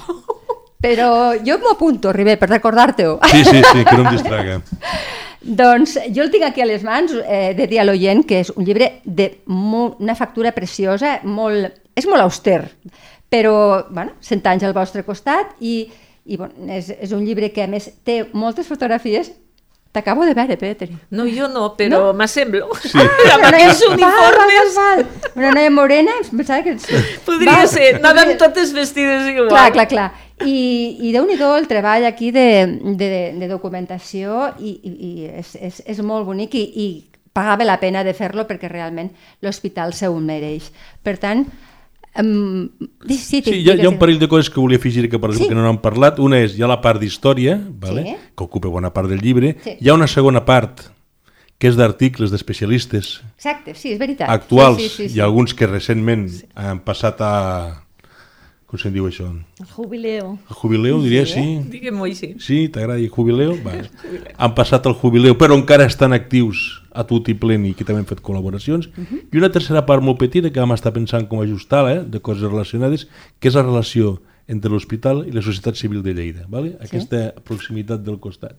Però 0.84 1.10
jo 1.40 1.58
m'ho 1.62 1.72
apunto, 1.78 2.12
Ribé, 2.12 2.36
per 2.38 2.50
recordar-te-ho. 2.52 3.18
Sí, 3.32 3.44
sí, 3.48 3.62
sí, 3.72 3.84
que 3.88 3.96
no 3.98 4.04
em 4.10 4.18
distraga. 4.18 4.60
Doncs 5.44 5.98
jo 6.16 6.24
el 6.24 6.30
tinc 6.32 6.46
aquí 6.48 6.62
a 6.64 6.66
les 6.68 6.84
mans, 6.88 7.12
eh, 7.28 7.52
de 7.58 7.66
dir 7.68 7.82
a 7.82 7.84
l'oient 7.84 8.22
que 8.28 8.38
és 8.46 8.52
un 8.56 8.64
llibre 8.64 9.02
de 9.04 9.26
molt, 9.52 9.98
una 10.00 10.16
factura 10.16 10.54
preciosa, 10.56 11.18
molt, 11.28 11.82
és 12.00 12.08
molt 12.08 12.24
auster, 12.24 12.62
però 13.30 13.84
bueno, 13.90 14.14
100 14.24 14.48
anys 14.54 14.64
al 14.64 14.76
vostre 14.78 15.04
costat 15.04 15.52
i, 15.60 15.90
i 16.26 16.38
bueno, 16.40 16.54
és, 16.72 16.88
és 16.96 17.12
un 17.12 17.26
llibre 17.28 17.52
que 17.52 17.64
a 17.66 17.68
més 17.68 17.90
té 18.08 18.22
moltes 18.32 18.68
fotografies. 18.72 19.34
T'acabo 19.94 20.24
de 20.26 20.34
veure, 20.34 20.56
Petri. 20.58 20.88
No, 21.14 21.28
jo 21.30 21.46
no, 21.52 21.68
però 21.78 22.00
No? 22.08 22.14
m'assemblo. 22.18 22.72
Sí. 22.82 22.98
Amb 23.36 23.44
aquells 23.52 23.84
uniformes 23.92 24.74
Val, 24.80 25.04
val, 25.04 25.04
val. 25.04 25.34
Una 25.36 25.52
noia 25.54 25.70
morena, 25.76 26.16
em 26.24 26.40
pensava 26.40 26.64
que... 26.66 26.74
podria 27.28 27.60
Val. 27.60 27.68
ser. 27.70 27.92
Anàvem 28.00 28.32
totes 28.42 28.72
vestides 28.74 29.28
igual. 29.36 29.52
Clar, 29.52 29.68
clar, 29.76 29.86
clar. 29.92 30.08
I, 30.42 30.98
i 31.06 31.12
déu 31.14 31.28
nhi 31.30 31.38
el 31.38 31.68
treball 31.70 32.06
aquí 32.06 32.32
de, 32.32 32.66
de, 32.98 33.10
de 33.38 33.48
documentació 33.48 34.54
i, 34.60 34.74
i, 34.82 34.92
i 34.94 35.12
és, 35.30 35.56
és, 35.56 35.82
és 35.86 36.00
molt 36.02 36.26
bonic 36.26 36.56
i, 36.56 36.64
i 36.64 36.88
pagava 37.34 37.64
la 37.66 37.80
pena 37.80 38.04
de 38.04 38.14
fer-lo 38.14 38.48
perquè 38.50 38.70
realment 38.70 39.12
l'hospital 39.42 39.94
se 39.94 40.08
ho 40.10 40.18
mereix. 40.20 40.72
Per 41.04 41.18
tant, 41.18 41.46
um, 42.22 42.70
sí, 43.08 43.18
sí, 43.18 43.42
Sí, 43.42 43.60
hi 43.62 43.70
ha, 43.70 43.76
hi 43.76 43.86
ha 43.86 43.90
un 43.90 44.00
parell 44.02 44.20
de 44.20 44.28
coses 44.30 44.50
que 44.50 44.60
volia 44.60 44.78
afegir 44.78 45.10
que, 45.10 45.20
per 45.20 45.30
exemple, 45.32 45.48
Sí. 45.48 45.50
que 45.54 45.56
no 45.56 45.66
n'hem 45.66 45.80
parlat. 45.82 46.20
Una 46.20 46.40
és, 46.42 46.58
hi 46.58 46.64
ha 46.64 46.68
la 46.70 46.82
part 46.82 47.00
d'història, 47.02 47.60
vale? 47.80 48.04
Sí. 48.04 48.16
que 48.36 48.44
ocupa 48.44 48.68
bona 48.70 48.92
part 48.94 49.10
del 49.10 49.22
llibre. 49.22 49.56
Sí. 49.64 49.78
Hi 49.80 49.90
ha 49.90 49.94
una 49.94 50.08
segona 50.08 50.44
part, 50.46 50.82
que 51.58 51.70
és 51.70 51.78
d'articles 51.78 52.30
d'especialistes 52.34 53.22
Exacte, 53.38 53.74
sí, 53.74 53.94
és 53.94 54.00
veritat. 54.00 54.28
actuals 54.30 54.82
sí, 54.82 54.90
sí, 54.90 54.96
sí, 54.96 55.10
sí. 55.10 55.18
i 55.18 55.22
alguns 55.22 55.54
que 55.54 55.68
recentment 55.70 56.28
han 56.56 56.82
passat 56.84 57.22
a... 57.22 57.83
Com 58.74 58.82
se'n 58.82 58.90
diu 58.96 59.06
això? 59.06 59.28
El 59.62 59.68
jubileo. 59.70 60.32
A 60.50 60.56
jubileu, 60.58 60.96
diria, 61.04 61.28
sí. 61.30 61.44
Diguem-ho 61.70 62.08
així. 62.08 62.32
Sí, 62.42 62.56
t'agrada 62.74 62.98
dir 62.98 63.12
jubileu? 63.14 63.52
Vale. 63.62 63.84
Han 64.42 64.56
passat 64.58 64.90
al 64.90 64.96
jubileu, 64.98 65.36
però 65.38 65.54
encara 65.54 65.86
estan 65.86 66.18
actius 66.18 66.64
a 66.90 67.04
tot 67.06 67.30
i 67.30 67.36
pleni, 67.38 67.76
que 67.78 67.86
també 67.86 68.02
han 68.02 68.10
fet 68.10 68.24
col·laboracions. 68.26 68.90
I 68.98 69.38
una 69.38 69.52
tercera 69.54 69.84
part 69.86 70.02
molt 70.02 70.18
petita, 70.18 70.50
que 70.50 70.62
vam 70.62 70.74
estar 70.74 70.90
pensant 70.94 71.30
com 71.30 71.46
ajustar-la, 71.46 71.94
eh, 72.00 72.02
de 72.16 72.22
coses 72.26 72.50
relacionades, 72.50 73.06
que 73.38 73.54
és 73.54 73.58
la 73.58 73.66
relació 73.66 74.16
entre 74.50 74.74
l'hospital 74.74 75.22
i 75.30 75.38
la 75.38 75.46
societat 75.46 75.78
civil 75.78 76.02
de 76.02 76.18
Lleida. 76.18 76.50
Vale? 76.50 76.74
Aquesta 76.82 77.28
proximitat 77.46 78.02
del 78.02 78.18
costat. 78.26 78.58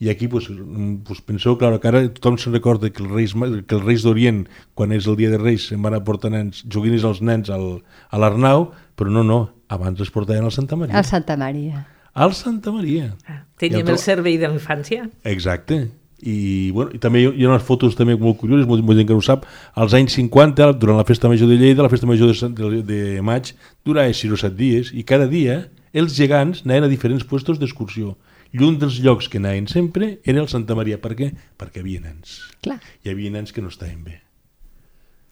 I 0.00 0.10
aquí 0.10 0.28
pues, 0.28 0.48
mm, 0.48 1.02
pues 1.06 1.20
penseu, 1.26 1.56
clar, 1.58 1.72
que 1.82 1.88
ara 1.90 2.04
tothom 2.14 2.36
se'n 2.38 2.52
recorda 2.54 2.90
que 2.94 3.02
els 3.02 3.10
Reis, 3.10 3.32
que 3.66 3.74
els 3.74 3.84
Reis 3.84 4.04
d'Orient, 4.06 4.44
quan 4.78 4.92
és 4.94 5.06
el 5.10 5.16
dia 5.18 5.30
de 5.32 5.38
Reis, 5.42 5.66
se'n 5.72 5.82
van 5.82 5.94
a 5.98 6.02
portar 6.06 6.30
nens, 6.30 6.62
joguines 6.70 7.02
als 7.04 7.18
nens 7.20 7.50
al, 7.50 7.80
a 8.10 8.18
l'Arnau, 8.22 8.68
però 8.94 9.10
no, 9.10 9.24
no, 9.26 9.40
abans 9.68 9.98
els 10.00 10.10
portaven 10.14 10.44
al 10.46 10.52
Santa 10.54 10.76
Maria. 10.78 10.98
El 10.98 11.04
Santa 11.04 11.36
Maria. 11.36 11.86
Al 12.14 12.32
Santa 12.34 12.70
Maria. 12.72 13.12
Teníem 13.58 13.84
Ja 13.86 13.90
el 13.92 13.96
tro- 13.98 14.04
servei 14.04 14.38
d'infància. 14.38 15.08
Exacte. 15.24 15.88
I, 16.22 16.70
bueno, 16.74 16.90
i 16.94 16.98
també 16.98 17.20
hi 17.22 17.26
ha- 17.44 17.48
unes 17.50 17.62
fotos 17.62 17.94
també 17.94 18.16
molt 18.18 18.38
curioses, 18.40 18.66
molta 18.66 18.94
gent 18.94 19.06
que 19.06 19.14
no 19.14 19.20
ho 19.20 19.22
sap, 19.22 19.44
als 19.78 19.94
anys 19.94 20.14
50, 20.18 20.72
durant 20.78 20.98
la 20.98 21.04
festa 21.06 21.28
major 21.30 21.46
de 21.50 21.58
Lleida, 21.58 21.82
la 21.82 21.90
festa 21.92 22.06
major 22.10 22.32
de, 22.34 22.54
de, 22.58 22.80
de 22.82 23.22
maig, 23.22 23.52
durava 23.86 24.10
6 24.14 24.32
o 24.34 24.36
7 24.40 24.54
dies, 24.58 24.90
i 24.94 25.02
cada 25.06 25.28
dia 25.30 25.68
els 25.92 26.14
gegants 26.18 26.64
anaven 26.66 26.84
a 26.88 26.90
diferents 26.90 27.22
puestos 27.26 27.58
d'excursió. 27.58 28.16
I 28.54 28.62
un 28.64 28.78
dels 28.80 29.02
llocs 29.04 29.28
que 29.28 29.40
anaven 29.42 29.68
sempre 29.68 30.18
era 30.24 30.40
el 30.40 30.48
Santa 30.48 30.76
Maria. 30.78 31.00
Per 31.02 31.12
què? 31.18 31.28
Perquè 31.60 31.80
hi 31.80 31.84
havia 31.84 32.06
nens. 32.06 32.38
Clar. 32.64 32.78
Hi 33.04 33.12
havia 33.12 33.34
nens 33.34 33.52
que 33.52 33.64
no 33.64 33.72
estaven 33.72 34.00
bé. 34.06 34.22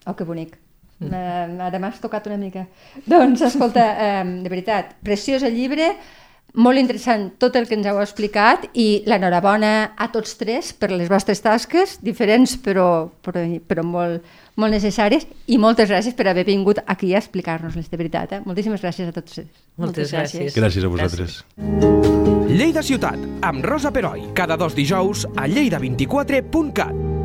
Oh, 0.05 0.13
que 0.13 0.27
bonic. 0.27 0.55
Mm. 0.99 1.09
Uh, 1.09 1.65
ara 1.67 1.81
m'has 1.81 1.99
tocat 2.01 2.29
una 2.29 2.37
mica. 2.41 2.67
Doncs, 3.05 3.43
escolta, 3.49 3.89
um, 4.21 4.37
de 4.45 4.53
veritat, 4.53 4.95
preciós 5.05 5.45
el 5.45 5.57
llibre, 5.57 5.91
molt 6.57 6.79
interessant 6.79 7.27
tot 7.41 7.57
el 7.59 7.67
que 7.69 7.75
ens 7.77 7.85
heu 7.89 7.99
explicat 8.01 8.65
i 8.77 9.03
l'enhorabona 9.05 9.73
a 9.97 10.07
tots 10.13 10.37
tres 10.39 10.71
per 10.73 10.89
les 10.93 11.09
vostres 11.11 11.43
tasques, 11.45 11.97
diferents 12.01 12.55
però, 12.63 12.87
però, 13.21 13.43
però 13.67 13.85
molt, 13.85 14.37
molt 14.57 14.73
necessàries 14.73 15.27
i 15.47 15.59
moltes 15.61 15.89
gràcies 15.91 16.17
per 16.17 16.27
haver 16.31 16.45
vingut 16.47 16.81
aquí 16.85 17.13
a 17.13 17.21
explicar-nos-les, 17.21 17.89
de 17.91 17.99
veritat. 17.99 18.33
Eh? 18.33 18.41
Moltíssimes 18.45 18.83
gràcies 18.83 19.11
a 19.11 19.15
tots. 19.15 19.41
Moltes 19.77 20.13
gràcies. 20.13 20.55
Gràcies 20.57 20.83
a 20.83 20.91
vosaltres. 20.91 21.43
Lleida 22.47 22.81
Ciutat, 22.81 23.21
amb 23.45 23.65
Rosa 23.65 23.93
Peroi, 23.93 24.31
cada 24.37 24.57
dos 24.57 24.75
dijous 24.75 25.27
a 25.35 25.47
lleida24.cat. 25.51 27.16